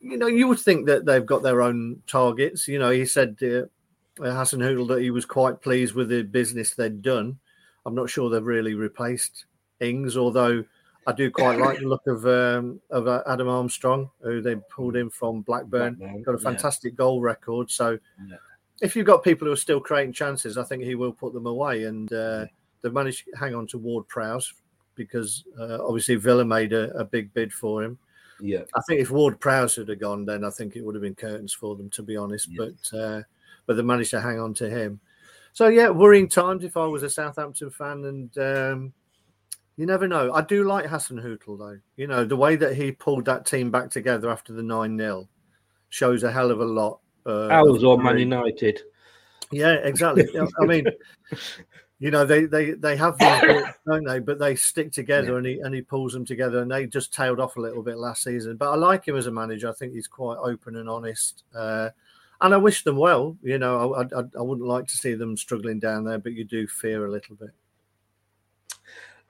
you 0.00 0.16
know, 0.16 0.28
you 0.28 0.46
would 0.46 0.60
think 0.60 0.86
that 0.86 1.04
they've 1.06 1.26
got 1.26 1.42
their 1.42 1.62
own 1.62 2.02
targets. 2.06 2.68
You 2.68 2.78
know, 2.78 2.90
he 2.90 3.04
said, 3.04 3.36
uh, 3.42 3.66
uh, 4.22 4.32
Hasenhüttl, 4.32 4.88
that 4.88 5.02
he 5.02 5.10
was 5.10 5.24
quite 5.24 5.60
pleased 5.60 5.94
with 5.94 6.08
the 6.08 6.22
business 6.22 6.74
they'd 6.74 7.02
done. 7.02 7.38
I'm 7.84 7.94
not 7.94 8.10
sure 8.10 8.30
they've 8.30 8.44
really 8.44 8.74
replaced 8.74 9.46
Ings, 9.80 10.16
although 10.16 10.64
I 11.06 11.12
do 11.12 11.30
quite 11.30 11.58
like 11.60 11.78
the 11.78 11.86
look 11.86 12.06
of 12.06 12.26
um, 12.26 12.80
of 12.90 13.06
uh, 13.06 13.22
Adam 13.26 13.48
Armstrong, 13.48 14.10
who 14.20 14.40
they 14.40 14.56
pulled 14.56 14.96
in 14.96 15.10
from 15.10 15.42
Blackburn. 15.42 15.94
Blackburn, 15.94 16.22
Got 16.22 16.34
a 16.34 16.38
yeah. 16.38 16.42
fantastic 16.42 16.96
goal 16.96 17.20
record. 17.20 17.70
So 17.70 17.98
Yeah. 18.28 18.36
if 18.80 18.96
you've 18.96 19.06
got 19.06 19.22
people 19.22 19.46
who 19.46 19.52
are 19.52 19.56
still 19.56 19.80
creating 19.80 20.12
chances, 20.12 20.58
I 20.58 20.64
think 20.64 20.82
he 20.82 20.94
will 20.94 21.12
put 21.12 21.32
them 21.32 21.46
away. 21.46 21.84
And 21.84 22.12
uh, 22.12 22.46
they've 22.82 22.92
managed 22.92 23.24
to 23.26 23.36
hang 23.38 23.54
on 23.54 23.66
to 23.68 23.78
Ward 23.78 24.08
Prowse 24.08 24.52
because 24.94 25.44
uh, 25.60 25.78
obviously 25.86 26.16
Villa 26.16 26.44
made 26.44 26.72
a, 26.72 26.90
a 26.96 27.04
big 27.04 27.32
bid 27.34 27.52
for 27.52 27.82
him. 27.84 27.98
Yeah. 28.40 28.62
I 28.74 28.80
think 28.86 29.00
if 29.00 29.10
Ward 29.10 29.40
Prowse 29.40 29.76
had 29.76 30.00
gone, 30.00 30.24
then 30.24 30.44
I 30.44 30.50
think 30.50 30.76
it 30.76 30.82
would 30.84 30.94
have 30.94 31.02
been 31.02 31.14
curtains 31.14 31.52
for 31.52 31.76
them, 31.76 31.88
to 31.90 32.02
be 32.02 32.16
honest. 32.16 32.50
But 32.56 32.98
uh, 32.98 33.22
but 33.66 33.76
they 33.76 33.82
managed 33.82 34.10
to 34.10 34.20
hang 34.20 34.38
on 34.40 34.54
to 34.54 34.68
him. 34.68 35.00
So 35.52 35.68
yeah, 35.68 35.88
worrying 35.88 36.28
times 36.28 36.64
if 36.64 36.76
I 36.76 36.84
was 36.84 37.02
a 37.02 37.08
Southampton 37.08 37.70
fan, 37.70 38.04
and 38.04 38.38
um, 38.38 38.92
you 39.76 39.86
never 39.86 40.08
know. 40.08 40.32
I 40.32 40.42
do 40.42 40.64
like 40.64 40.86
Hasenhüttl 40.86 41.58
though. 41.58 41.78
You 41.96 42.06
know 42.06 42.24
the 42.24 42.36
way 42.36 42.56
that 42.56 42.74
he 42.74 42.92
pulled 42.92 43.26
that 43.26 43.46
team 43.46 43.70
back 43.70 43.90
together 43.90 44.30
after 44.30 44.52
the 44.52 44.62
nine 44.62 44.98
0 44.98 45.28
shows 45.90 46.22
a 46.22 46.32
hell 46.32 46.50
of 46.50 46.60
a 46.60 46.64
lot. 46.64 47.00
Uh, 47.24 47.48
Ours 47.48 47.84
or 47.84 47.98
Man. 47.98 48.18
United. 48.18 48.80
Yeah, 49.50 49.74
exactly. 49.74 50.26
I 50.60 50.64
mean, 50.64 50.86
you 51.98 52.10
know, 52.10 52.24
they 52.24 52.46
they 52.46 52.72
they 52.72 52.96
have 52.96 53.18
these, 53.18 53.40
bits, 53.40 53.78
don't 53.86 54.04
they? 54.04 54.18
But 54.18 54.38
they 54.38 54.54
stick 54.54 54.92
together, 54.92 55.36
and 55.36 55.46
he 55.46 55.60
and 55.60 55.74
he 55.74 55.82
pulls 55.82 56.12
them 56.12 56.24
together, 56.24 56.60
and 56.60 56.70
they 56.70 56.86
just 56.86 57.12
tailed 57.12 57.40
off 57.40 57.56
a 57.56 57.60
little 57.60 57.82
bit 57.82 57.98
last 57.98 58.22
season. 58.22 58.56
But 58.56 58.70
I 58.70 58.76
like 58.76 59.06
him 59.06 59.16
as 59.16 59.26
a 59.26 59.32
manager. 59.32 59.68
I 59.68 59.72
think 59.72 59.92
he's 59.92 60.08
quite 60.08 60.38
open 60.38 60.76
and 60.76 60.88
honest, 60.88 61.44
uh, 61.54 61.90
and 62.40 62.54
I 62.54 62.56
wish 62.56 62.82
them 62.82 62.96
well. 62.96 63.36
You 63.42 63.58
know, 63.58 63.94
I, 63.94 64.02
I 64.02 64.22
I 64.38 64.42
wouldn't 64.42 64.66
like 64.66 64.86
to 64.88 64.96
see 64.96 65.14
them 65.14 65.36
struggling 65.36 65.78
down 65.78 66.04
there, 66.04 66.18
but 66.18 66.32
you 66.32 66.44
do 66.44 66.66
fear 66.66 67.06
a 67.06 67.10
little 67.10 67.36
bit. 67.36 67.50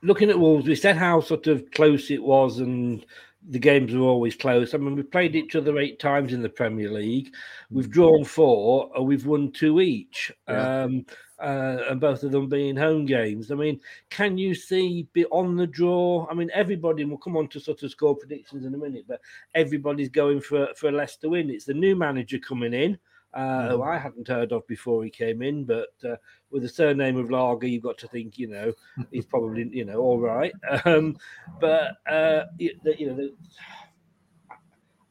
Looking 0.01 0.29
at 0.29 0.39
Wolves, 0.39 0.67
we 0.67 0.75
said 0.75 0.97
how 0.97 1.21
sort 1.21 1.47
of 1.47 1.69
close 1.71 2.11
it 2.11 2.23
was, 2.23 2.59
and 2.59 3.05
the 3.49 3.59
games 3.59 3.93
were 3.93 4.01
always 4.01 4.35
close. 4.35 4.73
I 4.73 4.77
mean, 4.77 4.95
we've 4.95 5.11
played 5.11 5.35
each 5.35 5.55
other 5.55 5.77
eight 5.79 5.99
times 5.99 6.33
in 6.33 6.41
the 6.41 6.49
Premier 6.49 6.91
League. 6.91 7.33
We've 7.71 7.89
drawn 7.89 8.25
four, 8.25 8.91
and 8.95 9.05
we've 9.05 9.25
won 9.25 9.51
two 9.51 9.79
each. 9.79 10.31
Yeah. 10.47 10.83
Um, 10.83 11.05
uh, 11.39 11.77
and 11.89 12.01
both 12.01 12.23
of 12.23 12.31
them 12.31 12.49
being 12.49 12.75
home 12.75 13.05
games. 13.05 13.51
I 13.51 13.55
mean, 13.55 13.79
can 14.09 14.37
you 14.37 14.55
see 14.55 15.07
beyond 15.13 15.59
the 15.59 15.67
draw? 15.67 16.27
I 16.31 16.33
mean, 16.33 16.49
everybody 16.53 17.05
we'll 17.05 17.19
come 17.19 17.37
on 17.37 17.47
to 17.49 17.59
sort 17.59 17.83
of 17.83 17.91
score 17.91 18.15
predictions 18.15 18.65
in 18.65 18.73
a 18.73 18.77
minute, 18.77 19.05
but 19.07 19.21
everybody's 19.53 20.09
going 20.09 20.41
for 20.41 20.69
for 20.75 20.91
Leicester 20.91 21.29
win. 21.29 21.51
It's 21.51 21.65
the 21.65 21.75
new 21.75 21.95
manager 21.95 22.39
coming 22.39 22.73
in. 22.73 22.97
Uh, 23.37 23.69
who 23.69 23.83
I 23.83 23.99
hadn't 23.99 24.27
heard 24.27 24.51
of 24.51 24.65
before 24.65 25.03
he 25.03 25.11
came 25.11 25.43
in, 25.43 25.63
but 25.63 25.93
uh, 26.03 26.15
with 26.49 26.63
the 26.63 26.69
surname 26.69 27.17
of 27.17 27.29
Lager, 27.29 27.67
you've 27.67 27.83
got 27.83 27.99
to 27.99 28.07
think, 28.07 28.39
you 28.39 28.47
know, 28.47 28.73
he's 29.11 29.27
probably, 29.27 29.69
you 29.71 29.85
know, 29.85 29.99
all 29.99 30.19
right. 30.19 30.53
Um, 30.85 31.15
but 31.61 31.97
uh, 32.09 32.45
you, 32.57 32.71
you 32.97 33.07
know, 33.07 33.15
the, 33.15 33.35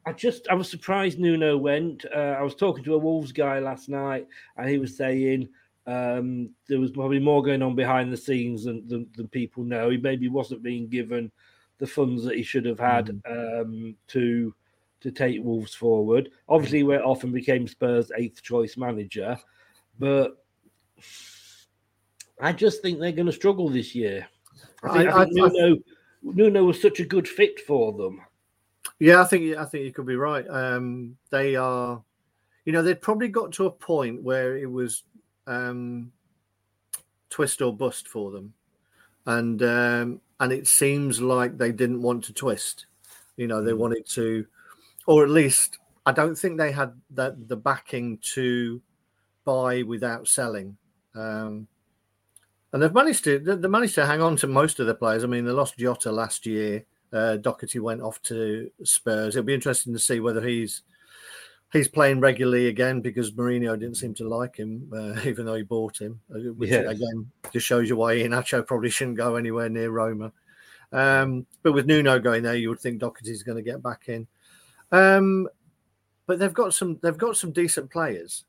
I 0.05 0.11
just 0.11 0.49
I 0.49 0.55
was 0.55 0.69
surprised 0.69 1.19
Nuno 1.19 1.55
went. 1.57 2.03
Uh, 2.13 2.35
I 2.37 2.41
was 2.41 2.55
talking 2.55 2.83
to 2.83 2.95
a 2.95 2.97
Wolves 2.97 3.31
guy 3.31 3.59
last 3.59 3.87
night, 3.87 4.27
and 4.57 4.69
he 4.69 4.77
was 4.77 4.97
saying 4.97 5.47
Um, 5.87 6.49
there 6.67 6.81
was 6.81 6.91
probably 6.91 7.19
more 7.19 7.41
going 7.41 7.61
on 7.61 7.75
behind 7.75 8.11
the 8.11 8.17
scenes 8.17 8.65
than, 8.65 8.85
than, 8.89 9.07
than 9.15 9.29
people 9.29 9.63
know. 9.63 9.89
He 9.89 9.97
maybe 9.97 10.27
wasn't 10.27 10.61
being 10.61 10.89
given 10.89 11.31
the 11.77 11.87
funds 11.87 12.25
that 12.25 12.35
he 12.35 12.43
should 12.43 12.65
have 12.65 12.79
had 12.79 13.07
mm. 13.07 13.61
um, 13.61 13.95
to 14.07 14.53
to 15.01 15.11
take 15.11 15.43
Wolves 15.43 15.73
forward. 15.73 16.29
Obviously, 16.49 16.83
went 16.83 17.03
off 17.03 17.23
and 17.23 17.33
became 17.33 17.67
Spurs' 17.67 18.11
eighth 18.17 18.41
choice 18.41 18.77
manager, 18.77 19.37
but 19.99 20.43
I 22.41 22.53
just 22.53 22.81
think 22.81 22.99
they're 22.99 23.11
going 23.11 23.27
to 23.27 23.31
struggle 23.31 23.69
this 23.69 23.95
year. 23.95 24.27
I 24.83 24.97
think, 24.97 25.09
I, 25.09 25.21
I 25.21 25.25
think 25.25 25.39
I, 25.39 25.47
Nuno, 25.49 25.77
Nuno 26.23 26.63
was 26.65 26.81
such 26.81 26.99
a 26.99 27.05
good 27.05 27.27
fit 27.27 27.59
for 27.61 27.93
them. 27.93 28.21
Yeah, 28.99 29.21
I 29.21 29.25
think 29.25 29.55
I 29.57 29.65
think 29.65 29.85
you 29.85 29.93
could 29.93 30.07
be 30.07 30.15
right. 30.15 30.47
Um, 30.49 31.17
they 31.29 31.55
are, 31.55 32.01
you 32.65 32.73
know, 32.73 32.81
they'd 32.81 33.01
probably 33.01 33.27
got 33.27 33.51
to 33.53 33.67
a 33.67 33.71
point 33.71 34.23
where 34.23 34.57
it 34.57 34.69
was 34.69 35.03
um, 35.45 36.11
twist 37.29 37.61
or 37.61 37.75
bust 37.75 38.07
for 38.07 38.31
them, 38.31 38.53
and 39.27 39.61
um, 39.61 40.21
and 40.39 40.51
it 40.51 40.67
seems 40.67 41.21
like 41.21 41.57
they 41.57 41.71
didn't 41.71 42.01
want 42.01 42.23
to 42.25 42.33
twist. 42.33 42.87
You 43.35 43.45
know, 43.45 43.61
they 43.61 43.71
mm. 43.71 43.77
wanted 43.77 44.07
to, 44.13 44.47
or 45.07 45.23
at 45.23 45.29
least 45.29 45.79
I 46.05 46.11
don't 46.11 46.35
think 46.35 46.57
they 46.57 46.71
had 46.71 46.93
that 47.11 47.47
the 47.47 47.57
backing 47.57 48.19
to 48.33 48.81
buy 49.43 49.81
without 49.81 50.27
selling. 50.27 50.77
Um, 51.15 51.67
and 52.71 52.83
they've 52.83 52.93
managed 52.93 53.23
to 53.23 53.39
they 53.39 53.67
managed 53.67 53.95
to 53.95 54.05
hang 54.05 54.21
on 54.21 54.35
to 54.37 54.47
most 54.47 54.79
of 54.79 54.85
the 54.85 54.93
players. 54.93 55.23
I 55.23 55.27
mean, 55.27 55.45
they 55.45 55.51
lost 55.51 55.77
Jota 55.77 56.11
last 56.11 56.45
year. 56.45 56.85
Uh, 57.11 57.37
Doherty 57.37 57.79
went 57.79 58.01
off 58.01 58.21
to 58.23 58.69
Spurs. 58.83 59.35
It'll 59.35 59.45
be 59.45 59.53
interesting 59.53 59.93
to 59.93 59.99
see 59.99 60.19
whether 60.19 60.41
he's 60.41 60.83
he's 61.71 61.87
playing 61.87 62.19
regularly 62.19 62.67
again 62.67 63.01
because 63.01 63.31
Mourinho 63.31 63.79
didn't 63.79 63.97
seem 63.97 64.13
to 64.15 64.27
like 64.27 64.57
him, 64.57 64.91
uh, 64.93 65.19
even 65.25 65.45
though 65.45 65.55
he 65.55 65.63
bought 65.63 65.99
him. 65.99 66.19
Uh, 66.29 66.51
which 66.53 66.69
yes. 66.69 66.85
again 66.85 67.31
just 67.51 67.65
shows 67.65 67.89
you 67.89 67.95
why 67.95 68.15
Iheanacho 68.15 68.67
probably 68.67 68.89
shouldn't 68.89 69.17
go 69.17 69.35
anywhere 69.35 69.69
near 69.69 69.89
Roma. 69.89 70.33
Um, 70.91 71.45
but 71.63 71.73
with 71.73 71.85
Nuno 71.85 72.19
going 72.19 72.43
there, 72.43 72.55
you 72.55 72.69
would 72.69 72.79
think 72.79 72.99
Doherty's 72.99 73.43
going 73.43 73.57
to 73.57 73.61
get 73.61 73.83
back 73.83 74.07
in. 74.07 74.27
Um, 74.91 75.47
but 76.25 76.39
they've 76.39 76.53
got 76.53 76.73
some 76.73 76.99
they've 77.01 77.17
got 77.17 77.37
some 77.37 77.51
decent 77.51 77.89
players. 77.89 78.45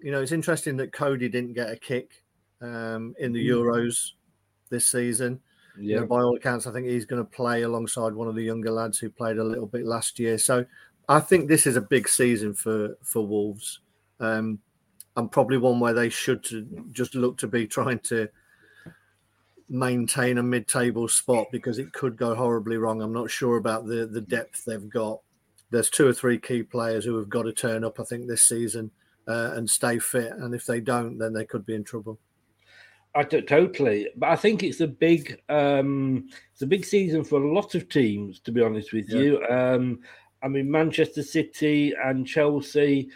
You 0.00 0.10
know, 0.12 0.20
it's 0.20 0.32
interesting 0.32 0.76
that 0.78 0.92
Cody 0.92 1.28
didn't 1.28 1.54
get 1.54 1.70
a 1.70 1.76
kick 1.76 2.24
um, 2.60 3.14
in 3.18 3.32
the 3.32 3.46
mm. 3.46 3.50
Euros 3.50 4.12
this 4.70 4.86
season. 4.86 5.40
Yeah. 5.78 5.94
You 5.94 6.00
know, 6.00 6.06
by 6.06 6.20
all 6.20 6.36
accounts, 6.36 6.66
I 6.66 6.72
think 6.72 6.86
he's 6.86 7.04
going 7.04 7.22
to 7.22 7.30
play 7.30 7.62
alongside 7.62 8.12
one 8.12 8.28
of 8.28 8.34
the 8.34 8.42
younger 8.42 8.70
lads 8.70 8.98
who 8.98 9.08
played 9.08 9.38
a 9.38 9.44
little 9.44 9.66
bit 9.66 9.84
last 9.84 10.18
year. 10.18 10.36
So 10.36 10.64
I 11.08 11.20
think 11.20 11.48
this 11.48 11.66
is 11.66 11.76
a 11.76 11.80
big 11.80 12.08
season 12.08 12.54
for 12.54 12.96
for 13.02 13.26
Wolves, 13.26 13.80
um, 14.18 14.58
and 15.16 15.30
probably 15.30 15.58
one 15.58 15.80
where 15.80 15.94
they 15.94 16.08
should 16.08 16.44
just 16.92 17.14
look 17.14 17.36
to 17.38 17.46
be 17.46 17.66
trying 17.66 18.00
to 18.00 18.28
maintain 19.68 20.38
a 20.38 20.42
mid-table 20.42 21.06
spot 21.06 21.46
because 21.52 21.78
it 21.78 21.92
could 21.92 22.16
go 22.16 22.34
horribly 22.34 22.76
wrong. 22.76 23.00
I'm 23.00 23.12
not 23.12 23.30
sure 23.30 23.56
about 23.56 23.86
the 23.86 24.06
the 24.06 24.20
depth 24.20 24.64
they've 24.64 24.88
got. 24.88 25.20
There's 25.70 25.90
two 25.90 26.06
or 26.06 26.12
three 26.12 26.38
key 26.38 26.62
players 26.62 27.04
who 27.04 27.16
have 27.16 27.28
got 27.28 27.42
to 27.42 27.52
turn 27.52 27.84
up, 27.84 28.00
I 28.00 28.04
think, 28.04 28.26
this 28.26 28.42
season 28.42 28.90
uh, 29.28 29.52
and 29.54 29.68
stay 29.68 29.98
fit. 29.98 30.32
And 30.32 30.54
if 30.54 30.66
they 30.66 30.80
don't, 30.80 31.18
then 31.18 31.32
they 31.32 31.44
could 31.44 31.64
be 31.64 31.74
in 31.74 31.84
trouble. 31.84 32.18
I 33.14 33.24
t- 33.24 33.40
totally, 33.42 34.08
but 34.16 34.28
I 34.28 34.36
think 34.36 34.62
it's 34.62 34.80
a 34.80 34.86
big, 34.86 35.40
um, 35.48 36.28
it's 36.52 36.62
a 36.62 36.66
big 36.66 36.84
season 36.84 37.24
for 37.24 37.42
a 37.42 37.52
lot 37.52 37.74
of 37.74 37.88
teams. 37.88 38.38
To 38.40 38.52
be 38.52 38.62
honest 38.62 38.92
with 38.92 39.08
yeah. 39.08 39.20
you, 39.20 39.46
um, 39.46 40.00
I 40.42 40.48
mean 40.48 40.70
Manchester 40.70 41.24
City 41.24 41.92
and 42.04 42.26
Chelsea, 42.26 43.10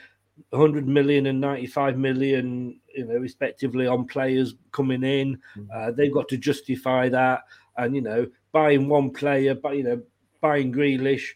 100 0.51 0.89
million 0.89 1.27
and 1.27 1.41
95 1.41 1.97
million, 1.97 2.81
you 2.95 3.07
know, 3.07 3.19
respectively 3.19 3.87
on 3.87 4.07
players 4.07 4.55
coming 4.73 5.05
in. 5.05 5.37
Mm-hmm. 5.57 5.67
Uh, 5.73 5.93
they've 5.93 6.13
got 6.13 6.29
to 6.29 6.37
justify 6.37 7.09
that, 7.11 7.43
and 7.77 7.95
you 7.95 8.03
know, 8.03 8.27
buying 8.51 8.89
one 8.89 9.11
player, 9.11 9.55
but 9.55 9.77
you 9.77 9.85
know, 9.85 10.03
buying 10.41 10.73
Grealish 10.73 11.29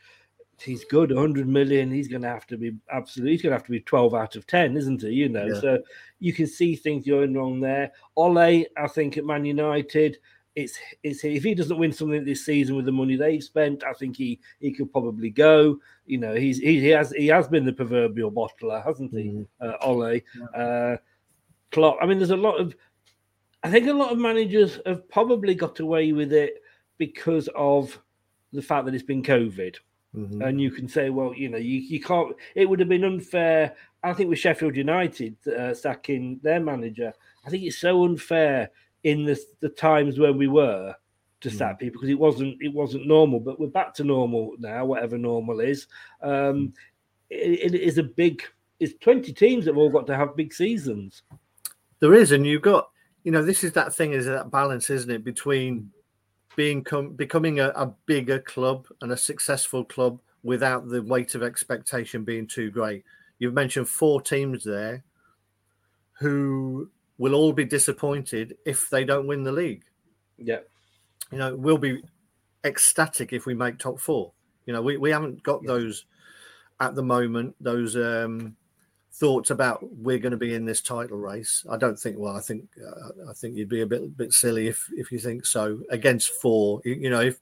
he's 0.62 0.84
good 0.84 1.10
100 1.10 1.46
million 1.46 1.90
he's 1.90 2.08
going 2.08 2.22
to 2.22 2.28
have 2.28 2.46
to 2.46 2.56
be 2.56 2.74
absolutely 2.90 3.32
he's 3.32 3.42
going 3.42 3.50
to 3.50 3.56
have 3.56 3.64
to 3.64 3.70
be 3.70 3.80
12 3.80 4.14
out 4.14 4.36
of 4.36 4.46
10 4.46 4.76
isn't 4.76 5.02
he 5.02 5.08
you 5.08 5.28
know 5.28 5.46
yeah. 5.46 5.60
so 5.60 5.78
you 6.18 6.32
can 6.32 6.46
see 6.46 6.74
things 6.74 7.06
going 7.06 7.34
wrong 7.34 7.60
there 7.60 7.90
ole 8.16 8.38
i 8.38 8.66
think 8.88 9.16
at 9.16 9.24
man 9.24 9.44
united 9.44 10.18
it's 10.58 10.78
it's 11.04 11.24
if 11.24 11.44
he 11.44 11.54
doesn't 11.54 11.78
win 11.78 11.92
something 11.92 12.24
this 12.24 12.44
season 12.44 12.74
with 12.74 12.84
the 12.84 12.92
money 12.92 13.16
they've 13.16 13.44
spent 13.44 13.84
i 13.84 13.92
think 13.92 14.16
he 14.16 14.40
he 14.58 14.72
could 14.72 14.90
probably 14.90 15.30
go 15.30 15.78
you 16.06 16.18
know 16.18 16.34
he's 16.34 16.58
he, 16.58 16.80
he 16.80 16.88
has 16.88 17.12
he 17.12 17.28
has 17.28 17.46
been 17.46 17.64
the 17.64 17.72
proverbial 17.72 18.32
bottler 18.32 18.84
hasn't 18.84 19.12
he 19.12 19.30
mm. 19.30 19.46
uh, 19.60 19.76
ole 19.82 20.14
yeah. 20.14 20.20
uh 20.54 20.96
Klopp. 21.70 21.98
i 22.02 22.06
mean 22.06 22.18
there's 22.18 22.30
a 22.30 22.36
lot 22.36 22.58
of 22.58 22.74
i 23.62 23.70
think 23.70 23.86
a 23.86 23.92
lot 23.92 24.10
of 24.10 24.18
managers 24.18 24.80
have 24.84 25.08
probably 25.08 25.54
got 25.54 25.78
away 25.78 26.12
with 26.12 26.32
it 26.32 26.62
because 26.96 27.48
of 27.54 27.96
the 28.52 28.62
fact 28.62 28.84
that 28.86 28.94
it's 28.94 29.04
been 29.04 29.22
covid 29.22 29.76
Mm-hmm. 30.16 30.42
And 30.42 30.60
you 30.60 30.70
can 30.70 30.88
say, 30.88 31.10
well, 31.10 31.34
you 31.34 31.48
know, 31.48 31.58
you, 31.58 31.80
you 31.80 32.00
can't. 32.00 32.34
It 32.54 32.68
would 32.68 32.80
have 32.80 32.88
been 32.88 33.04
unfair. 33.04 33.76
I 34.02 34.12
think 34.12 34.30
with 34.30 34.38
Sheffield 34.38 34.76
United 34.76 35.36
uh, 35.46 35.74
sacking 35.74 36.40
their 36.42 36.60
manager, 36.60 37.12
I 37.44 37.50
think 37.50 37.64
it's 37.64 37.78
so 37.78 38.04
unfair 38.04 38.70
in 39.04 39.24
the 39.24 39.38
the 39.60 39.68
times 39.68 40.18
when 40.18 40.38
we 40.38 40.48
were 40.48 40.94
to 41.40 41.50
sack 41.50 41.76
mm. 41.76 41.80
people 41.80 42.00
because 42.00 42.10
it 42.10 42.18
wasn't 42.18 42.56
it 42.60 42.72
wasn't 42.72 43.06
normal. 43.06 43.38
But 43.38 43.60
we're 43.60 43.68
back 43.68 43.92
to 43.94 44.04
normal 44.04 44.54
now, 44.58 44.86
whatever 44.86 45.18
normal 45.18 45.60
is. 45.60 45.86
Um, 46.22 46.30
mm. 46.30 46.72
it, 47.30 47.74
it 47.74 47.80
is 47.80 47.98
a 47.98 48.02
big. 48.02 48.42
It's 48.80 48.94
twenty 49.00 49.32
teams 49.32 49.64
that 49.64 49.72
have 49.72 49.78
all 49.78 49.90
got 49.90 50.06
to 50.06 50.16
have 50.16 50.36
big 50.36 50.54
seasons. 50.54 51.22
There 52.00 52.14
is, 52.14 52.30
and 52.30 52.46
you've 52.46 52.62
got, 52.62 52.90
you 53.24 53.32
know, 53.32 53.42
this 53.42 53.64
is 53.64 53.72
that 53.72 53.92
thing, 53.92 54.12
is 54.12 54.26
that 54.26 54.52
balance, 54.52 54.88
isn't 54.88 55.10
it, 55.10 55.24
between 55.24 55.90
being 56.58 56.82
com- 56.82 57.10
becoming 57.10 57.60
a, 57.60 57.68
a 57.76 57.86
bigger 58.06 58.40
club 58.40 58.88
and 59.00 59.12
a 59.12 59.16
successful 59.16 59.84
club 59.84 60.18
without 60.42 60.88
the 60.88 61.00
weight 61.00 61.36
of 61.36 61.42
expectation 61.44 62.24
being 62.24 62.48
too 62.48 62.68
great. 62.68 63.04
You've 63.38 63.54
mentioned 63.54 63.88
four 63.88 64.20
teams 64.20 64.64
there 64.64 65.04
who 66.18 66.90
will 67.16 67.36
all 67.36 67.52
be 67.52 67.64
disappointed 67.64 68.56
if 68.66 68.90
they 68.90 69.04
don't 69.04 69.28
win 69.28 69.44
the 69.44 69.52
league. 69.52 69.84
Yeah. 70.36 70.58
You 71.30 71.38
know, 71.38 71.54
we'll 71.54 71.78
be 71.78 72.02
ecstatic 72.64 73.32
if 73.32 73.46
we 73.46 73.54
make 73.54 73.78
top 73.78 74.00
four. 74.00 74.32
You 74.66 74.72
know, 74.72 74.82
we, 74.82 74.96
we 74.96 75.12
haven't 75.12 75.44
got 75.44 75.60
yeah. 75.62 75.68
those 75.68 76.06
at 76.80 76.96
the 76.96 77.04
moment, 77.04 77.54
those 77.60 77.94
um, 77.94 78.56
thoughts 79.18 79.50
about 79.50 79.80
we're 79.96 80.18
going 80.18 80.32
to 80.32 80.38
be 80.38 80.54
in 80.54 80.64
this 80.64 80.80
title 80.80 81.18
race. 81.18 81.64
I 81.68 81.76
don't 81.76 81.98
think. 81.98 82.18
Well, 82.18 82.36
I 82.36 82.40
think 82.40 82.64
uh, 82.80 83.30
I 83.30 83.32
think 83.34 83.56
you'd 83.56 83.68
be 83.68 83.82
a 83.82 83.86
bit 83.86 84.16
bit 84.16 84.32
silly 84.32 84.68
if 84.68 84.88
if 84.96 85.10
you 85.10 85.18
think 85.18 85.44
so. 85.44 85.80
Against 85.90 86.30
four, 86.40 86.80
you, 86.84 86.94
you 86.94 87.10
know, 87.10 87.20
if 87.20 87.38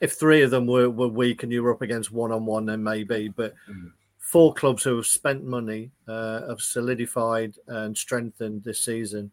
if 0.00 0.12
three 0.12 0.42
of 0.42 0.50
them 0.50 0.66
were, 0.66 0.90
were 0.90 1.08
weak 1.08 1.42
and 1.42 1.52
you 1.52 1.62
were 1.62 1.72
up 1.72 1.82
against 1.82 2.12
one 2.12 2.32
on 2.32 2.46
one, 2.46 2.66
then 2.66 2.82
maybe. 2.82 3.28
But 3.28 3.54
mm. 3.68 3.90
four 4.18 4.54
clubs 4.54 4.82
who 4.82 4.96
have 4.96 5.06
spent 5.06 5.44
money, 5.44 5.90
uh, 6.06 6.48
have 6.48 6.60
solidified 6.60 7.56
and 7.66 7.96
strengthened 7.96 8.62
this 8.62 8.80
season. 8.80 9.30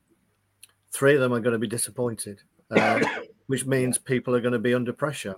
Three 0.91 1.15
of 1.15 1.21
them 1.21 1.33
are 1.33 1.39
going 1.39 1.53
to 1.53 1.59
be 1.59 1.67
disappointed, 1.67 2.41
uh, 2.71 3.03
which 3.47 3.65
means 3.65 3.97
people 3.97 4.35
are 4.35 4.41
going 4.41 4.53
to 4.53 4.59
be 4.59 4.73
under 4.73 4.93
pressure. 4.93 5.35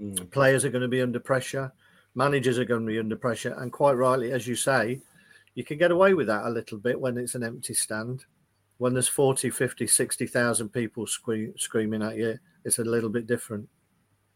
Mm. 0.00 0.30
Players 0.30 0.64
are 0.64 0.70
going 0.70 0.82
to 0.82 0.88
be 0.88 1.02
under 1.02 1.20
pressure. 1.20 1.72
Managers 2.14 2.58
are 2.58 2.64
going 2.64 2.82
to 2.82 2.92
be 2.92 2.98
under 2.98 3.16
pressure, 3.16 3.54
and 3.58 3.72
quite 3.72 3.92
rightly, 3.92 4.32
as 4.32 4.46
you 4.46 4.56
say, 4.56 5.00
you 5.58 5.64
can 5.64 5.76
get 5.76 5.90
away 5.90 6.14
with 6.14 6.28
that 6.28 6.44
a 6.44 6.50
little 6.50 6.78
bit 6.78 7.00
when 7.00 7.18
it's 7.18 7.34
an 7.34 7.42
empty 7.42 7.74
stand. 7.74 8.24
When 8.76 8.92
there's 8.92 9.08
40, 9.08 9.50
50, 9.50 9.88
60,000 9.88 10.68
people 10.68 11.04
scream, 11.04 11.52
screaming 11.56 12.00
at 12.00 12.16
you, 12.16 12.38
it's 12.64 12.78
a 12.78 12.84
little 12.84 13.10
bit 13.10 13.26
different. 13.26 13.68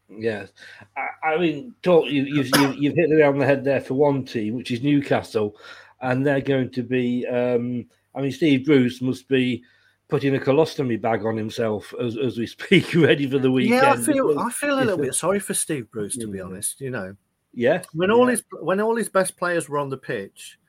Yes, 0.09 0.49
I, 0.97 1.35
I 1.35 1.37
mean, 1.37 1.75
talk, 1.81 2.07
you, 2.09 2.23
you've, 2.23 2.49
you've 2.77 2.95
hit 2.97 3.09
it 3.09 3.21
on 3.21 3.37
the 3.37 3.45
head 3.45 3.63
there 3.63 3.79
for 3.79 3.93
one 3.93 4.25
team, 4.25 4.55
which 4.55 4.69
is 4.69 4.83
Newcastle, 4.83 5.55
and 6.01 6.27
they're 6.27 6.41
going 6.41 6.69
to 6.71 6.83
be. 6.83 7.25
Um, 7.25 7.85
I 8.13 8.21
mean, 8.21 8.33
Steve 8.33 8.65
Bruce 8.65 9.01
must 9.01 9.29
be 9.29 9.63
putting 10.09 10.35
a 10.35 10.39
colostomy 10.39 10.99
bag 10.99 11.25
on 11.25 11.37
himself 11.37 11.93
as, 12.01 12.17
as 12.17 12.37
we 12.37 12.47
speak, 12.57 12.93
ready 12.95 13.29
for 13.29 13.39
the 13.39 13.49
weekend. 13.49 13.81
Yeah, 13.81 13.93
I 13.93 13.95
feel 13.95 14.37
I 14.37 14.51
feel 14.51 14.75
a 14.77 14.81
little 14.81 14.97
bit 14.97 15.15
sorry 15.15 15.39
for 15.39 15.53
Steve 15.53 15.89
Bruce, 15.89 16.17
to 16.17 16.27
be 16.27 16.41
honest. 16.41 16.81
You 16.81 16.89
know, 16.89 17.15
yeah, 17.53 17.81
when 17.93 18.11
all 18.11 18.27
his 18.27 18.43
when 18.59 18.81
all 18.81 18.97
his 18.97 19.07
best 19.07 19.37
players 19.37 19.69
were 19.69 19.77
on 19.77 19.87
the 19.87 19.97
pitch, 19.97 20.59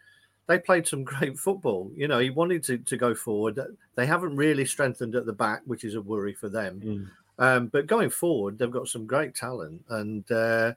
they 0.47 0.59
played 0.59 0.87
some 0.87 1.05
great 1.13 1.39
football. 1.39 1.91
You 1.95 2.09
know, 2.09 2.19
he 2.19 2.31
wanted 2.31 2.63
to, 2.65 2.79
to 2.79 2.97
go 2.97 3.15
forward. 3.15 3.59
They 3.95 4.07
haven't 4.07 4.37
really 4.37 4.65
strengthened 4.65 5.15
at 5.15 5.27
the 5.27 5.33
back, 5.33 5.63
which 5.67 5.85
is 5.85 5.95
a 5.95 6.01
worry 6.01 6.35
for 6.35 6.49
them. 6.49 6.81
Mm. 6.85 7.11
Um, 7.37 7.67
but 7.67 7.87
going 7.87 8.11
forward, 8.11 8.59
they've 8.59 8.71
got 8.71 8.89
some 8.89 9.07
great 9.07 9.35
talent, 9.35 9.85
and 9.89 10.31
uh, 10.31 10.73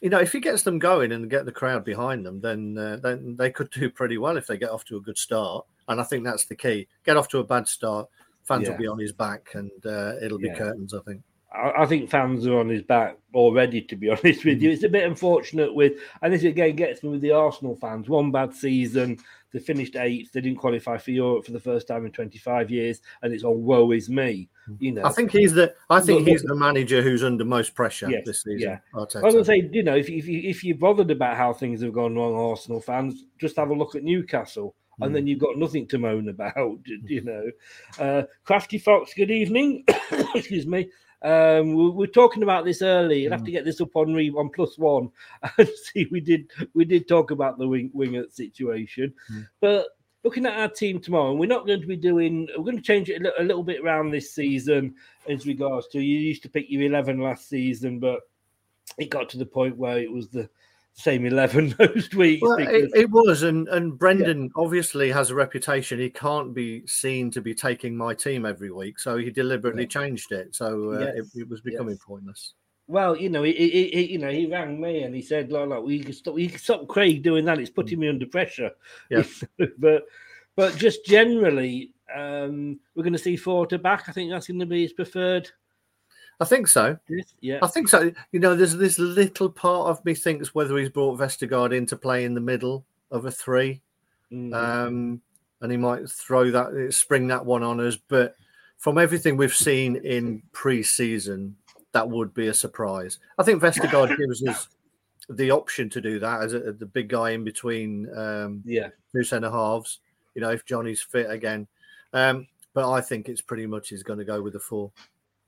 you 0.00 0.08
know, 0.08 0.20
if 0.20 0.32
he 0.32 0.40
gets 0.40 0.62
them 0.62 0.78
going 0.78 1.12
and 1.12 1.28
get 1.28 1.44
the 1.44 1.52
crowd 1.52 1.84
behind 1.84 2.24
them, 2.24 2.40
then 2.40 2.78
uh, 2.78 2.96
then 2.96 3.36
they 3.36 3.50
could 3.50 3.70
do 3.70 3.90
pretty 3.94 4.16
well 4.16 4.38
if 4.38 4.46
they 4.46 4.56
get 4.56 4.70
off 4.70 4.84
to 4.86 4.96
a 4.96 5.00
good 5.00 5.18
start. 5.18 5.66
And 5.88 6.00
I 6.00 6.04
think 6.04 6.24
that's 6.24 6.46
the 6.46 6.56
key: 6.56 6.88
get 7.04 7.18
off 7.18 7.28
to 7.28 7.40
a 7.40 7.44
bad 7.44 7.68
start, 7.68 8.08
fans 8.44 8.64
yeah. 8.64 8.70
will 8.70 8.78
be 8.78 8.86
on 8.86 8.98
his 8.98 9.12
back, 9.12 9.50
and 9.52 9.70
uh, 9.84 10.14
it'll 10.22 10.38
be 10.38 10.46
yeah. 10.46 10.56
curtains. 10.56 10.94
I 10.94 11.00
think. 11.00 11.20
I, 11.54 11.86
think 11.86 12.10
fans 12.10 12.46
are 12.46 12.58
on 12.58 12.68
his 12.68 12.82
back 12.82 13.16
already. 13.34 13.82
To 13.82 13.96
be 13.96 14.10
honest 14.10 14.44
with 14.44 14.62
you, 14.62 14.70
mm. 14.70 14.72
it's 14.72 14.84
a 14.84 14.88
bit 14.88 15.04
unfortunate 15.04 15.74
with, 15.74 15.94
and 16.22 16.32
this 16.32 16.44
again 16.44 16.76
gets 16.76 17.02
me 17.02 17.10
with 17.10 17.20
the 17.20 17.32
Arsenal 17.32 17.76
fans. 17.76 18.08
One 18.08 18.30
bad 18.30 18.54
season, 18.54 19.18
they 19.52 19.58
finished 19.58 19.96
eighth. 19.96 20.32
They 20.32 20.40
didn't 20.40 20.58
qualify 20.58 20.98
for 20.98 21.10
Europe 21.10 21.44
for 21.44 21.52
the 21.52 21.60
first 21.60 21.86
time 21.86 22.06
in 22.06 22.12
25 22.12 22.70
years, 22.70 23.00
and 23.22 23.32
it's 23.32 23.44
all 23.44 23.56
woe 23.56 23.92
is 23.92 24.08
me. 24.08 24.48
You 24.78 24.92
know, 24.92 25.04
I 25.04 25.10
think 25.10 25.30
he's 25.30 25.52
the 25.52 25.74
I 25.90 26.00
think 26.00 26.20
Look, 26.20 26.28
he's 26.28 26.42
the 26.42 26.54
manager 26.54 27.02
who's 27.02 27.24
under 27.24 27.44
most 27.44 27.74
pressure 27.74 28.08
Yes, 28.08 28.22
this 28.24 28.42
season. 28.42 28.60
yeah. 28.60 28.78
Arteta. 28.94 29.22
I 29.22 29.26
was 29.26 29.34
going 29.34 29.44
to 29.44 29.44
say, 29.44 29.68
you 29.72 29.82
know, 29.82 29.96
if 29.96 30.08
if 30.08 30.26
you 30.26 30.40
if 30.48 30.64
you're 30.64 30.76
bothered 30.76 31.10
about 31.10 31.36
how 31.36 31.52
things 31.52 31.82
have 31.82 31.92
gone 31.92 32.14
wrong, 32.14 32.34
Arsenal 32.34 32.80
fans, 32.80 33.24
just 33.38 33.56
have 33.56 33.70
a 33.70 33.74
look 33.74 33.94
at 33.94 34.04
Newcastle, 34.04 34.74
and 35.00 35.14
then 35.14 35.26
you've 35.26 35.40
got 35.40 35.58
nothing 35.58 35.86
to 35.88 35.98
moan 35.98 36.28
about. 36.28 36.78
You 37.04 37.22
know, 37.22 37.50
uh, 37.98 38.22
Crafty 38.44 38.78
Fox. 38.78 39.12
Good 39.14 39.30
evening. 39.30 39.84
Excuse 40.34 40.66
me. 40.66 40.88
Um, 41.22 41.74
we 41.74 41.90
we're 41.90 42.06
talking 42.06 42.42
about 42.42 42.64
this 42.64 42.82
early. 42.82 43.22
You'll 43.22 43.32
have 43.32 43.44
to 43.44 43.50
get 43.52 43.64
this 43.64 43.80
up 43.80 43.94
on 43.94 44.12
re 44.12 44.30
on 44.30 44.50
plus 44.50 44.76
one 44.78 45.10
and 45.58 45.68
see. 45.68 46.06
We 46.10 46.20
did 46.20 46.50
we 46.74 46.84
did 46.84 47.06
talk 47.08 47.30
about 47.30 47.58
the 47.58 47.68
wing 47.68 47.90
winger 47.92 48.24
situation, 48.30 49.14
Hmm. 49.28 49.40
but 49.60 49.86
looking 50.24 50.46
at 50.46 50.58
our 50.58 50.68
team 50.68 51.00
tomorrow, 51.00 51.30
and 51.30 51.40
we're 51.40 51.46
not 51.46 51.66
going 51.66 51.80
to 51.80 51.86
be 51.86 51.96
doing. 51.96 52.48
We're 52.56 52.64
going 52.64 52.76
to 52.76 52.82
change 52.82 53.08
it 53.08 53.20
a 53.20 53.24
little, 53.24 53.40
a 53.40 53.44
little 53.44 53.62
bit 53.64 53.80
around 53.80 54.10
this 54.10 54.32
season 54.32 54.94
as 55.28 55.46
regards 55.46 55.88
to. 55.88 56.00
You 56.00 56.18
used 56.18 56.42
to 56.42 56.48
pick 56.48 56.66
your 56.68 56.82
eleven 56.82 57.20
last 57.20 57.48
season, 57.48 57.98
but 57.98 58.20
it 58.98 59.10
got 59.10 59.28
to 59.30 59.38
the 59.38 59.46
point 59.46 59.76
where 59.76 59.98
it 59.98 60.10
was 60.10 60.28
the 60.28 60.48
same 60.94 61.24
11 61.26 61.74
most 61.78 62.14
weeks. 62.14 62.42
Well, 62.42 62.56
because, 62.58 62.74
it, 62.74 62.90
it 62.94 63.10
was, 63.10 63.42
and 63.42 63.66
and 63.68 63.98
Brendan 63.98 64.50
obviously 64.56 65.10
has 65.10 65.30
a 65.30 65.34
reputation. 65.34 65.98
He 65.98 66.10
can't 66.10 66.52
be 66.54 66.86
seen 66.86 67.30
to 67.32 67.40
be 67.40 67.54
taking 67.54 67.96
my 67.96 68.14
team 68.14 68.44
every 68.46 68.70
week, 68.70 68.98
so 68.98 69.16
he 69.16 69.30
deliberately 69.30 69.86
changed 69.86 70.32
it. 70.32 70.54
So 70.54 70.92
uh, 70.92 70.98
Yes, 71.00 71.14
it, 71.34 71.40
it 71.42 71.48
was 71.48 71.60
becoming 71.60 71.98
pointless. 71.98 72.54
well, 72.88 73.16
you 73.16 73.30
know, 73.30 73.42
he, 73.42 73.52
he, 73.52 73.88
he- 73.88 74.12
you 74.12 74.18
know, 74.18 74.30
he 74.30 74.46
rang 74.46 74.80
me 74.80 75.02
and 75.02 75.14
he 75.14 75.22
said, 75.22 75.50
"Look, 75.50 75.68
look, 75.68 75.84
we 75.84 76.00
can 76.00 76.12
stop, 76.12 76.34
we 76.34 76.48
can 76.48 76.58
stop 76.58 76.86
Craig 76.88 77.22
doing 77.22 77.44
that. 77.46 77.58
It's 77.58 77.70
putting 77.70 77.98
me 78.00 78.08
under 78.08 78.26
pressure." 78.26 78.70
Yeah. 79.10 79.22
but, 79.78 80.04
but 80.56 80.76
just 80.76 81.06
generally, 81.06 81.92
um, 82.14 82.78
we're 82.94 83.04
going 83.04 83.14
to 83.14 83.18
see 83.18 83.36
Forte 83.36 83.78
back. 83.78 84.08
I 84.08 84.12
think 84.12 84.30
that's 84.30 84.46
going 84.48 84.60
to 84.60 84.66
be 84.66 84.82
his 84.82 84.92
preferred. 84.92 85.50
I 86.42 86.44
think 86.44 86.66
so. 86.66 86.98
Yeah, 87.40 87.60
I 87.62 87.68
think 87.68 87.86
so. 87.88 88.10
You 88.32 88.40
know, 88.40 88.56
there's 88.56 88.74
this 88.74 88.98
little 88.98 89.48
part 89.48 89.88
of 89.88 90.04
me 90.04 90.12
thinks 90.12 90.52
whether 90.52 90.76
he's 90.76 90.88
brought 90.88 91.20
Vestergaard 91.20 91.72
in 91.72 91.86
to 91.86 91.96
play 91.96 92.24
in 92.24 92.34
the 92.34 92.40
middle 92.40 92.84
of 93.12 93.26
a 93.26 93.30
three, 93.30 93.80
Mm. 94.32 94.52
um, 94.54 95.20
and 95.60 95.70
he 95.70 95.76
might 95.76 96.10
throw 96.10 96.50
that, 96.50 96.92
spring 96.92 97.28
that 97.28 97.46
one 97.46 97.62
on 97.62 97.78
us. 97.78 97.96
But 97.96 98.34
from 98.78 98.98
everything 98.98 99.36
we've 99.36 99.54
seen 99.54 99.94
in 99.96 100.42
pre-season, 100.50 101.54
that 101.92 102.08
would 102.08 102.34
be 102.34 102.48
a 102.48 102.54
surprise. 102.54 103.20
I 103.38 103.44
think 103.44 103.62
Vestergaard 103.62 104.16
gives 104.18 104.44
us 104.48 104.68
the 105.28 105.52
option 105.52 105.88
to 105.90 106.00
do 106.00 106.18
that 106.18 106.42
as 106.42 106.54
a, 106.54 106.72
the 106.72 106.86
big 106.86 107.08
guy 107.08 107.30
in 107.30 107.44
between 107.44 108.08
um, 108.18 108.62
yeah. 108.64 108.88
two 109.14 109.22
centre 109.22 109.50
halves. 109.50 110.00
You 110.34 110.40
know, 110.40 110.50
if 110.50 110.64
Johnny's 110.64 111.02
fit 111.02 111.30
again. 111.30 111.68
Um, 112.12 112.48
but 112.74 112.90
I 112.90 113.00
think 113.00 113.28
it's 113.28 113.42
pretty 113.42 113.66
much 113.66 113.90
he's 113.90 114.02
going 114.02 114.18
to 114.18 114.24
go 114.24 114.42
with 114.42 114.54
the 114.54 114.58
four. 114.58 114.90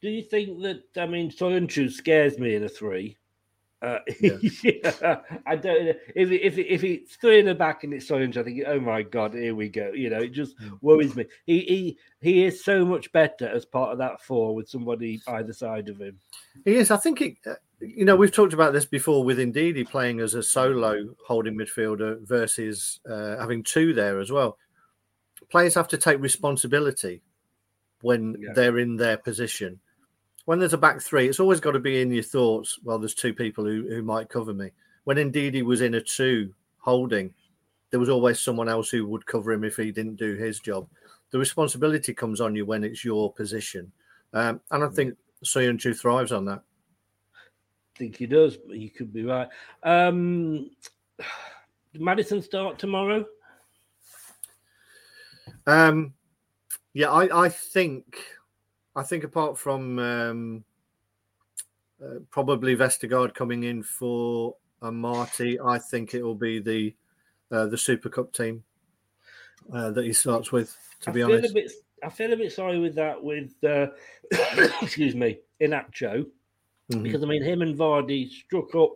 Do 0.04 0.10
you 0.10 0.20
think 0.22 0.60
that? 0.60 0.82
I 0.98 1.06
mean, 1.06 1.30
Soyuncu 1.30 1.90
scares 1.90 2.38
me 2.38 2.56
in 2.56 2.62
a 2.64 2.68
three. 2.68 3.16
Uh, 3.80 4.00
yeah. 4.20 5.16
I 5.46 5.56
don't. 5.56 5.96
If 6.14 6.30
it, 6.30 6.42
if 6.42 6.58
it, 6.58 6.66
if 6.68 6.84
it's 6.84 7.16
three 7.16 7.38
in 7.40 7.46
the 7.46 7.54
back 7.54 7.84
and 7.84 7.94
it's 7.94 8.06
Soyuncu, 8.06 8.36
I 8.36 8.42
think, 8.42 8.62
oh 8.66 8.78
my 8.80 9.00
god, 9.00 9.32
here 9.32 9.54
we 9.54 9.70
go. 9.70 9.92
You 9.94 10.10
know, 10.10 10.18
it 10.18 10.32
just 10.32 10.56
worries 10.82 11.16
me. 11.16 11.24
He 11.46 11.60
he 11.60 11.98
he 12.20 12.44
is 12.44 12.62
so 12.62 12.84
much 12.84 13.10
better 13.12 13.48
as 13.48 13.64
part 13.64 13.92
of 13.92 13.98
that 13.98 14.20
four 14.20 14.54
with 14.54 14.68
somebody 14.68 15.22
either 15.26 15.54
side 15.54 15.88
of 15.88 15.98
him. 15.98 16.18
He 16.66 16.74
is. 16.74 16.90
I 16.90 16.98
think 16.98 17.22
it. 17.22 17.36
uh, 17.46 17.54
You 17.80 18.04
know, 18.04 18.14
we've 18.16 18.30
talked 18.30 18.52
about 18.52 18.74
this 18.74 18.84
before 18.84 19.24
with 19.24 19.38
Ndidi 19.38 19.88
playing 19.88 20.20
as 20.20 20.34
a 20.34 20.42
solo 20.42 21.14
holding 21.26 21.56
midfielder 21.56 22.20
versus 22.28 23.00
uh, 23.10 23.38
having 23.38 23.62
two 23.62 23.94
there 23.94 24.20
as 24.20 24.30
well. 24.30 24.58
Players 25.50 25.74
have 25.76 25.88
to 25.88 25.96
take 25.96 26.20
responsibility 26.20 27.22
when 28.02 28.36
Yeah. 28.38 28.52
they're 28.52 28.78
in 28.78 28.96
their 28.96 29.16
position. 29.16 29.80
When 30.44 30.58
there's 30.58 30.74
a 30.74 30.78
back 30.78 31.00
three, 31.00 31.28
it's 31.28 31.40
always 31.40 31.60
got 31.60 31.72
to 31.72 31.78
be 31.78 32.00
in 32.00 32.12
your 32.12 32.22
thoughts. 32.22 32.78
Well, 32.82 32.98
there's 32.98 33.14
two 33.14 33.32
people 33.32 33.64
who, 33.64 33.86
who 33.88 34.02
might 34.02 34.28
cover 34.28 34.52
me. 34.52 34.70
When 35.04 35.16
Ndidi 35.16 35.62
was 35.62 35.80
in 35.80 35.94
a 35.94 36.00
two 36.00 36.52
holding, 36.78 37.32
there 37.90 38.00
was 38.00 38.08
always 38.08 38.40
someone 38.40 38.68
else 38.68 38.90
who 38.90 39.06
would 39.06 39.24
cover 39.24 39.52
him 39.52 39.64
if 39.64 39.76
he 39.76 39.90
didn't 39.90 40.16
do 40.16 40.34
his 40.34 40.60
job. 40.60 40.88
The 41.30 41.38
responsibility 41.38 42.12
comes 42.12 42.40
on 42.40 42.54
you 42.54 42.66
when 42.66 42.84
it's 42.84 43.04
your 43.04 43.32
position, 43.32 43.90
um, 44.32 44.60
and 44.70 44.84
I 44.84 44.88
think 44.88 45.16
Soyuncu 45.44 45.98
thrives 45.98 46.32
on 46.32 46.44
that. 46.46 46.62
I 47.94 47.98
think 47.98 48.16
he 48.16 48.26
does, 48.26 48.56
but 48.56 48.76
you 48.76 48.90
could 48.90 49.12
be 49.12 49.24
right. 49.24 49.48
Um, 49.82 50.70
did 51.92 52.02
Maddison 52.02 52.42
start 52.42 52.78
tomorrow? 52.78 53.24
Um, 55.66 56.12
yeah, 56.92 57.10
I, 57.10 57.44
I 57.44 57.48
think, 57.48 58.18
I 58.96 59.02
think 59.02 59.24
apart 59.24 59.58
from 59.58 59.98
um, 59.98 60.64
uh, 62.02 62.20
probably 62.30 62.76
Vestergaard 62.76 63.34
coming 63.34 63.64
in 63.64 63.82
for 63.82 64.56
Amartey, 64.82 65.56
I 65.64 65.78
think 65.78 66.14
it 66.14 66.22
will 66.22 66.34
be 66.34 66.60
the 66.60 66.94
uh, 67.50 67.66
the 67.66 67.78
Super 67.78 68.08
Cup 68.08 68.32
team 68.32 68.62
uh, 69.72 69.90
that 69.90 70.04
he 70.04 70.12
starts 70.12 70.52
with. 70.52 70.76
To 71.02 71.12
be 71.12 71.22
I 71.22 71.26
feel 71.26 71.36
honest, 71.38 71.50
a 71.50 71.54
bit. 71.54 71.72
I 72.02 72.08
feel 72.10 72.32
a 72.32 72.36
bit 72.36 72.52
sorry 72.52 72.78
with 72.78 72.94
that. 72.96 73.22
With 73.22 73.52
uh, 73.64 73.86
excuse 74.82 75.14
me, 75.14 75.38
Iheanacho, 75.60 76.26
Mhm. 76.92 77.02
because 77.02 77.22
I 77.22 77.26
mean 77.26 77.42
him 77.42 77.62
and 77.62 77.76
Vardy 77.76 78.30
struck 78.30 78.74
up 78.74 78.92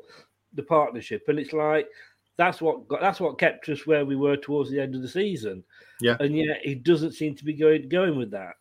the 0.55 0.63
partnership, 0.63 1.25
and 1.29 1.39
it's 1.39 1.53
like 1.53 1.89
that's 2.37 2.61
what 2.61 2.87
got, 2.87 3.01
that's 3.01 3.21
what 3.21 3.39
kept 3.39 3.69
us 3.69 3.87
where 3.87 4.05
we 4.05 4.15
were 4.15 4.37
towards 4.37 4.71
the 4.71 4.81
end 4.81 4.95
of 4.95 5.03
the 5.03 5.09
season. 5.09 5.65
Yeah. 6.01 6.17
and 6.21 6.37
yet 6.37 6.61
he 6.63 6.77
doesn't 6.77 7.13
seem 7.13 7.35
to 7.35 7.45
be 7.45 7.53
going 7.55 7.89
going 7.89 8.17
with 8.17 8.31
that. 8.31 8.57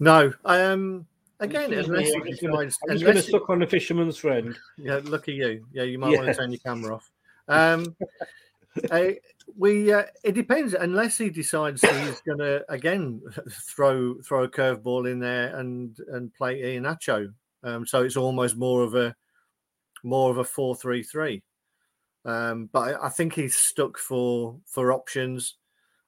No. 0.00 0.32
Um, 0.44 1.06
again, 1.38 1.72
unless 1.72 2.12
I'm 2.14 2.26
just 2.26 2.42
gonna- 2.42 2.54
I'm 2.88 2.98
going 2.98 3.16
to 3.16 3.22
suck 3.22 3.48
on 3.50 3.58
the 3.60 3.66
fisherman's 3.66 4.16
friend. 4.16 4.58
Yeah, 4.76 5.00
look 5.04 5.28
at 5.28 5.34
you. 5.34 5.64
Yeah, 5.72 5.84
you 5.84 5.98
might 5.98 6.16
want 6.16 6.28
to 6.28 6.34
turn 6.34 6.50
your 6.50 6.60
camera 6.60 6.96
off. 6.96 7.10
Um, 7.48 7.94
uh, 8.90 9.08
we 9.56 9.92
uh, 9.92 10.04
it 10.24 10.32
depends 10.32 10.74
unless 10.74 11.18
he 11.18 11.28
decides 11.30 11.82
he's 11.82 12.20
going 12.22 12.38
to 12.38 12.64
again 12.72 13.20
throw 13.50 14.14
throw 14.22 14.44
a 14.44 14.48
curveball 14.48 15.10
in 15.10 15.18
there 15.18 15.56
and 15.56 15.96
and 16.08 16.32
play 16.34 16.60
Iheanacho. 16.62 17.32
Um, 17.62 17.86
so 17.86 18.02
it's 18.02 18.16
almost 18.16 18.56
more 18.56 18.82
of 18.82 18.94
a 18.94 19.14
more 20.02 20.30
of 20.30 20.38
a 20.38 20.44
four 20.44 20.74
three 20.74 21.02
three. 21.02 21.42
Um, 22.24 22.68
but 22.72 22.94
I, 22.94 23.06
I 23.06 23.08
think 23.10 23.34
he's 23.34 23.56
stuck 23.56 23.98
for 23.98 24.56
for 24.66 24.92
options, 24.92 25.56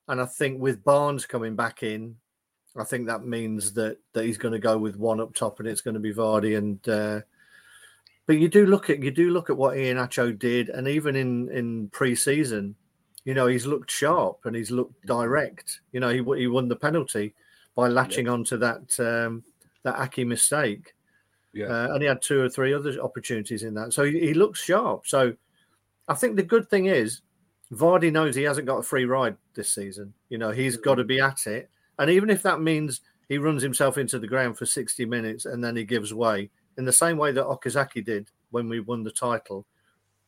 and 0.08 0.20
I 0.20 0.26
think 0.26 0.60
with 0.60 0.84
Barnes 0.84 1.26
coming 1.26 1.56
back 1.56 1.82
in, 1.82 2.16
I 2.76 2.84
think 2.84 3.06
that 3.06 3.24
means 3.26 3.72
that 3.74 3.98
that 4.12 4.24
he's 4.24 4.38
going 4.38 4.52
to 4.52 4.58
go 4.58 4.78
with 4.78 4.96
one 4.96 5.20
up 5.20 5.34
top, 5.34 5.58
and 5.60 5.68
it's 5.68 5.80
going 5.82 5.94
to 5.94 6.00
be 6.00 6.14
Vardy 6.14 6.56
and. 6.56 6.88
Uh, 6.88 7.20
but 8.26 8.38
you 8.38 8.48
do 8.48 8.66
look 8.66 8.88
at 8.88 9.02
you 9.02 9.10
do 9.10 9.30
look 9.30 9.50
at 9.50 9.56
what 9.56 9.76
Iheanacho 9.76 10.38
did, 10.38 10.68
and 10.68 10.86
even 10.88 11.16
in 11.16 11.50
in 11.50 11.88
pre-season, 11.88 12.74
you 13.24 13.34
know 13.34 13.46
he's 13.46 13.66
looked 13.66 13.90
sharp 13.90 14.38
and 14.44 14.54
he's 14.56 14.70
looked 14.70 15.04
direct. 15.06 15.80
You 15.92 16.00
know 16.00 16.08
he 16.08 16.22
he 16.40 16.46
won 16.46 16.68
the 16.68 16.76
penalty 16.76 17.34
by 17.74 17.88
latching 17.88 18.28
onto 18.28 18.56
that 18.58 18.98
um, 19.00 19.42
that 19.82 19.96
Aké 19.96 20.26
mistake, 20.26 20.94
Yeah. 21.52 21.66
uh, 21.66 21.88
and 21.94 22.02
he 22.02 22.08
had 22.08 22.22
two 22.22 22.40
or 22.40 22.48
three 22.48 22.72
other 22.72 22.98
opportunities 23.00 23.64
in 23.64 23.74
that. 23.74 23.92
So 23.92 24.04
he, 24.04 24.20
he 24.20 24.34
looks 24.34 24.62
sharp. 24.62 25.06
So 25.06 25.34
I 26.06 26.14
think 26.14 26.36
the 26.36 26.42
good 26.44 26.70
thing 26.70 26.86
is 26.86 27.22
Vardy 27.72 28.12
knows 28.12 28.36
he 28.36 28.44
hasn't 28.44 28.66
got 28.68 28.78
a 28.78 28.82
free 28.84 29.04
ride 29.04 29.36
this 29.54 29.74
season. 29.74 30.14
You 30.28 30.38
know 30.38 30.52
he's 30.52 30.76
got 30.76 30.94
to 30.94 31.04
be 31.04 31.18
at 31.20 31.46
it, 31.46 31.68
and 32.02 32.10
even 32.10 32.28
if 32.28 32.42
that 32.42 32.60
means 32.60 33.00
he 33.28 33.38
runs 33.38 33.62
himself 33.62 33.96
into 33.96 34.18
the 34.18 34.26
ground 34.26 34.58
for 34.58 34.66
sixty 34.66 35.04
minutes 35.04 35.46
and 35.46 35.62
then 35.62 35.76
he 35.76 35.84
gives 35.84 36.12
way 36.12 36.50
in 36.76 36.84
the 36.84 36.92
same 36.92 37.16
way 37.16 37.32
that 37.32 37.44
Okazaki 37.44 38.04
did 38.04 38.30
when 38.50 38.68
we 38.68 38.80
won 38.80 39.02
the 39.02 39.10
title, 39.10 39.66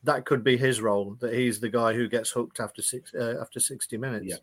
that 0.03 0.25
could 0.25 0.43
be 0.43 0.57
his 0.57 0.81
role. 0.81 1.15
That 1.19 1.33
he's 1.33 1.59
the 1.59 1.69
guy 1.69 1.93
who 1.93 2.07
gets 2.07 2.29
hooked 2.29 2.59
after 2.59 2.81
six 2.81 3.13
uh, 3.13 3.37
after 3.41 3.59
sixty 3.59 3.97
minutes. 3.97 4.25
Yeah. 4.27 4.37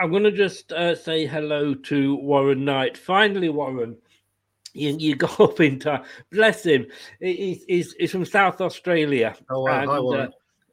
I'm 0.00 0.10
going 0.10 0.24
to 0.24 0.32
just 0.32 0.72
uh, 0.72 0.96
say 0.96 1.26
hello 1.26 1.74
to 1.74 2.16
Warren 2.16 2.64
Knight. 2.64 2.96
Finally, 2.96 3.50
Warren, 3.50 3.96
you, 4.72 4.96
you 4.98 5.14
got 5.16 5.38
up 5.38 5.60
in 5.60 5.78
time. 5.78 6.02
Bless 6.32 6.64
him. 6.64 6.86
He's, 7.20 7.64
he's, 7.68 7.92
he's 7.92 8.10
from 8.10 8.24
South 8.24 8.60
Australia. 8.60 9.36
Oh, 9.48 9.60
wow. 9.60 9.86
Hi, 9.86 9.96
And, 9.96 10.04
Warren. 10.04 10.32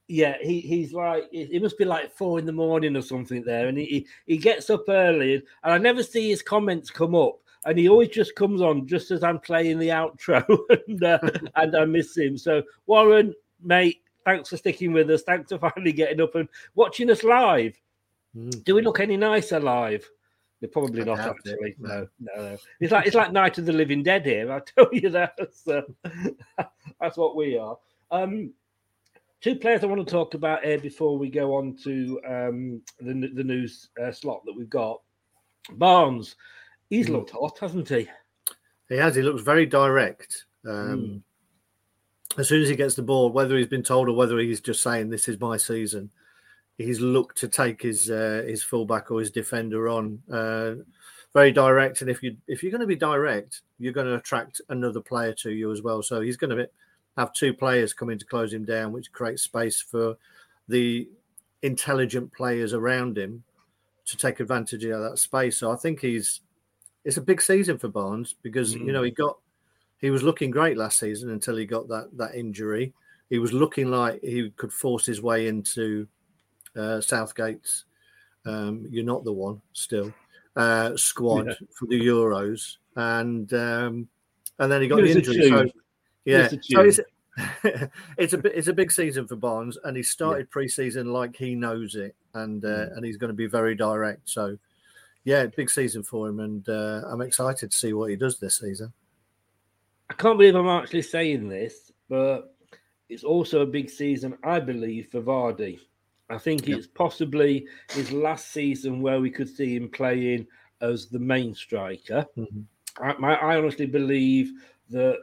Yeah, 0.10 0.38
he, 0.42 0.60
he's 0.60 0.92
like, 0.92 1.30
it 1.32 1.50
it 1.52 1.62
must 1.62 1.78
be 1.78 1.86
like 1.86 2.12
four 2.12 2.40
in 2.40 2.46
the 2.46 2.52
morning 2.52 2.98
or 2.98 3.02
something 3.02 3.44
there. 3.44 3.68
And 3.68 3.78
he, 3.78 4.08
he, 4.26 4.38
gets 4.38 4.72
up 4.72 4.86
early, 4.90 5.36
and 5.36 5.44
I 5.64 5.78
never 5.78 6.02
see 6.02 6.30
his 6.30 6.42
comments 6.42 6.90
come 6.90 7.14
up. 7.14 7.40
And 7.66 7.78
he 7.78 7.88
always 7.88 8.10
just 8.10 8.36
comes 8.36 8.60
on 8.60 8.88
just 8.88 9.12
as 9.12 9.24
I'm 9.24 9.40
playing 9.40 9.78
the 9.78 9.90
outro, 9.90 10.44
and, 10.88 11.04
uh, 11.04 11.20
and 11.56 11.76
I 11.76 11.86
miss 11.86 12.18
him. 12.18 12.38
So, 12.40 12.64
Warren, 12.88 13.36
mate, 13.64 14.02
thanks 14.26 14.50
for 14.50 14.58
sticking 14.58 14.94
with 14.94 15.12
us. 15.12 15.22
Thanks 15.22 15.52
for 15.52 15.60
finally 15.60 15.92
getting 15.92 16.22
up 16.22 16.34
and 16.34 16.50
watching 16.74 17.12
us 17.12 17.24
live. 17.24 17.80
Mm. 18.36 18.64
Do 18.64 18.76
we 18.76 18.82
look 18.82 19.00
any 19.00 19.16
nicer 19.16 19.60
live? 19.60 20.10
They're 20.60 20.70
probably 20.70 21.06
not 21.06 21.20
actually. 21.20 21.76
no. 21.78 22.08
No, 22.20 22.36
no. 22.36 22.58
It's 22.80 22.92
like 22.92 23.06
it's 23.06 23.16
like 23.16 23.32
Night 23.32 23.60
of 23.60 23.66
the 23.66 23.74
Living 23.74 24.02
Dead 24.02 24.26
here. 24.26 24.52
I 24.54 24.60
tell 24.60 24.90
you 24.92 25.10
that. 25.12 25.36
That's, 25.38 25.68
uh, 25.68 25.82
that's 27.00 27.16
what 27.16 27.36
we 27.36 27.60
are. 27.60 27.78
Um, 28.12 28.54
two 29.42 29.56
players 29.56 29.84
I 29.84 29.88
want 29.88 30.06
to 30.06 30.12
talk 30.12 30.34
about 30.34 30.64
here 30.64 30.80
before 30.80 31.18
we 31.18 31.30
go 31.30 31.56
on 31.56 31.76
to 31.84 32.20
um, 32.28 32.82
the 33.00 33.30
the 33.34 33.44
news 33.44 33.90
uh, 34.02 34.12
slot 34.12 34.44
that 34.46 34.56
we've 34.56 34.70
got. 34.70 35.02
Barnes, 35.74 36.36
he's 36.90 37.08
Mm. 37.08 37.14
looked 37.14 37.32
hot, 37.32 37.58
hasn't 37.60 37.90
he? 37.90 38.10
He 38.90 38.96
has. 38.96 39.16
He 39.16 39.22
looks 39.22 39.42
very 39.44 39.66
direct. 39.66 40.46
Um, 40.66 41.24
As 42.38 42.48
soon 42.48 42.62
as 42.62 42.70
he 42.70 42.76
gets 42.76 42.96
the 42.96 43.02
ball, 43.02 43.32
whether 43.32 43.58
he's 43.58 43.68
been 43.68 43.84
told 43.84 44.08
or 44.08 44.14
whether 44.16 44.38
he's 44.38 44.62
just 44.62 44.84
saying 44.84 45.10
this 45.10 45.28
is 45.28 45.40
my 45.40 45.58
season, 45.58 46.12
he's 46.78 47.00
looked 47.00 47.38
to 47.40 47.48
take 47.48 47.82
his 47.82 48.10
uh, 48.10 48.44
his 48.48 48.64
fullback 48.64 49.12
or 49.12 49.20
his 49.20 49.32
defender 49.32 49.90
on. 49.90 50.22
Uh, 50.32 50.76
very 51.34 51.52
direct, 51.52 52.02
and 52.02 52.10
if 52.10 52.24
you 52.24 52.36
if 52.48 52.64
you're 52.64 52.72
going 52.72 52.82
to 52.82 52.88
be 52.88 52.96
direct, 52.96 53.62
you're 53.78 53.94
going 53.94 54.08
to 54.08 54.16
attract 54.16 54.62
another 54.70 55.02
player 55.02 55.34
to 55.34 55.52
you 55.52 55.72
as 55.72 55.82
well. 55.82 56.02
So 56.02 56.22
he's 56.22 56.38
going 56.38 56.56
to 56.56 56.68
have 57.20 57.34
two 57.34 57.54
players 57.54 57.94
coming 57.94 58.18
to 58.18 58.26
close 58.26 58.54
him 58.54 58.64
down, 58.64 58.94
which 58.94 59.12
creates 59.12 59.44
space 59.44 59.82
for 59.82 60.16
the 60.70 61.08
intelligent 61.62 62.32
players 62.34 62.74
around 62.74 63.18
him 63.18 63.44
to 64.06 64.16
take 64.16 64.40
advantage 64.40 64.86
of 64.86 65.02
that 65.02 65.20
space. 65.20 65.58
So 65.58 65.70
I 65.70 65.76
think 65.76 66.00
he's 66.00 66.40
it's 67.04 67.18
a 67.18 67.22
big 67.22 67.42
season 67.42 67.78
for 67.78 67.90
Barnes 67.90 68.36
because 68.42 68.74
you 68.74 68.92
know 68.92 69.04
he 69.04 69.12
got 69.12 69.38
he 70.00 70.10
was 70.10 70.24
looking 70.24 70.50
great 70.50 70.78
last 70.78 70.98
season 70.98 71.30
until 71.32 71.58
he 71.58 71.66
got 71.66 71.90
that 71.90 72.10
that 72.18 72.36
injury. 72.36 72.94
He 73.30 73.38
was 73.38 73.52
looking 73.52 73.92
like 73.92 74.22
he 74.24 74.50
could 74.56 74.72
force 74.74 75.06
his 75.06 75.22
way 75.22 75.48
into 75.48 76.08
uh, 76.76 77.02
Southgate's. 77.02 77.86
Um, 78.46 78.88
you're 78.90 79.04
not 79.04 79.26
the 79.26 79.34
one 79.34 79.62
still 79.74 80.14
uh, 80.56 80.96
squad 80.96 81.48
Yeah. 81.48 81.54
for 81.78 81.86
the 81.88 82.00
Euros, 82.00 82.78
and 82.96 83.54
um, 83.54 84.08
and 84.58 84.72
then 84.72 84.82
he 84.82 84.88
got 84.88 85.02
the 85.02 85.12
injury. 85.12 85.50
So. 85.50 85.70
Yeah, 86.26 86.50
Give 86.50 86.54
us 86.54 86.54
a 86.54 86.60
so 86.64 86.82
it's, 86.82 87.00
it's 88.18 88.34
a 88.34 88.58
it's 88.58 88.68
a 88.68 88.74
big 88.74 88.92
season 88.92 89.28
for 89.28 89.36
Barnes, 89.36 89.78
and 89.84 89.96
he 89.96 90.04
started 90.04 90.50
pre-season 90.50 91.12
like 91.12 91.36
he 91.36 91.56
knows 91.56 91.96
it, 91.96 92.16
and 92.34 92.64
uh, 92.66 92.68
Mm. 92.68 92.98
and 92.98 93.06
he's 93.06 93.18
going 93.18 93.30
to 93.30 93.36
be 93.36 93.48
very 93.48 93.76
direct. 93.76 94.30
So, 94.30 94.58
yeah, 95.24 95.46
big 95.46 95.70
season 95.70 96.04
for 96.04 96.28
him, 96.28 96.40
and 96.40 96.68
uh, 96.68 97.04
I'm 97.08 97.22
excited 97.22 97.72
to 97.72 97.78
see 97.78 97.94
what 97.94 98.10
he 98.10 98.16
does 98.16 98.40
this 98.40 98.58
season. 98.58 98.92
I 100.10 100.14
can't 100.16 100.38
believe 100.38 100.56
I'm 100.56 100.68
actually 100.68 101.04
saying 101.04 101.48
this, 101.48 101.92
but 102.10 102.56
it's 103.10 103.24
also 103.24 103.62
a 103.62 103.66
big 103.66 103.90
season, 103.90 104.38
I 104.44 104.60
believe, 104.60 105.10
for 105.12 105.22
Vardy. 105.22 105.80
I 106.32 106.38
think 106.38 106.68
it's 106.68 106.88
possibly 106.88 107.68
his 107.92 108.12
last 108.12 108.52
season 108.52 109.02
where 109.02 109.20
we 109.20 109.32
could 109.32 109.50
see 109.50 109.76
him 109.76 109.90
playing 109.90 110.46
as 110.82 111.08
the 111.08 111.20
main 111.20 111.56
striker. 111.56 112.26
I, 113.02 113.14
my, 113.18 113.36
I 113.36 113.58
honestly 113.58 113.88
believe 113.88 114.52
that 114.90 115.18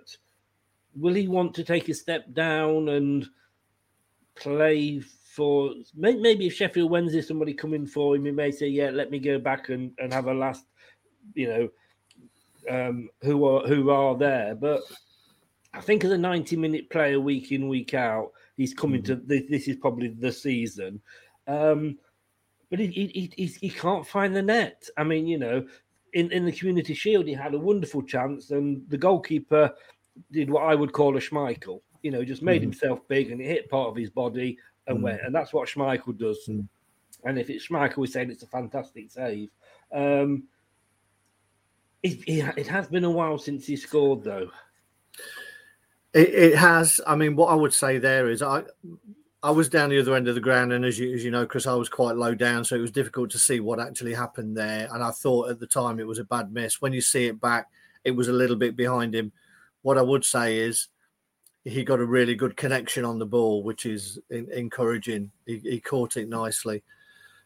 will 0.98 1.14
he 1.14 1.28
want 1.28 1.54
to 1.54 1.64
take 1.64 1.88
a 1.88 1.94
step 1.94 2.32
down 2.32 2.88
and 2.88 3.26
play 4.34 5.00
for 5.00 5.72
maybe 5.94 6.46
if 6.46 6.54
Sheffield 6.54 6.90
Wednesday 6.90 7.20
somebody 7.20 7.52
coming 7.52 7.86
for 7.86 8.16
him, 8.16 8.24
he 8.24 8.30
may 8.30 8.50
say, 8.50 8.68
"Yeah, 8.68 8.90
let 8.90 9.10
me 9.10 9.18
go 9.18 9.38
back 9.38 9.68
and, 9.68 9.92
and 9.98 10.12
have 10.12 10.28
a 10.28 10.34
last," 10.34 10.64
you 11.34 11.48
know, 11.48 11.68
um, 12.70 13.10
who 13.22 13.44
are 13.44 13.66
who 13.66 13.90
are 13.90 14.16
there. 14.16 14.54
But 14.54 14.80
I 15.74 15.80
think 15.80 16.04
as 16.04 16.10
a 16.10 16.18
ninety-minute 16.18 16.88
player, 16.88 17.20
week 17.20 17.52
in 17.52 17.68
week 17.68 17.92
out, 17.92 18.32
he's 18.56 18.72
coming 18.72 19.02
to 19.02 19.16
this, 19.16 19.42
this 19.50 19.68
is 19.68 19.76
probably 19.76 20.08
the 20.08 20.32
season. 20.32 21.02
Um, 21.46 21.98
but 22.70 22.78
he, 22.80 22.86
he, 22.86 23.32
he, 23.36 23.46
he 23.46 23.70
can't 23.70 24.06
find 24.06 24.34
the 24.34 24.42
net. 24.42 24.88
I 24.96 25.04
mean, 25.04 25.26
you 25.26 25.38
know, 25.38 25.64
in, 26.14 26.32
in 26.32 26.44
the 26.44 26.52
Community 26.52 26.94
Shield, 26.94 27.26
he 27.26 27.34
had 27.34 27.54
a 27.54 27.58
wonderful 27.58 28.02
chance, 28.02 28.50
and 28.50 28.88
the 28.88 28.98
goalkeeper 28.98 29.72
did 30.30 30.50
what 30.50 30.64
I 30.64 30.74
would 30.74 30.92
call 30.92 31.16
a 31.16 31.20
Schmeichel. 31.20 31.80
You 32.02 32.10
know, 32.10 32.24
just 32.24 32.42
made 32.42 32.60
Mhm. 32.60 32.66
himself 32.66 33.06
big 33.08 33.30
and 33.30 33.40
it 33.40 33.46
hit 33.46 33.70
part 33.70 33.88
of 33.88 33.96
his 33.96 34.10
body 34.10 34.58
and 34.86 34.98
Mm. 34.98 35.02
went. 35.02 35.20
And 35.22 35.34
that's 35.34 35.52
what 35.52 35.68
Schmeichel 35.68 36.16
does. 36.16 36.48
And 37.24 37.38
if 37.38 37.50
it's 37.50 37.68
Schmeichel, 37.68 37.96
we're 37.98 38.06
saying 38.06 38.30
it's 38.30 38.42
a 38.42 38.48
fantastic 38.48 39.10
save. 39.10 39.50
Um, 39.92 40.44
it, 42.02 42.20
it, 42.28 42.58
it 42.58 42.66
has 42.68 42.86
been 42.86 43.04
a 43.04 43.10
while 43.10 43.38
since 43.38 43.66
he 43.66 43.76
scored, 43.76 44.22
though. 44.22 44.50
It, 46.12 46.28
it 46.34 46.54
has. 46.56 47.00
I 47.06 47.16
mean, 47.16 47.36
what 47.36 47.48
I 47.48 47.54
would 47.54 47.74
say 47.74 47.98
there 47.98 48.30
is, 48.30 48.42
I 48.42 48.62
I 49.42 49.50
was 49.50 49.68
down 49.68 49.90
the 49.90 49.98
other 50.00 50.14
end 50.14 50.28
of 50.28 50.34
the 50.34 50.40
ground, 50.40 50.72
and 50.72 50.84
as 50.84 50.98
you 50.98 51.12
as 51.12 51.24
you 51.24 51.30
know, 51.30 51.46
Chris, 51.46 51.66
I 51.66 51.74
was 51.74 51.88
quite 51.88 52.16
low 52.16 52.34
down, 52.34 52.64
so 52.64 52.76
it 52.76 52.80
was 52.80 52.90
difficult 52.90 53.30
to 53.30 53.38
see 53.38 53.60
what 53.60 53.80
actually 53.80 54.14
happened 54.14 54.56
there. 54.56 54.88
And 54.92 55.02
I 55.02 55.10
thought 55.10 55.50
at 55.50 55.58
the 55.60 55.66
time 55.66 55.98
it 55.98 56.06
was 56.06 56.18
a 56.18 56.24
bad 56.24 56.52
miss. 56.52 56.80
When 56.80 56.92
you 56.92 57.00
see 57.00 57.26
it 57.26 57.40
back, 57.40 57.68
it 58.04 58.12
was 58.12 58.28
a 58.28 58.32
little 58.32 58.56
bit 58.56 58.76
behind 58.76 59.14
him. 59.14 59.32
What 59.86 59.98
I 59.98 60.02
would 60.02 60.24
say 60.24 60.58
is, 60.58 60.88
he 61.62 61.84
got 61.84 62.00
a 62.00 62.04
really 62.04 62.34
good 62.34 62.56
connection 62.56 63.04
on 63.04 63.20
the 63.20 63.24
ball, 63.24 63.62
which 63.62 63.86
is 63.86 64.18
en- 64.32 64.48
encouraging. 64.52 65.30
He, 65.46 65.58
he 65.58 65.78
caught 65.78 66.16
it 66.16 66.28
nicely. 66.28 66.82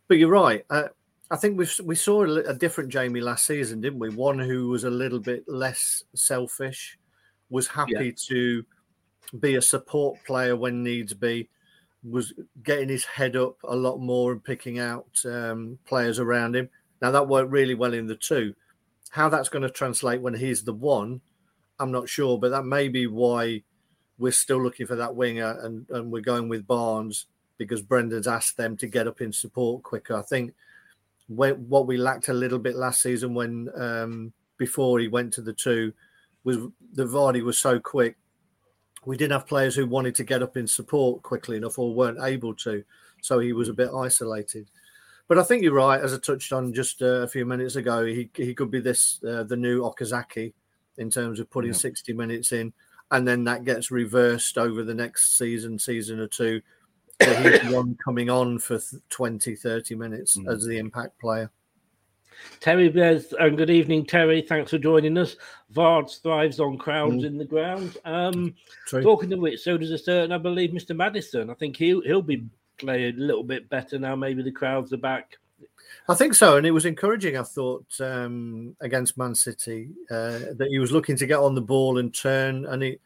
But 0.09 0.17
you're 0.17 0.31
right. 0.31 0.65
Uh, 0.71 0.89
I 1.31 1.37
think 1.37 1.59
we 1.59 1.67
we 1.85 1.95
saw 1.95 2.25
a, 2.25 2.37
a 2.45 2.55
different 2.55 2.89
Jamie 2.89 3.21
last 3.21 3.45
season, 3.45 3.83
didn't 3.83 3.99
we? 3.99 4.09
One 4.09 4.39
who 4.39 4.69
was 4.69 4.85
a 4.85 4.91
little 4.91 5.19
bit 5.19 5.45
less 5.49 6.03
selfish, 6.15 6.99
was 7.51 7.67
happy 7.67 8.11
to 8.29 8.65
be 9.39 9.57
a 9.57 9.63
support 9.63 10.19
player 10.25 10.57
when 10.57 10.83
needs 10.83 11.13
be, 11.13 11.47
was 12.03 12.33
getting 12.63 12.89
his 12.89 13.05
head 13.05 13.37
up 13.37 13.57
a 13.65 13.77
lot 13.77 13.99
more 13.99 14.33
and 14.33 14.43
picking 14.43 14.79
out 14.79 15.11
um, 15.27 15.79
players 15.85 16.19
around 16.19 16.57
him. 16.57 16.71
Now 17.03 17.11
that 17.11 17.29
worked 17.29 17.51
really 17.51 17.75
well 17.75 17.93
in 17.93 18.07
the 18.07 18.17
two. 18.17 18.55
How 19.11 19.29
that's 19.29 19.51
going 19.51 19.63
to 19.63 19.71
translate 19.71 20.23
when 20.23 20.33
he's 20.33 20.65
the 20.65 20.73
one, 20.73 21.21
I'm 21.81 21.91
not 21.91 22.09
sure, 22.09 22.39
but 22.39 22.51
that 22.51 22.65
may 22.65 22.89
be 22.89 23.07
why 23.07 23.63
we're 24.19 24.33
still 24.33 24.63
looking 24.63 24.87
for 24.87 24.97
that 24.97 25.17
winger 25.17 25.59
and, 25.63 25.87
and 25.91 26.13
we're 26.13 26.21
going 26.21 26.49
with 26.49 26.67
Barnes 26.67 27.27
because 27.57 27.83
Brendan's 27.83 28.29
asked 28.29 28.57
them 28.57 28.77
to 28.77 28.87
get 28.87 29.09
up 29.09 29.21
in 29.21 29.33
support 29.33 29.83
quicker. 29.83 30.17
I 30.17 30.23
think 30.23 30.53
what 31.29 31.87
we 31.87 31.97
lacked 31.97 32.29
a 32.29 32.35
little 32.35 32.59
bit 32.59 32.77
last 32.77 33.03
season 33.03 33.35
when 33.35 33.69
um, 33.77 34.33
before 34.57 34.99
he 34.99 35.09
went 35.09 35.33
to 35.35 35.43
the 35.43 35.53
two 35.53 35.93
was 36.45 36.59
the 36.93 37.05
Vardy 37.05 37.43
was 37.43 37.59
so 37.59 37.79
quick. 37.79 38.17
We 39.05 39.17
didn't 39.17 39.33
have 39.33 39.47
players 39.47 39.75
who 39.75 39.87
wanted 39.87 40.15
to 40.17 40.25
get 40.25 40.43
up 40.43 40.57
in 40.57 40.67
support 40.67 41.23
quickly 41.23 41.57
enough 41.57 41.79
or 41.79 41.95
weren't 41.95 42.23
able 42.23 42.55
to, 42.57 42.85
so 43.23 43.39
he 43.39 43.53
was 43.53 43.69
a 43.69 43.75
bit 43.75 43.91
isolated. 43.95 44.71
But 45.29 45.39
I 45.39 45.45
think 45.45 45.63
you're 45.63 45.73
right, 45.73 46.01
as 46.01 46.13
I 46.13 46.19
touched 46.19 46.53
on 46.53 46.75
just 46.75 47.01
uh, 47.01 47.23
a 47.23 47.29
few 47.29 47.47
minutes 47.47 47.77
ago. 47.77 48.05
He 48.05 48.29
he 48.35 48.55
could 48.55 48.71
be 48.71 48.81
this 48.81 49.21
uh, 49.23 49.45
the 49.45 49.57
new 49.57 49.83
Okazaki 49.83 50.53
in 50.99 51.11
terms 51.11 51.41
of 51.41 51.51
putting 51.51 51.73
Yeah. 51.73 51.77
60 51.79 52.13
minutes 52.13 52.53
in, 52.53 52.73
and 53.11 53.27
then 53.27 53.45
that 53.45 53.65
gets 53.65 53.91
reversed 53.91 54.59
over 54.59 54.83
the 54.85 54.95
next 54.95 55.37
season, 55.39 55.79
season 55.79 56.21
or 56.21 56.27
two. 56.29 56.61
So 57.23 57.33
he's 57.35 57.63
one 57.75 57.97
coming 58.05 58.31
on 58.31 58.59
for 58.59 58.79
th- 58.79 59.03
20, 59.11 59.55
30 59.57 59.95
minutes 59.95 60.39
as 60.49 60.65
the 60.65 60.79
impact 60.79 61.19
player. 61.21 61.51
Terry 62.61 62.89
Bears, 62.89 63.35
and 63.39 63.59
good 63.59 63.69
evening, 63.69 64.07
Terry. 64.07 64.41
Thanks 64.41 64.71
for 64.71 64.79
joining 64.79 65.19
us. 65.19 65.37
Vards 65.71 66.17
thrives 66.19 66.59
on 66.59 66.79
crowds 66.79 67.23
Mm. 67.23 67.27
in 67.27 67.39
the 67.39 67.45
ground. 67.45 67.99
Um, 68.07 68.55
True. 68.87 69.03
talking 69.03 69.31
of 69.35 69.41
which, 69.41 69.61
so 69.61 69.77
does 69.77 69.91
a 69.91 69.99
certain, 69.99 70.33
I 70.33 70.39
believe, 70.39 70.71
Mr. 70.71 70.97
Maddison. 70.97 71.51
I 71.51 71.55
think 71.55 71.77
he'll 71.77 72.01
he'll 72.01 72.23
be 72.23 72.47
playing 72.79 73.17
a 73.17 73.21
little 73.21 73.45
bit 73.45 73.69
better 73.69 73.99
now. 73.99 74.17
Maybe 74.17 74.43
the 74.43 74.51
crowds 74.53 74.93
are 74.95 74.99
back. 74.99 75.37
I 76.09 76.15
think 76.15 76.35
so, 76.35 76.57
and 76.57 76.67
it 76.67 76.71
was 76.73 76.87
encouraging. 76.87 77.37
I 77.37 77.43
thought 77.43 77.87
um, 78.01 78.75
against 78.81 79.19
Man 79.19 79.35
City 79.35 79.91
uh, 80.11 80.39
that 80.57 80.69
he 80.71 80.79
was 80.79 80.93
looking 80.93 81.17
to 81.17 81.27
get 81.27 81.39
on 81.39 81.55
the 81.55 81.61
ball 81.61 81.99
and 81.99 82.13
turn, 82.13 82.67
and 82.67 82.83
he, 82.83 82.99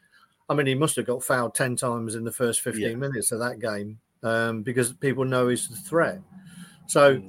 I 0.49 0.55
mean, 0.55 0.67
he 0.67 0.75
must 0.75 0.97
have 0.97 1.07
got 1.07 1.23
fouled 1.23 1.55
ten 1.55 1.77
times 1.77 2.15
in 2.15 2.25
the 2.25 2.33
first 2.33 2.61
fifteen 2.61 2.83
Yeah. 2.91 2.97
minutes 2.97 3.33
of 3.33 3.41
that 3.41 3.59
game 3.59 3.99
um, 4.23 4.63
because 4.63 4.93
people 4.93 5.25
know 5.25 5.49
he's 5.49 5.69
the 5.69 5.77
threat. 5.77 6.21
So, 6.87 7.23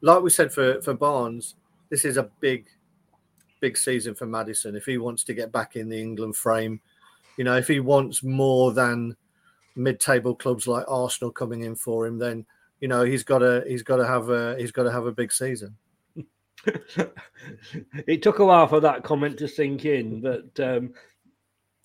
like 0.00 0.22
we 0.22 0.30
said 0.30 0.52
for 0.52 0.80
for 0.82 0.94
Barnes, 0.94 1.54
this 1.90 2.04
is 2.04 2.16
a 2.16 2.30
big, 2.40 2.66
big 3.60 3.76
season 3.76 4.14
for 4.14 4.26
Maddison. 4.26 4.76
If 4.76 4.86
he 4.86 4.98
wants 4.98 5.24
to 5.24 5.34
get 5.34 5.52
back 5.52 5.76
in 5.76 5.88
the 5.88 6.00
England 6.00 6.36
frame, 6.36 6.80
you 7.36 7.44
know, 7.44 7.56
if 7.56 7.68
he 7.68 7.80
wants 7.80 8.22
more 8.22 8.72
than 8.72 9.16
mid-table 9.76 10.34
clubs 10.34 10.66
like 10.66 10.84
Arsenal 10.88 11.30
coming 11.30 11.62
in 11.62 11.74
for 11.74 12.06
him, 12.06 12.18
then 12.18 12.44
you 12.80 12.88
know 12.88 13.04
he's 13.04 13.22
got 13.22 13.38
to 13.38 13.64
he's 13.66 13.82
got 13.82 13.96
to 13.96 14.06
have 14.06 14.28
a 14.30 14.56
he's 14.58 14.72
got 14.72 14.84
to 14.84 14.92
have 14.92 15.06
a 15.06 15.12
big 15.12 15.32
season. 15.32 15.76
it 18.06 18.22
took 18.22 18.38
a 18.38 18.44
while 18.44 18.66
for 18.66 18.80
that 18.80 19.02
comment 19.02 19.38
to 19.38 19.48
sink 19.48 19.84
in, 19.84 20.20
but 20.20 20.60
um, 20.60 20.92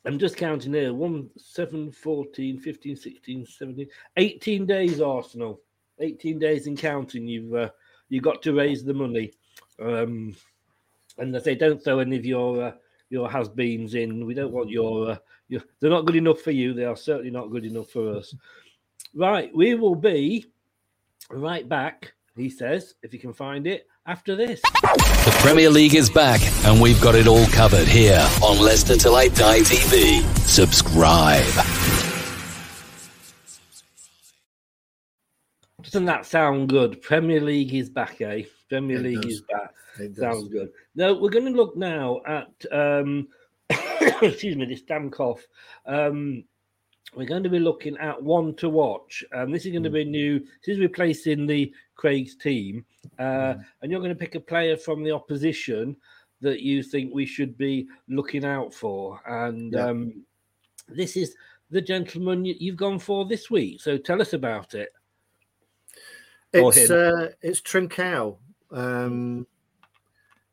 I'm 0.05 0.19
just 0.19 0.35
counting 0.35 0.73
here 0.73 0.93
1, 0.93 1.29
7, 1.37 1.91
14, 1.91 2.59
15, 2.59 2.95
16, 2.95 3.45
17, 3.45 3.87
18 4.17 4.65
days, 4.65 4.99
Arsenal. 5.01 5.61
18 5.99 6.39
days 6.39 6.67
in 6.67 6.75
counting. 6.75 7.27
You've 7.27 7.53
uh, 7.53 7.69
you 8.09 8.21
got 8.21 8.41
to 8.43 8.53
raise 8.53 8.83
the 8.83 8.93
money. 8.93 9.31
Um, 9.79 10.35
and 11.17 11.35
if 11.35 11.43
they 11.43 11.55
don't 11.55 11.83
throw 11.83 11.99
any 11.99 12.17
of 12.17 12.25
your 12.25 12.63
uh, 12.63 12.71
your 13.09 13.29
has 13.29 13.49
beens 13.49 13.95
in, 13.95 14.25
we 14.25 14.33
don't 14.33 14.51
want 14.51 14.69
your, 14.69 15.11
uh, 15.11 15.17
your. 15.47 15.61
They're 15.79 15.89
not 15.89 16.05
good 16.05 16.15
enough 16.15 16.41
for 16.41 16.51
you. 16.51 16.73
They 16.73 16.85
are 16.85 16.97
certainly 16.97 17.31
not 17.31 17.51
good 17.51 17.65
enough 17.65 17.89
for 17.89 18.15
us. 18.15 18.35
Right, 19.13 19.55
we 19.55 19.75
will 19.75 19.95
be 19.95 20.51
right 21.31 21.67
back. 21.67 22.13
He 22.35 22.49
says, 22.49 22.95
if 23.01 23.13
you 23.13 23.19
can 23.19 23.33
find 23.33 23.65
it 23.65 23.87
after 24.05 24.35
this. 24.35 24.61
The 24.61 25.37
Premier 25.41 25.69
League 25.69 25.95
is 25.95 26.09
back, 26.09 26.41
and 26.65 26.81
we've 26.81 27.01
got 27.01 27.15
it 27.15 27.27
all 27.27 27.45
covered 27.47 27.87
here 27.87 28.19
on 28.43 28.59
Leicester 28.59 28.97
Till 28.97 29.15
I 29.15 29.29
Die 29.29 29.59
TV. 29.59 30.21
Subscribe. 30.39 31.43
Doesn't 35.81 36.05
that 36.05 36.25
sound 36.25 36.69
good? 36.69 37.01
Premier 37.01 37.39
League 37.39 37.73
is 37.73 37.89
back, 37.89 38.19
eh? 38.21 38.43
Premier 38.69 38.97
It 38.97 39.03
League 39.03 39.21
does. 39.21 39.33
is 39.33 39.41
back. 39.41 39.73
It 39.99 40.15
does. 40.15 40.17
Sounds 40.17 40.49
good. 40.49 40.69
No, 40.95 41.13
we're 41.13 41.29
going 41.29 41.45
to 41.45 41.51
look 41.51 41.77
now 41.77 42.21
at 42.27 42.49
um, 42.71 43.27
excuse 44.21 44.57
me, 44.57 44.65
this 44.65 44.81
damn 44.81 45.09
cough. 45.09 45.45
Um, 45.85 46.43
we're 47.13 47.27
going 47.27 47.43
to 47.43 47.49
be 47.49 47.59
looking 47.59 47.97
at 47.97 48.21
one 48.21 48.55
to 48.55 48.69
watch, 48.69 49.23
and 49.31 49.53
this 49.53 49.65
is 49.65 49.71
going 49.71 49.83
to 49.83 49.89
be 49.89 50.03
new. 50.03 50.39
This 50.39 50.75
is 50.75 50.79
replacing 50.79 51.45
the 51.45 51.73
Craig's 51.95 52.35
team, 52.35 52.85
uh, 53.19 53.55
and 53.81 53.91
you're 53.91 54.01
going 54.01 54.09
to 54.09 54.19
pick 54.19 54.35
a 54.35 54.39
player 54.39 54.75
from 54.77 55.03
the 55.03 55.11
opposition 55.11 55.95
that 56.41 56.61
you 56.61 56.83
think 56.83 57.13
we 57.13 57.25
should 57.25 57.57
be 57.57 57.87
looking 58.09 58.43
out 58.43 58.73
for, 58.73 59.21
and 59.27 59.73
Yeah. 59.73 59.87
um, 59.87 60.25
this 60.87 61.15
is 61.15 61.35
the 61.71 61.81
gentleman 61.81 62.45
you, 62.45 62.55
you've 62.59 62.75
gone 62.77 62.99
for 62.99 63.25
this 63.25 63.49
week. 63.49 63.81
So 63.81 63.97
tell 63.97 64.21
us 64.21 64.33
about 64.33 64.73
it. 64.75 64.89
It's 66.53 66.89
uh, 66.89 67.31
it's 67.41 67.61
Trincao. 67.61 68.37
Um, 68.71 69.47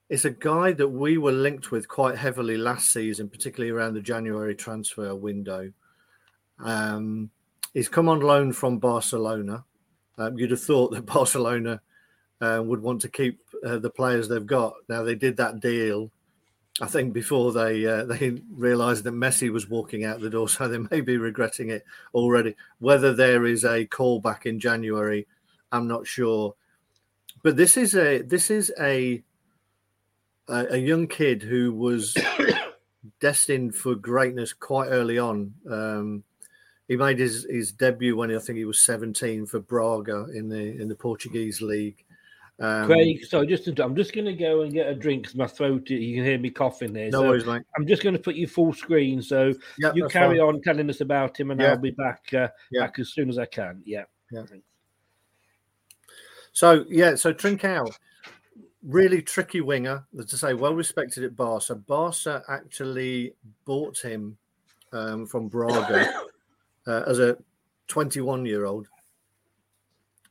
it's 0.08 0.24
a 0.24 0.30
guy 0.30 0.72
that 0.72 0.88
we 0.88 1.16
were 1.16 1.32
linked 1.32 1.70
with 1.70 1.88
quite 1.88 2.18
heavily 2.18 2.56
last 2.56 2.92
season, 2.92 3.28
particularly 3.28 3.70
around 3.70 3.94
the 3.94 4.00
January 4.00 4.54
transfer 4.54 5.14
window. 5.14 5.72
Um, 6.62 7.30
he's 7.74 7.88
come 7.88 8.08
on 8.08 8.20
loan 8.20 8.52
from 8.52 8.78
Barcelona. 8.78 9.64
Um, 10.18 10.38
you'd 10.38 10.50
have 10.50 10.62
thought 10.62 10.92
that 10.92 11.06
Barcelona 11.06 11.80
uh, 12.40 12.62
would 12.64 12.82
want 12.82 13.00
to 13.02 13.08
keep 13.08 13.40
uh, 13.64 13.78
the 13.78 13.90
players 13.90 14.28
they've 14.28 14.46
got. 14.46 14.74
Now 14.88 15.02
they 15.02 15.14
did 15.14 15.36
that 15.36 15.60
deal, 15.60 16.10
I 16.80 16.86
think, 16.86 17.12
before 17.12 17.52
they 17.52 17.86
uh, 17.86 18.04
they 18.06 18.40
realised 18.52 19.04
that 19.04 19.14
Messi 19.14 19.50
was 19.50 19.68
walking 19.68 20.04
out 20.04 20.20
the 20.20 20.30
door, 20.30 20.48
so 20.48 20.68
they 20.68 20.78
may 20.90 21.00
be 21.00 21.16
regretting 21.16 21.70
it 21.70 21.84
already. 22.14 22.56
Whether 22.78 23.14
there 23.14 23.46
is 23.46 23.64
a 23.64 23.86
callback 23.86 24.46
in 24.46 24.60
January, 24.60 25.26
I'm 25.70 25.88
not 25.88 26.06
sure. 26.06 26.54
But 27.42 27.56
this 27.56 27.76
is 27.76 27.94
a 27.96 28.22
this 28.22 28.50
is 28.50 28.72
a 28.80 29.22
a, 30.48 30.74
a 30.74 30.76
young 30.76 31.06
kid 31.06 31.42
who 31.42 31.72
was 31.72 32.16
destined 33.20 33.74
for 33.74 33.94
greatness 33.94 34.52
quite 34.52 34.88
early 34.88 35.18
on. 35.18 35.54
Um, 35.68 36.24
he 36.92 36.96
made 36.98 37.18
his, 37.18 37.46
his 37.48 37.72
debut 37.72 38.14
when 38.14 38.30
I 38.36 38.38
think 38.38 38.58
he 38.58 38.66
was 38.66 38.80
17 38.80 39.46
for 39.46 39.60
Braga 39.60 40.26
in 40.34 40.46
the 40.46 40.78
in 40.78 40.88
the 40.88 40.94
Portuguese 40.94 41.62
league. 41.62 42.04
Um, 42.60 42.84
Craig, 42.84 43.24
so 43.24 43.46
just 43.46 43.64
to, 43.64 43.82
I'm 43.82 43.96
just 43.96 44.12
going 44.12 44.26
to 44.26 44.34
go 44.34 44.60
and 44.60 44.70
get 44.70 44.88
a 44.88 44.94
drink 44.94 45.22
because 45.22 45.34
my 45.34 45.46
throat, 45.46 45.88
you 45.88 46.14
can 46.14 46.22
hear 46.22 46.38
me 46.38 46.50
coughing 46.50 46.92
there. 46.92 47.08
No 47.10 47.22
so 47.22 47.28
worries, 47.30 47.46
mate. 47.46 47.62
I'm 47.78 47.86
just 47.86 48.02
going 48.02 48.14
to 48.14 48.20
put 48.20 48.34
you 48.34 48.46
full 48.46 48.74
screen. 48.74 49.22
So 49.22 49.54
Yeah, 49.78 49.92
you 49.94 50.06
carry 50.08 50.36
fine. 50.36 50.46
on 50.46 50.60
telling 50.60 50.90
us 50.90 51.00
about 51.00 51.40
him 51.40 51.50
and 51.50 51.58
Yeah. 51.58 51.70
I'll 51.70 51.78
be 51.78 51.92
back 51.92 52.24
uh, 52.34 52.48
Yeah. 52.70 52.82
back 52.82 52.98
as 52.98 53.14
soon 53.14 53.30
as 53.30 53.38
I 53.38 53.46
can. 53.46 53.80
Yeah. 53.86 54.04
Yeah. 54.30 54.42
So 56.52 56.84
yeah, 56.90 57.14
so 57.14 57.32
Trincao, 57.32 57.90
really 58.82 59.22
tricky 59.22 59.62
winger. 59.62 60.04
As 60.18 60.34
I 60.34 60.48
say, 60.48 60.54
well 60.54 60.74
respected 60.74 61.24
at 61.24 61.34
Barca. 61.34 61.74
Barca 61.74 62.42
actually 62.50 63.32
bought 63.64 63.96
him 63.98 64.36
um, 64.92 65.26
from 65.26 65.48
Braga 65.48 66.12
uh, 66.86 67.02
as 67.06 67.18
a 67.18 67.36
21 67.88 68.46
year 68.46 68.64
old 68.64 68.88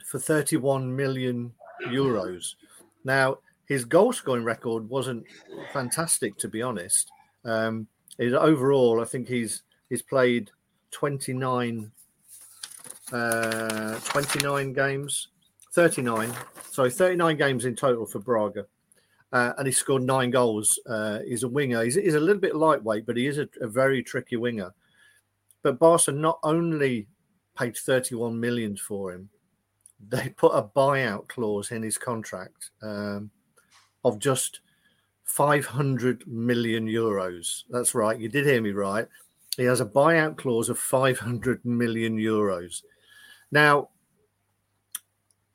for 0.06 0.20
31 0.20 0.96
million 0.96 1.54
euros. 1.88 2.56
Now 3.04 3.38
his 3.66 3.86
goal 3.86 4.12
scoring 4.12 4.44
record 4.44 4.90
wasn't 4.90 5.26
fantastic, 5.72 6.38
to 6.38 6.48
be 6.50 6.62
honest. 6.62 7.10
Um, 7.46 7.88
his 8.18 8.34
overall, 8.34 9.02
I 9.02 9.06
think 9.06 9.28
he's 9.28 9.64
he's 9.90 10.02
played 10.02 10.52
29 10.92 11.92
uh, 13.12 14.00
29 14.00 14.74
games, 14.74 15.28
39, 15.74 16.34
sorry, 16.70 16.92
39 16.92 17.38
games 17.38 17.66
in 17.66 17.76
total 17.76 18.06
for 18.06 18.20
Braga. 18.20 18.66
Uh, 19.34 19.54
and 19.58 19.66
he 19.66 19.72
scored 19.72 20.04
nine 20.04 20.30
goals. 20.30 20.78
Uh, 20.86 21.20
he's 21.26 21.44
a 21.44 21.48
winger. 21.48 21.84
He's, 21.84 21.96
he's 21.96 22.16
a 22.16 22.20
little 22.20 22.42
bit 22.42 22.56
lightweight, 22.56 23.06
but 23.06 23.16
he 23.16 23.28
is 23.28 23.38
a, 23.38 23.48
a 23.62 23.68
very 23.68 24.04
tricky 24.04 24.36
winger. 24.36 24.74
But 25.64 25.80
Barca 25.80 26.12
not 26.12 26.40
only 26.44 27.08
paid 27.58 27.78
31 27.78 28.40
million 28.40 28.76
for 28.76 29.12
him, 29.12 29.30
they 30.10 30.30
put 30.30 30.54
a 30.54 30.64
buyout 30.64 31.28
clause 31.28 31.72
in 31.72 31.84
his 31.84 31.98
contract 31.98 32.72
um, 32.82 33.30
of 34.04 34.20
just 34.20 34.62
500 35.24 36.28
million 36.28 36.88
euros. 36.88 37.64
That's 37.70 37.94
right. 37.94 38.20
You 38.20 38.30
did 38.30 38.46
hear 38.46 38.62
me 38.62 38.72
right. 38.72 39.08
He 39.58 39.64
has 39.64 39.82
a 39.82 39.86
buyout 39.86 40.38
clause 40.38 40.70
of 40.70 40.80
500 40.80 41.64
million 41.66 42.18
euros. 42.18 42.82
Now, 43.52 43.90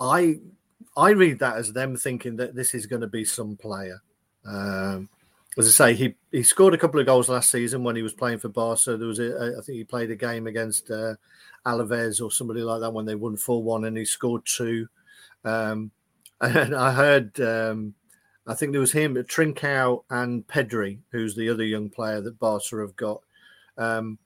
I 0.01 0.41
I 0.97 1.11
read 1.11 1.39
that 1.41 1.57
as 1.57 1.73
them 1.73 1.97
thinking 1.97 2.37
that 2.37 2.55
this 2.55 2.75
is 2.75 2.87
going 2.87 3.03
to 3.03 3.07
be 3.07 3.25
some 3.25 3.57
player. 3.57 4.03
Um, 4.47 5.09
as 5.59 5.67
I 5.67 5.71
say, 5.71 5.95
he 5.95 6.15
he 6.33 6.43
scored 6.43 6.75
a 6.75 6.79
couple 6.79 7.01
of 7.01 7.07
goals 7.07 7.29
last 7.29 7.51
season 7.51 7.83
when 7.83 7.97
he 7.97 8.03
was 8.03 8.13
playing 8.13 8.39
for 8.39 8.49
Barca. 8.49 8.97
There 8.97 9.09
was 9.09 9.19
a, 9.19 9.57
I 9.59 9.63
think 9.63 9.79
he 9.79 9.85
played 9.85 10.11
a 10.11 10.17
game 10.17 10.47
against 10.47 10.91
uh, 10.91 11.15
Alaves 11.65 12.23
or 12.23 12.31
somebody 12.31 12.61
like 12.61 12.81
that 12.81 12.93
when 12.93 13.07
they 13.07 13.15
won 13.15 13.37
four 13.37 13.63
one, 13.63 13.85
and 13.85 13.97
he 13.97 14.05
scored 14.05 14.43
two. 14.45 14.87
Um, 15.45 15.91
and 16.41 16.75
I 16.75 16.93
heard, 16.93 17.41
um, 17.41 17.95
I 18.47 18.55
think 18.55 18.73
there 18.73 18.81
was 18.81 18.93
him, 18.93 19.15
Trincao 19.15 20.05
and 20.11 20.47
Pedri, 20.47 20.99
who's 21.11 21.35
the 21.35 21.49
other 21.49 21.65
young 21.65 21.89
player 21.89 22.21
that 22.21 22.39
Barca 22.39 22.77
have 22.81 22.95
got. 22.95 23.23
Um, 23.79 24.19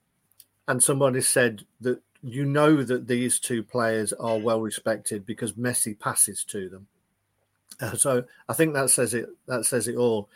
and 0.67 0.83
somebody 0.83 1.21
said 1.21 1.65
that 1.79 2.01
you 2.21 2.45
know 2.45 2.83
that 2.83 3.07
these 3.07 3.39
two 3.39 3.63
players 3.63 4.13
are 4.13 4.37
well 4.37 4.61
respected 4.61 5.25
because 5.25 5.53
Messi 5.53 5.97
passes 5.97 6.43
to 6.45 6.69
them. 6.69 6.87
Uh, 7.79 7.95
so 7.95 8.25
I 8.49 8.53
think 8.53 8.73
that 8.73 8.89
says 8.89 9.13
it. 9.13 9.29
That 9.47 9.65
says 9.65 9.87
it 9.87 9.95
all. 9.95 10.29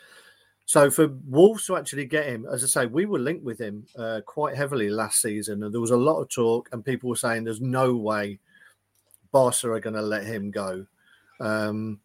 So 0.66 0.90
for 0.90 1.08
Wolves 1.28 1.64
to 1.66 1.76
actually 1.76 2.06
get 2.06 2.26
him, 2.26 2.44
as 2.50 2.64
I 2.64 2.66
say, 2.66 2.86
we 2.86 3.06
were 3.06 3.20
linked 3.20 3.44
with 3.44 3.60
him 3.60 3.86
uh, 3.96 4.20
quite 4.26 4.56
heavily 4.56 4.90
last 4.90 5.22
season, 5.22 5.62
and 5.62 5.72
there 5.72 5.80
was 5.80 5.92
a 5.92 5.96
lot 5.96 6.20
of 6.20 6.28
talk, 6.28 6.68
and 6.72 6.84
people 6.84 7.08
were 7.08 7.16
saying 7.16 7.44
there's 7.44 7.60
no 7.60 7.94
way 7.94 8.40
Barca 9.30 9.70
are 9.70 9.80
going 9.80 9.94
to 9.94 10.02
let 10.02 10.24
him 10.24 10.50
go. 10.50 10.84
Um, 11.38 12.00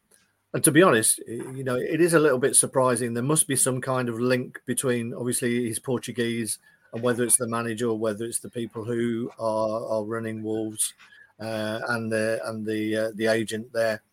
and 0.53 0.63
to 0.63 0.71
be 0.71 0.83
honest, 0.83 1.19
you 1.27 1.63
know, 1.63 1.75
it 1.75 2.01
is 2.01 2.13
a 2.13 2.19
little 2.19 2.37
bit 2.37 2.55
surprising. 2.55 3.13
There 3.13 3.23
must 3.23 3.47
be 3.47 3.55
some 3.55 3.81
kind 3.81 4.09
of 4.09 4.19
link 4.19 4.61
between, 4.67 5.13
obviously, 5.13 5.63
he's 5.63 5.79
Portuguese, 5.79 6.59
and 6.93 7.01
whether 7.01 7.23
it's 7.23 7.37
the 7.37 7.47
manager 7.47 7.87
or 7.87 7.97
whether 7.97 8.25
it's 8.25 8.39
the 8.39 8.49
people 8.49 8.83
who 8.83 9.31
are, 9.39 9.85
are 9.87 10.03
running 10.03 10.43
Wolves 10.43 10.93
uh, 11.39 11.79
and 11.89 12.11
the 12.11 12.39
and 12.45 12.65
the 12.65 12.95
uh, 12.95 13.11
the 13.15 13.27
agent 13.27 13.73
there. 13.73 14.03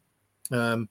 Um, 0.51 0.89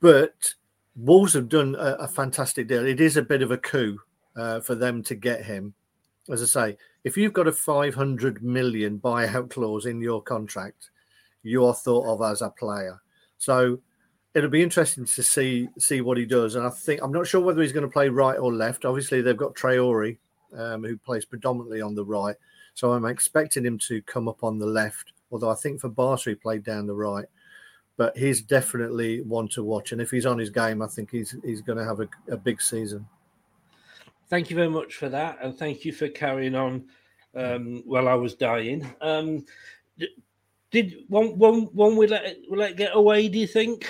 but 0.00 0.54
Wolves 0.96 1.32
have 1.34 1.48
done 1.48 1.74
a, 1.76 1.96
a 2.00 2.08
fantastic 2.08 2.68
deal. 2.68 2.86
It 2.86 3.00
is 3.00 3.16
a 3.16 3.22
bit 3.22 3.42
of 3.42 3.50
a 3.50 3.58
coup 3.58 3.98
uh, 4.36 4.60
for 4.60 4.74
them 4.74 5.02
to 5.04 5.14
get 5.14 5.44
him. 5.44 5.74
As 6.30 6.42
I 6.42 6.46
say, 6.46 6.76
if 7.04 7.16
you've 7.16 7.32
got 7.32 7.48
a 7.48 7.52
500 7.52 8.42
million 8.42 8.98
buyout 8.98 9.50
clause 9.50 9.86
in 9.86 10.00
your 10.00 10.22
contract, 10.22 10.90
you 11.42 11.64
are 11.64 11.74
thought 11.74 12.12
of 12.12 12.22
as 12.22 12.42
a 12.42 12.50
player. 12.50 13.00
So 13.38 13.78
it'll 14.34 14.50
be 14.50 14.62
interesting 14.62 15.04
to 15.04 15.22
see 15.22 15.68
see 15.78 16.00
what 16.00 16.18
he 16.18 16.26
does. 16.26 16.54
And 16.54 16.66
I 16.66 16.70
think 16.70 17.00
I'm 17.02 17.12
not 17.12 17.26
sure 17.26 17.40
whether 17.40 17.62
he's 17.62 17.72
going 17.72 17.86
to 17.86 17.92
play 17.92 18.08
right 18.08 18.38
or 18.38 18.52
left. 18.52 18.84
Obviously, 18.84 19.22
they've 19.22 19.36
got 19.36 19.54
Traore, 19.54 20.18
um, 20.56 20.84
who 20.84 20.96
plays 20.96 21.24
predominantly 21.24 21.80
on 21.80 21.94
the 21.94 22.04
right. 22.04 22.36
So 22.74 22.92
I'm 22.92 23.04
expecting 23.04 23.64
him 23.64 23.78
to 23.78 24.02
come 24.02 24.28
up 24.28 24.44
on 24.44 24.58
the 24.58 24.66
left. 24.66 25.12
Although 25.32 25.50
I 25.50 25.54
think 25.54 25.80
for 25.80 25.88
Barca 25.88 26.30
he 26.30 26.34
played 26.34 26.64
down 26.64 26.86
the 26.86 26.94
right. 26.94 27.26
But 28.00 28.16
he's 28.16 28.40
definitely 28.40 29.20
one 29.20 29.46
to 29.48 29.62
watch. 29.62 29.92
And 29.92 30.00
if 30.00 30.10
he's 30.10 30.24
on 30.24 30.38
his 30.38 30.48
game, 30.48 30.80
I 30.80 30.86
think 30.86 31.10
he's 31.10 31.36
he's 31.44 31.60
going 31.60 31.76
to 31.76 31.84
have 31.84 32.00
a, 32.00 32.08
a 32.30 32.36
big 32.38 32.62
season. 32.62 33.06
Thank 34.30 34.48
you 34.48 34.56
very 34.56 34.70
much 34.70 34.94
for 34.94 35.10
that, 35.10 35.36
and 35.42 35.54
thank 35.54 35.84
you 35.84 35.92
for 35.92 36.08
carrying 36.08 36.54
on 36.54 36.86
um, 37.34 37.82
while 37.84 38.08
I 38.08 38.14
was 38.14 38.34
dying. 38.34 38.90
Um, 39.02 39.44
did 40.70 41.04
one 41.08 41.36
one 41.36 41.64
one 41.74 41.94
we 41.94 42.06
let 42.06 42.38
we 42.50 42.56
let 42.56 42.78
get 42.78 42.96
away? 42.96 43.28
Do 43.28 43.38
you 43.38 43.46
think? 43.46 43.86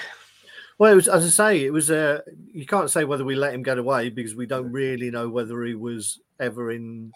Well, 0.78 0.92
it 0.92 0.96
was 0.96 1.06
as 1.06 1.24
I 1.24 1.28
say, 1.28 1.64
it 1.64 1.72
was. 1.72 1.88
Uh, 1.88 2.22
you 2.52 2.66
can't 2.66 2.90
say 2.90 3.04
whether 3.04 3.24
we 3.24 3.36
let 3.36 3.54
him 3.54 3.62
get 3.62 3.78
away 3.78 4.11
because 4.11 4.34
we 4.34 4.46
don't 4.46 4.72
really 4.72 5.12
know 5.12 5.28
whether 5.28 5.62
he 5.62 5.76
was 5.76 6.18
ever 6.40 6.72
in 6.72 7.12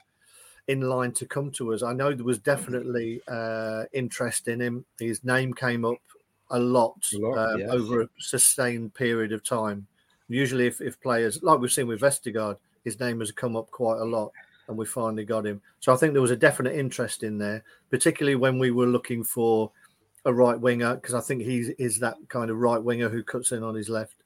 in 0.68 0.82
line 0.82 1.10
to 1.14 1.26
come 1.26 1.50
to 1.50 1.74
us. 1.74 1.82
I 1.82 1.92
know 1.92 2.14
there 2.14 2.24
was 2.24 2.38
definitely 2.38 3.20
uh, 3.26 3.86
interest 3.92 4.46
in 4.46 4.60
him. 4.60 4.84
His 5.00 5.24
name 5.24 5.52
came 5.54 5.84
up 5.84 5.98
a 6.50 6.58
lot, 6.58 6.96
A 7.14 7.18
lot, 7.18 7.38
um, 7.54 7.60
yes. 7.60 7.70
over 7.70 8.02
a 8.02 8.08
sustained 8.18 8.94
period 8.94 9.32
of 9.32 9.42
time. 9.44 9.86
Usually, 10.28 10.66
if, 10.66 10.80
if 10.80 11.00
players 11.00 11.42
like 11.42 11.58
we've 11.58 11.72
seen 11.72 11.86
with 11.86 12.00
Vestergaard, 12.00 12.56
his 12.84 12.98
name 13.00 13.20
has 13.20 13.32
come 13.32 13.56
up 13.56 13.70
quite 13.70 13.98
a 14.00 14.04
lot, 14.04 14.30
and 14.68 14.76
we 14.76 14.86
finally 14.86 15.24
got 15.24 15.46
him. 15.46 15.60
So 15.80 15.92
I 15.92 15.96
think 15.96 16.12
there 16.12 16.22
was 16.22 16.30
a 16.30 16.36
definite 16.36 16.74
interest 16.74 17.22
in 17.22 17.38
there, 17.38 17.62
particularly 17.90 18.36
when 18.36 18.58
we 18.58 18.70
were 18.70 18.86
looking 18.86 19.22
for 19.24 19.70
a 20.26 20.32
right 20.32 20.58
winger 20.58 20.94
because 20.94 21.12
I 21.14 21.20
think 21.20 21.42
he 21.42 21.74
is 21.78 21.98
that 21.98 22.16
kind 22.28 22.50
of 22.50 22.56
right 22.56 22.82
winger 22.82 23.10
who 23.10 23.22
cuts 23.22 23.52
in 23.52 23.62
on 23.62 23.74
his 23.74 23.88
left. 23.90 24.16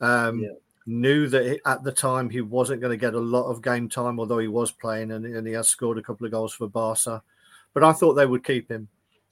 Um, 0.00 0.40
Yeah. 0.40 0.48
Knew 0.90 1.28
that 1.28 1.44
he- 1.44 1.60
at 1.66 1.84
the 1.84 1.92
time 1.92 2.30
he 2.30 2.40
wasn't 2.40 2.80
going 2.80 2.90
to 2.92 2.96
get 2.96 3.12
a 3.14 3.20
lot 3.20 3.50
of 3.50 3.60
game 3.62 3.90
time, 3.90 4.18
although 4.18 4.38
he 4.38 4.48
was 4.48 4.70
playing 4.72 5.10
and, 5.12 5.26
and 5.26 5.46
he 5.46 5.52
has 5.52 5.68
scored 5.68 5.98
a 5.98 6.02
couple 6.02 6.24
of 6.24 6.32
goals 6.32 6.54
for 6.54 6.66
Barca. 6.66 7.22
But 7.74 7.84
I 7.84 7.92
thought 7.92 8.14
they 8.14 8.24
would 8.26 8.42
keep 8.42 8.70
him. 8.70 8.88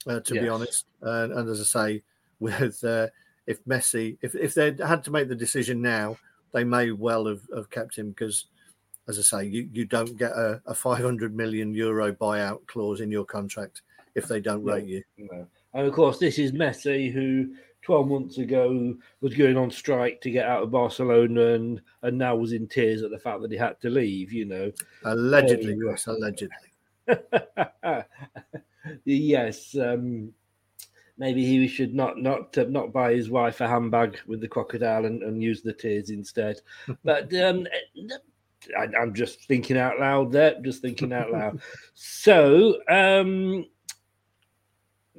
uh, 0.07 0.21
to 0.21 0.35
be 0.35 0.49
honest. 0.49 0.85
Uh, 1.03 1.29
and 1.35 1.49
as 1.49 1.61
I 1.61 1.65
say, 1.65 2.03
with 2.41 2.83
uh, 2.85 3.09
if 3.47 3.65
Messi, 3.65 4.19
if 4.23 4.35
if 4.35 4.55
they 4.55 4.75
had 4.85 5.05
to 5.05 5.11
make 5.11 5.29
the 5.29 5.35
decision 5.35 5.81
now, 5.81 6.17
they 6.53 6.65
may 6.65 6.91
well 6.91 7.27
have, 7.27 7.43
have 7.55 7.71
kept 7.71 7.97
him 7.97 8.11
because, 8.11 8.47
as 9.09 9.19
I 9.19 9.23
say, 9.23 9.49
you, 9.49 9.69
you 9.73 9.85
don't 9.85 10.17
get 10.17 10.33
a, 10.33 10.61
a 10.67 10.75
500 10.75 11.35
million 11.35 11.75
euro 11.75 12.13
buyout 12.13 12.67
clause 12.67 13.01
in 13.01 13.11
your 13.11 13.25
contract 13.25 13.83
if 14.15 14.27
they 14.27 14.41
don't 14.41 14.65
No. 14.65 14.75
rate 14.75 14.87
you. 14.87 15.03
No. 15.19 15.47
And 15.75 15.87
of 15.87 15.93
course, 15.93 16.19
this 16.19 16.39
is 16.39 16.53
Messi, 16.53 17.13
who 17.13 17.55
12 17.83 18.09
months 18.09 18.39
ago 18.39 18.97
was 19.21 19.35
going 19.35 19.57
on 19.57 19.71
strike 19.71 20.21
to 20.23 20.31
get 20.31 20.47
out 20.47 20.63
of 20.63 20.71
Barcelona 20.71 21.55
and, 21.55 21.81
and 22.03 22.19
now 22.19 22.35
was 22.35 22.53
in 22.53 22.67
tears 22.67 23.03
at 23.03 23.11
the 23.11 23.19
fact 23.19 23.43
that 23.43 23.53
he 23.53 23.57
had 23.57 23.79
to 23.83 23.91
leave, 23.91 24.33
you 24.33 24.47
know. 24.47 24.73
Allegedly, 25.05 25.75
Um, 25.75 25.81
Chris, 25.81 26.07
allegedly. 26.07 26.57
yes, 29.05 29.77
um, 29.77 30.33
maybe 31.19 31.45
he 31.45 31.67
should 31.69 31.95
not 31.95 32.19
not 32.19 32.57
uh, 32.59 32.65
not 32.69 32.93
buy 32.93 33.15
his 33.15 33.31
wife 33.31 33.61
a 33.61 33.69
handbag 33.69 34.19
with 34.27 34.41
the 34.41 34.49
crocodile 34.49 35.07
and, 35.07 35.23
and 35.23 35.43
use 35.43 35.63
the 35.63 35.73
tears 35.73 36.11
instead. 36.11 36.61
But 37.05 37.33
um, 37.35 37.67
I, 38.79 38.89
I'm 39.01 39.15
just 39.15 39.45
thinking 39.45 39.79
out 39.79 39.99
loud 40.01 40.33
there, 40.33 40.61
just 40.63 40.83
thinking 40.83 41.13
out 41.13 41.31
loud. 41.31 41.61
So 41.95 42.81
um, 42.89 43.67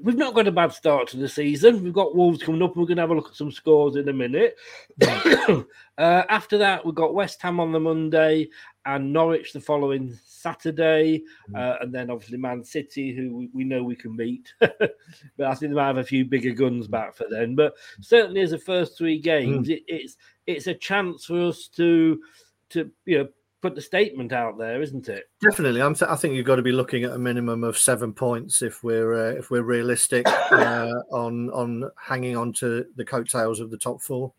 we've 0.02 0.18
not 0.18 0.34
got 0.34 0.48
a 0.48 0.52
bad 0.52 0.72
start 0.72 1.08
to 1.10 1.18
the 1.18 1.30
season. 1.30 1.84
We've 1.84 1.94
got 1.94 2.16
Wolves 2.16 2.42
coming 2.42 2.62
up. 2.62 2.76
We're 2.76 2.86
going 2.86 2.98
to 2.98 3.04
have 3.04 3.10
a 3.10 3.16
look 3.16 3.30
at 3.30 3.36
some 3.36 3.52
scores 3.52 3.96
in 3.96 4.10
a 4.10 4.14
minute. 4.14 4.56
uh, 5.02 5.64
after 5.98 6.58
that, 6.58 6.86
we've 6.86 6.96
got 6.96 7.14
West 7.14 7.42
Ham 7.42 7.60
on 7.60 7.72
the 7.72 7.80
Monday 7.80 8.50
and 8.86 9.12
Norwich 9.12 9.54
the 9.54 9.60
following 9.60 10.18
Saturday, 10.26 11.24
uh, 11.56 11.76
and 11.82 11.94
then 11.94 12.10
obviously 12.10 12.38
Man 12.38 12.64
City, 12.64 13.14
who 13.14 13.36
we, 13.36 13.50
we 13.54 13.64
know 13.64 13.84
we 13.84 13.96
can 13.96 14.16
beat. 14.16 14.54
but 14.60 14.92
I 15.40 15.56
think 15.56 15.72
they 15.72 15.76
might 15.76 15.88
have 15.88 15.98
a 15.98 16.04
few 16.04 16.26
bigger 16.26 16.52
guns 16.52 16.88
back 16.88 17.16
for 17.16 17.26
then. 17.30 17.56
But 17.56 17.74
certainly, 18.02 18.42
as 18.42 18.52
the 18.52 18.58
first 18.58 18.98
three 18.98 19.20
games, 19.20 19.70
it, 19.70 19.84
it's 19.88 20.16
it's 20.46 20.68
a 20.68 20.74
chance 20.74 21.26
for 21.26 21.42
us 21.42 21.68
to 21.76 22.22
to 22.70 22.90
you 23.06 23.18
know 23.18 23.28
put 23.68 23.76
the 23.76 23.82
statement 23.82 24.32
out 24.32 24.58
there, 24.58 24.82
isn't 24.82 25.10
it? 25.10 25.26
Definitely, 25.42 25.82
I'm 25.82 25.96
I 26.08 26.16
think 26.16 26.36
you've 26.36 26.46
got 26.46 26.56
to 26.56 26.62
be 26.62 26.72
looking 26.72 27.04
at 27.04 27.12
a 27.12 27.18
minimum 27.20 27.64
of 27.66 27.78
seven 27.78 28.14
points 28.14 28.62
if 28.62 28.82
we're 28.84 29.14
uh, 29.14 29.34
if 29.34 29.52
we're 29.52 29.64
realistic 29.64 30.26
uh, 30.28 30.92
on 31.12 31.50
on 31.50 31.92
hanging 31.98 32.38
on 32.38 32.54
to 32.54 32.86
the 32.96 33.04
coattails 33.04 33.60
of 33.60 33.70
the 33.70 33.78
top 33.78 34.02
four. 34.02 34.32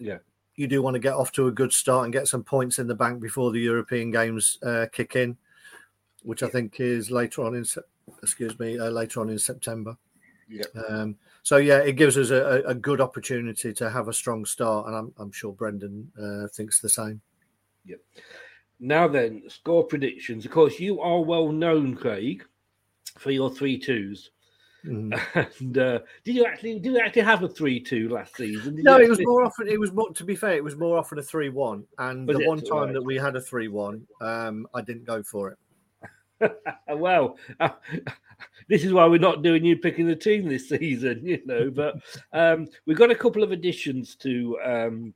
Yeah. 0.00 0.18
You 0.56 0.66
do 0.66 0.82
want 0.82 0.94
to 0.94 1.00
get 1.00 1.14
off 1.14 1.30
to 1.32 1.46
a 1.46 1.52
good 1.52 1.72
start 1.72 2.04
and 2.04 2.12
get 2.12 2.26
some 2.28 2.42
points 2.42 2.78
in 2.78 2.86
the 2.86 2.94
bank 2.94 3.20
before 3.20 3.52
the 3.52 3.60
European 3.60 4.10
games 4.10 4.58
uh, 4.64 4.86
kick 4.92 5.14
in, 5.16 5.36
which 6.22 6.42
I 6.42 6.48
think 6.48 6.80
is 6.80 7.10
later 7.10 7.44
on 7.44 7.54
in 7.54 7.64
excuse 8.22 8.58
me 8.58 8.78
uh, 8.78 8.90
later 8.90 9.20
on 9.20 9.30
in 9.30 9.38
September. 9.38 9.96
Yeah. 10.48 10.64
Um, 10.88 11.16
so 11.42 11.58
yeah, 11.58 11.78
it 11.78 11.92
gives 11.92 12.18
us 12.18 12.30
a, 12.30 12.42
a- 12.64 12.70
a 12.70 12.74
good 12.74 13.00
opportunity 13.00 13.72
to 13.72 13.88
have 13.88 14.08
a 14.08 14.12
strong 14.12 14.44
start, 14.44 14.86
and 14.88 14.96
I'm, 14.96 15.14
I'm 15.18 15.30
sure 15.32 15.52
Brendan 15.52 16.10
uh, 16.20 16.48
thinks 16.48 16.80
the 16.80 16.88
same. 16.88 17.20
Yep. 17.86 18.00
Now 18.80 19.08
then, 19.08 19.42
score 19.48 19.84
predictions. 19.84 20.44
Of 20.44 20.50
course, 20.50 20.78
you 20.80 21.00
are 21.00 21.20
well 21.22 21.50
known, 21.52 21.94
Craig, 21.94 22.44
for 23.18 23.30
your 23.30 23.50
three 23.50 23.78
twos. 23.78 24.30
Mhm. 24.84 25.18
And 25.60 25.78
uh, 25.78 26.00
did 26.24 26.34
you 26.34 26.44
actually 26.44 26.78
did 26.78 26.92
you 26.92 26.98
actually 26.98 27.22
have 27.22 27.42
a 27.42 27.48
three 27.48 27.80
two 27.80 28.08
last 28.10 28.36
season? 28.36 28.76
Did 28.76 28.84
No, 28.84 28.96
it 28.98 29.08
was 29.08 29.18
actually- 29.18 29.26
more 29.26 29.44
often. 29.44 29.68
It 29.68 29.80
was 29.80 29.92
more. 29.92 30.12
To 30.12 30.24
be 30.24 30.36
fair, 30.36 30.52
it 30.54 30.64
was 30.64 30.76
more 30.76 30.98
often 30.98 31.18
a 31.18 31.22
three-one. 31.22 31.84
And 31.98 32.28
Was 32.28 32.36
the 32.38 32.46
one 32.46 32.60
time 32.60 32.84
Right. 32.86 32.92
that 32.94 33.02
we 33.02 33.16
had 33.16 33.34
a 33.36 33.40
three-one, 33.40 34.06
um, 34.20 34.66
I 34.74 34.82
didn't 34.82 35.04
go 35.04 35.22
for 35.22 35.50
it. 35.52 35.58
well, 36.88 37.38
this 38.68 38.84
is 38.84 38.92
why 38.92 39.06
we're 39.06 39.18
not 39.18 39.42
doing 39.42 39.64
you 39.64 39.76
picking 39.78 40.06
the 40.06 40.16
team 40.16 40.48
this 40.48 40.68
season, 40.68 41.24
you 41.24 41.40
know. 41.46 41.70
But 41.70 41.94
um, 42.32 42.66
we've 42.84 42.98
got 42.98 43.10
a 43.10 43.14
couple 43.14 43.42
of 43.42 43.52
additions 43.52 44.16
to 44.16 44.58
um, 44.62 45.14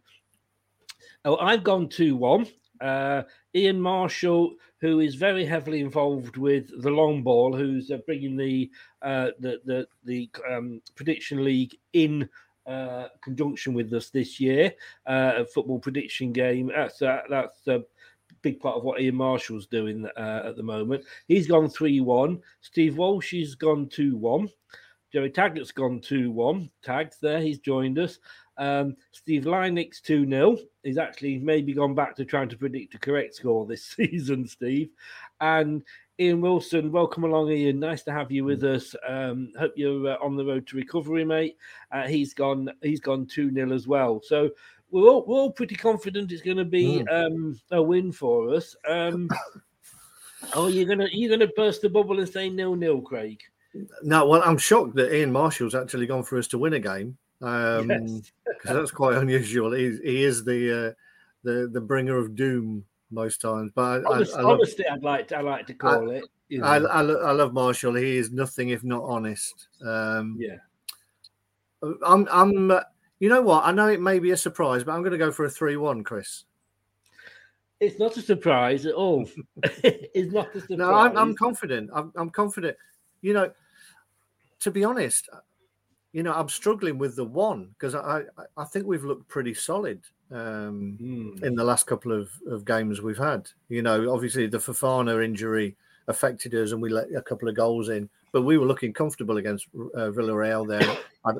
Oh, 1.25 1.37
I've 1.37 1.63
gone 1.63 1.89
2 1.89 2.15
1. 2.15 2.47
Uh, 2.81 3.23
Ian 3.55 3.79
Marshall, 3.79 4.55
who 4.81 4.99
is 4.99 5.15
very 5.15 5.45
heavily 5.45 5.79
involved 5.79 6.37
with 6.37 6.69
the 6.81 6.89
long 6.89 7.23
ball, 7.23 7.55
who's 7.55 7.91
uh, 7.91 7.97
bringing 8.05 8.35
the 8.35 8.69
uh, 9.01 9.29
the 9.39 9.59
the, 9.65 9.87
the 10.03 10.29
um, 10.49 10.81
prediction 10.95 11.43
league 11.43 11.75
in 11.93 12.27
uh, 12.65 13.07
conjunction 13.21 13.73
with 13.73 13.91
us 13.93 14.09
this 14.09 14.39
year, 14.39 14.73
uh, 15.05 15.33
a 15.37 15.45
football 15.45 15.79
prediction 15.79 16.31
game. 16.31 16.71
That's 16.73 17.01
uh, 17.01 17.21
that's 17.29 17.67
a 17.67 17.83
big 18.41 18.59
part 18.59 18.77
of 18.77 18.83
what 18.83 19.01
Ian 19.01 19.15
Marshall's 19.15 19.67
doing 19.67 20.05
uh, 20.17 20.43
at 20.45 20.55
the 20.55 20.63
moment. 20.63 21.03
He's 21.27 21.47
gone 21.47 21.69
three 21.69 22.01
one. 22.01 22.41
Steve 22.61 22.97
Walsh 22.97 23.33
has 23.33 23.55
gone 23.55 23.87
two 23.87 24.15
one. 24.15 24.49
Jerry 25.13 25.29
Taggart's 25.29 25.71
gone 25.71 25.99
2 26.01 26.31
1. 26.31 26.71
Tagged 26.81 27.17
there, 27.21 27.39
he's 27.39 27.59
joined 27.59 27.99
us. 27.99 28.17
Um, 28.57 28.95
Steve 29.11 29.43
Leinix 29.43 30.01
2 30.01 30.27
0. 30.27 30.57
He's 30.81 30.97
actually 30.97 31.37
maybe 31.37 31.71
gone 31.71 31.93
back 31.93 32.15
to 32.15 32.25
trying 32.25 32.49
to 32.49 32.57
predict 32.57 32.95
a 32.95 32.99
correct 32.99 33.35
score 33.35 33.67
this 33.67 33.85
season, 33.95 34.47
Steve. 34.47 34.89
And 35.39 35.83
Ian 36.19 36.41
Wilson, 36.41 36.91
welcome 36.91 37.23
along, 37.23 37.49
Ian. 37.51 37.79
Nice 37.79 38.03
to 38.03 38.11
have 38.11 38.31
you 38.31 38.45
with 38.45 38.63
us. 38.63 38.95
Um, 39.07 39.51
hope 39.57 39.73
you're 39.75 40.11
uh, 40.11 40.17
on 40.21 40.35
the 40.35 40.45
road 40.45 40.67
to 40.67 40.77
recovery, 40.77 41.25
mate. 41.25 41.57
Uh, 41.91 42.07
he's 42.07 42.35
gone. 42.35 42.69
He's 42.83 42.99
gone 42.99 43.25
two 43.25 43.51
0 43.51 43.71
as 43.73 43.87
well. 43.87 44.21
So 44.23 44.51
we're 44.91 45.07
all 45.09 45.25
we're 45.25 45.37
all 45.37 45.51
pretty 45.51 45.75
confident 45.75 46.31
it's 46.31 46.43
going 46.43 46.57
to 46.57 46.65
be 46.65 47.05
um, 47.07 47.59
a 47.71 47.81
win 47.81 48.11
for 48.11 48.53
us. 48.53 48.75
Um, 48.87 49.27
oh, 50.53 50.67
you're 50.67 50.85
gonna 50.85 51.07
you're 51.11 51.35
gonna 51.35 51.51
burst 51.55 51.81
the 51.81 51.89
bubble 51.89 52.19
and 52.19 52.29
say 52.29 52.47
nil 52.47 52.75
nil, 52.75 53.01
Craig. 53.01 53.41
No, 54.03 54.27
well, 54.27 54.43
I'm 54.45 54.59
shocked 54.59 54.95
that 54.95 55.15
Ian 55.15 55.31
Marshall's 55.31 55.73
actually 55.73 56.05
gone 56.05 56.21
for 56.21 56.37
us 56.37 56.47
to 56.49 56.59
win 56.59 56.73
a 56.73 56.79
game. 56.79 57.17
Um, 57.41 57.89
Yes. 57.89 58.31
because 58.61 58.77
that's 58.77 58.91
quite 58.91 59.17
unusual. 59.17 59.71
He, 59.73 59.97
he 60.03 60.23
is 60.23 60.45
the 60.45 60.89
uh, 60.89 60.91
the 61.43 61.69
the 61.73 61.81
bringer 61.81 62.17
of 62.17 62.35
doom 62.35 62.85
most 63.13 63.41
times. 63.41 63.71
But 63.73 63.81
I, 63.81 64.09
I, 64.09 64.13
Honest, 64.15 64.35
I, 64.35 64.41
love, 64.41 64.59
honesty, 64.59 64.87
I'd 64.87 65.03
like 65.03 65.27
to, 65.29 65.37
I 65.37 65.41
like 65.41 65.67
to 65.67 65.73
call 65.73 66.09
it. 66.09 66.23
you 66.49 66.59
know. 66.59 66.65
I, 66.65 66.77
I, 66.77 67.01
I 67.01 67.31
love 67.31 67.53
Marshall. 67.53 67.95
He 67.95 68.17
is 68.17 68.31
nothing 68.31 68.69
if 68.69 68.83
not 68.83 69.03
honest. 69.03 69.67
Um, 69.85 70.37
yeah. 70.39 70.57
I'm 72.05 72.27
I'm. 72.31 72.71
You 73.19 73.29
know 73.29 73.41
what? 73.41 73.65
I 73.65 73.71
know 73.71 73.87
it 73.87 74.01
may 74.01 74.19
be 74.19 74.31
a 74.31 74.37
surprise, 74.37 74.83
but 74.83 74.91
I'm 74.93 75.01
going 75.01 75.13
to 75.13 75.17
go 75.17 75.31
for 75.31 75.45
a 75.45 75.49
three-one, 75.49 76.03
Chris. 76.03 76.43
It's 77.79 77.99
not 77.99 78.17
a 78.17 78.21
surprise 78.21 78.85
at 78.85 78.93
all. 78.93 79.29
it's 79.63 80.33
not 80.33 80.53
a 80.55 80.61
surprise. 80.61 80.77
No, 80.77 80.93
I'm, 80.93 81.17
I'm 81.17 81.35
confident. 81.35 81.89
I'm, 81.93 82.11
I'm 82.15 82.29
confident. 82.29 82.77
You 83.21 83.33
know, 83.33 83.51
to 84.59 84.71
be 84.71 84.83
honest, 84.83 85.29
you 86.13 86.23
know, 86.23 86.33
I'm 86.33 86.49
struggling 86.49 86.97
with 86.97 87.15
the 87.15 87.25
one 87.25 87.69
because 87.73 87.95
I, 87.95 88.23
I 88.37 88.43
I 88.57 88.63
think 88.65 88.85
we've 88.85 89.03
looked 89.03 89.27
pretty 89.27 89.53
solid 89.53 90.01
um, 90.33 90.97
Hmm. 90.99 91.43
in 91.43 91.55
the 91.55 91.63
last 91.63 91.85
couple 91.85 92.11
of, 92.11 92.29
of 92.47 92.65
games 92.65 93.01
we've 93.01 93.17
had. 93.17 93.49
You 93.69 93.81
know, 93.81 94.13
obviously 94.13 94.47
the 94.47 94.57
Fofana 94.57 95.23
injury 95.23 95.75
affected 96.07 96.53
us 96.55 96.71
and 96.71 96.81
we 96.81 96.89
let 96.89 97.13
a 97.15 97.21
couple 97.21 97.47
of 97.47 97.55
goals 97.55 97.89
in, 97.89 98.09
but 98.31 98.41
we 98.41 98.57
were 98.57 98.65
looking 98.65 98.93
comfortable 98.93 99.37
against 99.37 99.67
uh, 99.75 100.09
Villarreal 100.09 100.67
there. 100.67 100.97
I, 101.25 101.33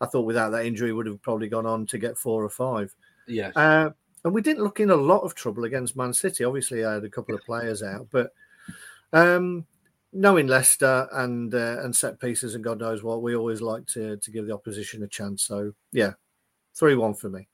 I 0.00 0.06
thought 0.06 0.26
without 0.26 0.50
that 0.50 0.66
injury, 0.66 0.88
we 0.88 0.94
would 0.94 1.06
have 1.06 1.22
probably 1.22 1.48
gone 1.48 1.66
on 1.66 1.86
to 1.86 1.98
get 1.98 2.18
four 2.18 2.44
or 2.44 2.50
five. 2.50 2.94
Yes. 3.26 3.56
Uh, 3.56 3.90
and 4.24 4.34
we 4.34 4.42
didn't 4.42 4.64
look 4.64 4.80
in 4.80 4.90
a 4.90 4.96
lot 4.96 5.22
of 5.22 5.34
trouble 5.34 5.64
against 5.64 5.96
Man 5.96 6.12
City. 6.12 6.44
Obviously, 6.44 6.84
I 6.84 6.94
had 6.94 7.04
a 7.04 7.10
couple 7.10 7.34
of 7.34 7.44
players 7.44 7.82
out, 7.82 8.08
but 8.10 8.32
um, 9.12 9.66
knowing 10.12 10.46
Leicester 10.46 11.08
and 11.12 11.54
uh, 11.54 11.78
and 11.82 11.94
set 11.94 12.20
pieces 12.20 12.54
and 12.54 12.62
God 12.62 12.78
knows 12.78 13.02
what, 13.02 13.22
we 13.22 13.34
always 13.34 13.60
like 13.60 13.86
to 13.88 14.16
to 14.16 14.30
give 14.30 14.46
the 14.46 14.54
opposition 14.54 15.02
a 15.02 15.08
chance. 15.08 15.42
So 15.42 15.72
yeah, 15.92 16.12
three 16.74 16.94
one 16.94 17.14
for 17.14 17.30
me. 17.30 17.48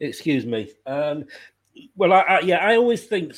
Excuse 0.00 0.46
me. 0.46 0.70
Um, 0.86 1.24
well, 1.96 2.12
I, 2.12 2.20
I, 2.20 2.40
yeah, 2.40 2.58
I 2.58 2.76
always 2.76 3.04
think, 3.04 3.34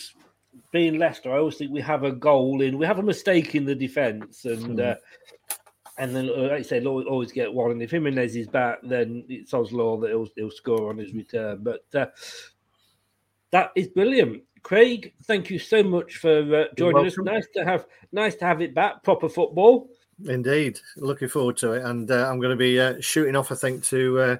being 0.72 0.98
Leicester, 0.98 1.32
I 1.32 1.38
always 1.38 1.56
think 1.56 1.72
we 1.72 1.80
have 1.80 2.04
a 2.04 2.12
goal 2.12 2.62
in, 2.62 2.78
we 2.78 2.86
have 2.86 2.98
a 2.98 3.02
mistake 3.02 3.54
in 3.54 3.64
the 3.64 3.74
defence, 3.74 4.44
and 4.44 4.78
Hmm. 4.78 4.80
uh, 4.80 4.94
and 5.98 6.16
then, 6.16 6.30
uh, 6.30 6.48
like 6.48 6.58
you 6.58 6.64
say, 6.64 6.84
always, 6.84 7.06
always 7.06 7.32
get 7.32 7.52
one. 7.52 7.72
And 7.72 7.82
if 7.82 7.90
Jimenez 7.90 8.34
is 8.34 8.46
back, 8.46 8.78
then 8.82 9.24
it's 9.28 9.52
odds 9.52 9.70
law 9.70 9.98
that 9.98 10.08
he'll, 10.08 10.28
he'll 10.34 10.50
score 10.50 10.88
on 10.88 10.96
his 10.96 11.12
return. 11.12 11.58
But 11.62 11.84
uh, 11.94 12.06
that 13.50 13.70
is 13.74 13.88
brilliant, 13.88 14.42
Craig. 14.62 15.12
Thank 15.24 15.50
you 15.50 15.58
so 15.58 15.82
much 15.82 16.16
for 16.16 16.38
uh, 16.56 16.64
joining 16.78 17.06
us. 17.06 17.18
Nice 17.18 17.46
to 17.54 17.64
have, 17.66 17.84
nice 18.12 18.34
to 18.36 18.46
have 18.46 18.62
it 18.62 18.74
back. 18.74 19.02
Proper 19.02 19.28
football. 19.28 19.90
Indeed, 20.26 20.80
looking 20.96 21.28
forward 21.28 21.58
to 21.58 21.72
it, 21.72 21.84
and 21.84 22.10
uh, 22.10 22.30
I'm 22.30 22.38
going 22.38 22.50
to 22.50 22.56
be 22.56 22.80
uh, 22.80 22.94
shooting 23.00 23.36
off. 23.36 23.52
I 23.52 23.56
think 23.56 23.84
to 23.84 24.18
uh, 24.20 24.36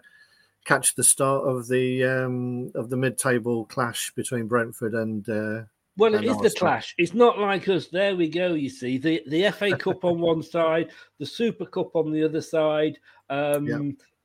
catch 0.65 0.95
the 0.95 1.05
start 1.05 1.47
of 1.47 1.69
the 1.69 2.05
um, 2.05 2.71
of 2.75 2.91
the 2.91 2.97
mid-table 2.97 3.65
clash 3.67 4.13
between 4.15 4.47
Brentford 4.47 4.95
and 4.95 5.29
uh, 5.29 5.63
Well, 5.97 6.15
it 6.15 6.25
is 6.25 6.39
the 6.39 6.51
clash. 6.51 6.95
It's 6.99 7.15
not 7.15 7.39
like 7.39 7.69
us. 7.69 7.89
There 7.89 8.17
we 8.17 8.29
go. 8.29 8.55
You 8.55 8.69
see 8.69 8.99
the 8.99 9.23
the 9.27 9.51
FA 9.53 9.77
Cup 9.79 10.05
on 10.05 10.21
one 10.21 10.43
side, 10.43 10.91
the 11.19 11.27
Super 11.27 11.67
Cup 11.67 11.95
on 11.97 12.13
the 12.13 12.25
other 12.25 12.41
side. 12.41 12.99
Um, 13.29 13.67
yeah. 13.67 13.79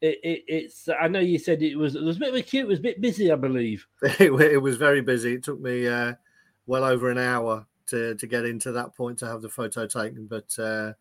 it, 0.09 0.19
it, 0.23 0.43
it's. 0.47 0.89
I 0.89 1.07
know 1.07 1.19
you 1.19 1.39
said 1.39 1.61
it 1.61 1.75
was. 1.75 1.95
It 1.95 2.03
was 2.03 2.17
a 2.17 2.19
bit 2.19 2.29
of 2.29 2.36
a 2.36 2.41
queue. 2.41 2.61
It 2.61 2.67
was 2.67 2.79
a 2.79 2.83
bit 2.83 3.01
busy, 3.01 3.31
I 3.31 3.36
believe. 3.36 3.88
it, 4.01 4.31
it 4.31 4.61
was 4.61 4.77
very 4.77 5.01
busy. 5.01 5.36
It 5.36 5.43
took 5.43 5.59
me 5.59 5.88
uh, 5.88 6.13
well 6.67 6.83
over 6.83 7.09
an 7.09 7.17
hour 7.17 7.65
to 7.88 8.15
to 8.15 8.27
get 8.27 8.45
into 8.45 8.71
that 8.73 8.95
point 8.95 9.19
to 9.19 9.27
have 9.27 9.41
the 9.41 9.49
photo 9.49 9.88
taken. 9.88 10.27
But 10.27 10.57
uh, 10.59 10.93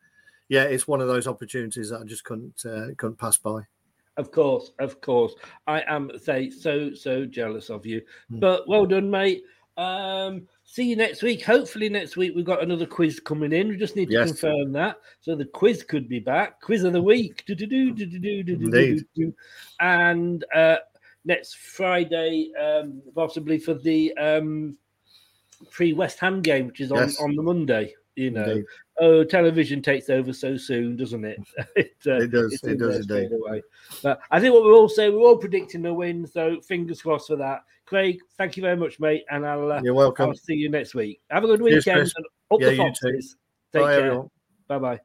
yeah, 0.49 0.64
it's 0.64 0.87
one 0.87 1.01
of 1.01 1.09
those 1.09 1.26
opportunities 1.26 1.91
that 1.91 2.01
I 2.01 2.05
just 2.05 2.24
couldn't 2.24 2.64
uh, 2.64 2.95
couldn't 2.97 3.18
pass 3.18 3.37
by. 3.37 3.62
Of 4.17 4.31
course, 4.31 4.71
of 4.79 5.01
course. 5.01 5.35
I 5.67 5.83
am 5.89 6.11
say 6.19 6.51
so 6.51 6.95
so 6.95 7.25
jealous 7.25 7.71
of 7.71 7.85
you. 7.85 8.01
Mm. 8.33 8.41
But 8.41 8.69
well 8.69 8.87
done, 8.87 9.11
mate. 9.11 9.43
Um, 9.77 10.47
see 10.65 10.85
you 10.85 10.97
next 10.97 11.23
week. 11.23 11.45
Hopefully, 11.45 11.89
next 11.89 12.17
week 12.17 12.33
we've 12.35 12.45
got 12.45 12.62
another 12.62 12.87
quiz 12.87 13.19
coming 13.19 13.53
in. 13.53 13.69
We 13.69 13.77
just 13.77 13.97
need 13.97 14.07
to 14.07 14.12
yes. 14.12 14.29
confirm 14.29 14.73
that. 14.73 14.99
So 15.21 15.35
the 15.35 15.45
quiz 15.45 15.83
could 15.83 16.09
be 16.09 16.21
back. 16.21 16.61
Quiz 16.61 16.85
of 16.85 16.93
the 16.93 17.03
week. 17.03 17.45
And 19.81 20.45
uh, 20.55 20.77
next 21.25 21.57
Friday, 21.57 22.53
um, 22.61 23.03
possibly 23.15 23.59
for 23.59 23.75
the 23.75 24.17
um, 24.17 24.77
pre 25.71 25.93
West 25.93 26.21
Ham 26.21 26.41
game, 26.41 26.69
which 26.69 26.81
is 26.81 26.93
on, 26.93 26.99
yes. 26.99 27.21
on 27.21 27.35
the 27.35 27.43
Monday. 27.43 27.95
You 28.15 28.31
know, 28.31 28.45
Indeed. 28.45 28.65
Oh, 29.01 29.24
television 29.24 29.82
takes 29.82 30.11
over 30.11 30.32
so 30.32 30.57
soon, 30.57 30.97
doesn't 30.97 31.24
it? 31.24 31.40
it, 31.76 31.97
uh, 32.07 32.16
it 32.16 32.30
does. 32.30 32.61
It 32.62 32.78
does 32.78 33.09
indeed. 33.09 33.32
Away. 33.32 33.62
But 34.03 34.20
I 34.30 34.40
think 34.40 34.55
what 34.55 34.64
we're 34.64 34.74
all 34.74 34.88
saying, 34.88 35.12
we're 35.12 35.26
all 35.26 35.36
predicting 35.36 35.84
a 35.86 35.95
win. 35.95 36.26
So 36.26 36.61
fingers 36.61 37.03
crossed 37.03 37.28
for 37.28 37.36
that. 37.36 37.61
Craig, 37.86 38.20
thank 38.38 38.57
you 38.57 38.62
very 38.62 38.76
much, 38.76 38.99
mate. 39.01 39.24
And 39.30 39.47
I'll 39.47 39.72
uh, 39.72 39.80
you're 39.82 39.95
welcome. 39.95 40.30
I'll 40.30 40.34
see 40.34 40.55
you 40.55 40.70
next 40.70 40.95
week. 40.95 41.20
Have 41.30 41.45
a 41.45 41.47
good 41.47 41.61
weekend. 41.61 41.84
Cheers, 41.84 42.14
up 42.53 42.61
yeah, 42.61 42.70
the 42.70 42.76
foxes. 42.76 43.36
Take 43.72 43.82
Bye, 43.82 43.97
care. 43.97 44.22
Bye 44.68 44.78
bye. 44.78 45.01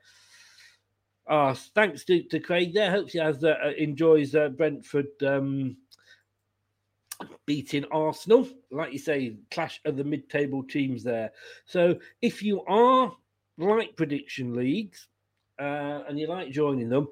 Oh, 1.27 1.53
thanks 1.75 2.03
to, 2.05 2.23
to 2.23 2.39
Craig 2.39 2.73
there. 2.73 2.89
Hope 2.89 3.09
he 3.09 3.19
has 3.19 3.43
uh, 3.43 3.55
enjoys 3.77 4.33
uh, 4.33 4.49
Brentford 4.49 5.07
um, 5.23 5.77
beating 7.45 7.85
Arsenal. 7.91 8.47
Like 8.71 8.93
you 8.93 8.99
say, 8.99 9.35
clash 9.51 9.79
of 9.85 9.95
the 9.95 10.03
mid-table 10.03 10.63
teams 10.63 11.03
there. 11.03 11.31
So 11.65 11.99
if 12.21 12.41
you 12.41 12.63
are 12.65 13.15
like 13.59 13.95
prediction 13.95 14.55
leagues 14.55 15.07
uh, 15.59 16.03
and 16.07 16.19
you 16.19 16.27
like 16.27 16.51
joining 16.51 16.89
them, 16.89 17.07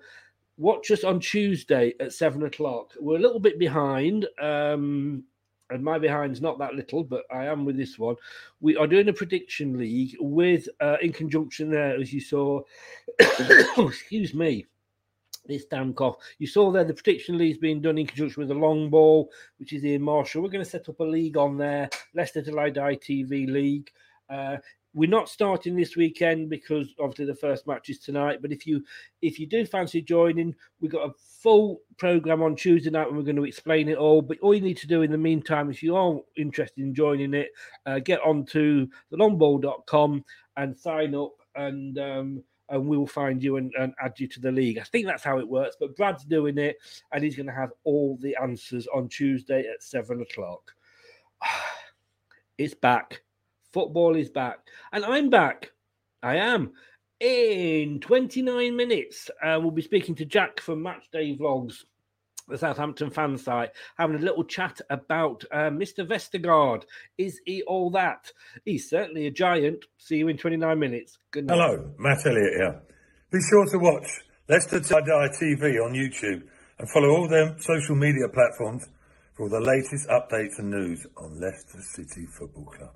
watch 0.57 0.91
us 0.91 1.03
on 1.03 1.19
Tuesday 1.19 1.93
at 1.99 2.13
seven 2.13 2.43
o'clock. 2.43 2.93
We're 2.99 3.17
a 3.17 3.21
little 3.21 3.39
bit 3.39 3.59
behind. 3.59 4.27
Um, 4.41 5.23
and 5.69 5.83
my 5.83 5.99
behind's 5.99 6.41
not 6.41 6.57
that 6.59 6.75
little, 6.75 7.03
but 7.03 7.23
I 7.31 7.45
am 7.45 7.65
with 7.65 7.77
this 7.77 7.99
one. 7.99 8.15
We 8.61 8.77
are 8.77 8.87
doing 8.87 9.09
a 9.09 9.13
prediction 9.13 9.77
league 9.77 10.15
with, 10.19 10.67
uh, 10.79 10.97
in 11.01 11.11
conjunction 11.11 11.69
there, 11.69 11.99
as 11.99 12.13
you 12.13 12.21
saw. 12.21 12.61
excuse 13.77 14.33
me, 14.33 14.65
this 15.45 15.65
damn 15.65 15.93
cough. 15.93 16.17
You 16.39 16.47
saw 16.47 16.71
there 16.71 16.83
the 16.83 16.93
prediction 16.93 17.37
league's 17.37 17.57
being 17.57 17.81
done 17.81 17.97
in 17.97 18.07
conjunction 18.07 18.41
with 18.41 18.49
the 18.49 18.55
long 18.55 18.89
ball, 18.89 19.29
which 19.57 19.73
is 19.73 19.83
Ian 19.83 20.03
Marshall. 20.03 20.41
We're 20.41 20.49
going 20.49 20.63
to 20.63 20.69
set 20.69 20.89
up 20.89 20.99
a 20.99 21.03
league 21.03 21.37
on 21.37 21.57
there, 21.57 21.89
Leicester 22.13 22.41
Till 22.41 22.59
I 22.59 22.69
Die 22.69 22.95
TV 22.95 23.49
League. 23.49 23.91
Uh, 24.29 24.57
we're 24.93 25.09
not 25.09 25.29
starting 25.29 25.75
this 25.75 25.95
weekend 25.95 26.49
because 26.49 26.93
obviously 26.99 27.25
the 27.25 27.35
first 27.35 27.67
match 27.67 27.89
is 27.89 27.99
tonight. 27.99 28.39
But 28.41 28.51
if 28.51 28.65
you 28.65 28.83
if 29.21 29.39
you 29.39 29.47
do 29.47 29.65
fancy 29.65 30.01
joining, 30.01 30.55
we've 30.81 30.91
got 30.91 31.09
a 31.09 31.13
full 31.41 31.81
program 31.97 32.41
on 32.41 32.55
Tuesday 32.55 32.89
night 32.89 33.07
and 33.07 33.17
we're 33.17 33.23
going 33.23 33.35
to 33.35 33.45
explain 33.45 33.89
it 33.89 33.97
all. 33.97 34.21
But 34.21 34.39
all 34.39 34.55
you 34.55 34.61
need 34.61 34.77
to 34.77 34.87
do 34.87 35.03
in 35.03 35.11
the 35.11 35.17
meantime, 35.17 35.69
if 35.69 35.83
you 35.83 35.95
are 35.95 36.19
interested 36.35 36.83
in 36.83 36.93
joining 36.93 37.33
it, 37.33 37.49
uh, 37.85 37.99
get 37.99 38.21
on 38.21 38.45
to 38.47 38.89
thelongball.com 39.13 40.23
and 40.57 40.77
sign 40.77 41.13
up 41.13 41.33
and 41.55 41.97
um, 41.99 42.43
and 42.69 42.87
we 42.87 42.97
will 42.97 43.07
find 43.07 43.41
you 43.41 43.57
and, 43.57 43.71
and, 43.79 43.93
add 44.03 44.19
you 44.19 44.27
to 44.27 44.41
the 44.41 44.51
league. 44.51 44.77
I 44.77 44.83
think 44.83 45.05
that's 45.05 45.23
how 45.23 45.39
it 45.39 45.47
works. 45.47 45.77
But 45.79 45.95
Brad's 45.95 46.25
doing 46.25 46.57
it, 46.57 46.75
and 47.13 47.23
he's 47.23 47.37
going 47.37 47.45
to 47.45 47.53
have 47.53 47.71
all 47.85 48.17
the 48.19 48.35
answers 48.41 48.87
on 48.93 49.07
Tuesday 49.07 49.59
at 49.61 49.83
seven 49.83 50.21
o'clock. 50.21 50.73
It's 52.57 52.73
back. 52.73 53.21
Football 53.73 54.15
is 54.15 54.29
back, 54.29 54.59
and 54.91 55.05
I'm 55.05 55.29
back. 55.29 55.71
I 56.23 56.37
am 56.37 56.71
in 57.19 57.99
29 57.99 58.75
minutes. 58.75 59.29
Uh, 59.43 59.59
we'll 59.61 59.71
be 59.71 59.81
speaking 59.81 60.15
to 60.15 60.25
Jack 60.25 60.59
from 60.59 60.83
Matchday 60.83 61.37
Vlogs 61.37 61.83
the 62.47 62.57
Southampton 62.57 63.09
fan 63.09 63.37
site, 63.37 63.71
having 63.97 64.15
a 64.15 64.19
little 64.19 64.43
chat 64.43 64.79
about 64.89 65.43
uh, 65.51 65.69
Mr. 65.69 66.07
Vestergaard. 66.07 66.83
Is 67.17 67.41
he 67.45 67.61
all 67.63 67.89
that? 67.91 68.31
He's 68.63 68.89
certainly 68.89 69.27
a 69.27 69.31
giant. 69.31 69.85
See 69.97 70.17
you 70.17 70.27
in 70.29 70.37
29 70.37 70.79
minutes. 70.79 71.17
Good 71.31 71.47
night. 71.47 71.55
Hello, 71.55 71.91
Matt 71.97 72.25
Elliott 72.25 72.53
here. 72.55 72.81
Be 73.31 73.39
sure 73.49 73.65
to 73.65 73.77
watch 73.79 74.07
Leicester 74.47 74.79
Tie 74.79 75.01
TV 75.01 75.83
on 75.83 75.93
YouTube 75.93 76.43
and 76.79 76.89
follow 76.89 77.09
all 77.09 77.27
their 77.27 77.57
social 77.59 77.95
media 77.95 78.29
platforms 78.33 78.87
for 79.35 79.43
all 79.43 79.49
the 79.49 79.59
latest 79.59 80.07
updates 80.07 80.57
and 80.59 80.71
news 80.71 81.05
on 81.17 81.39
Leicester 81.41 81.81
City 81.81 82.25
Football 82.25 82.65
Club. 82.65 82.95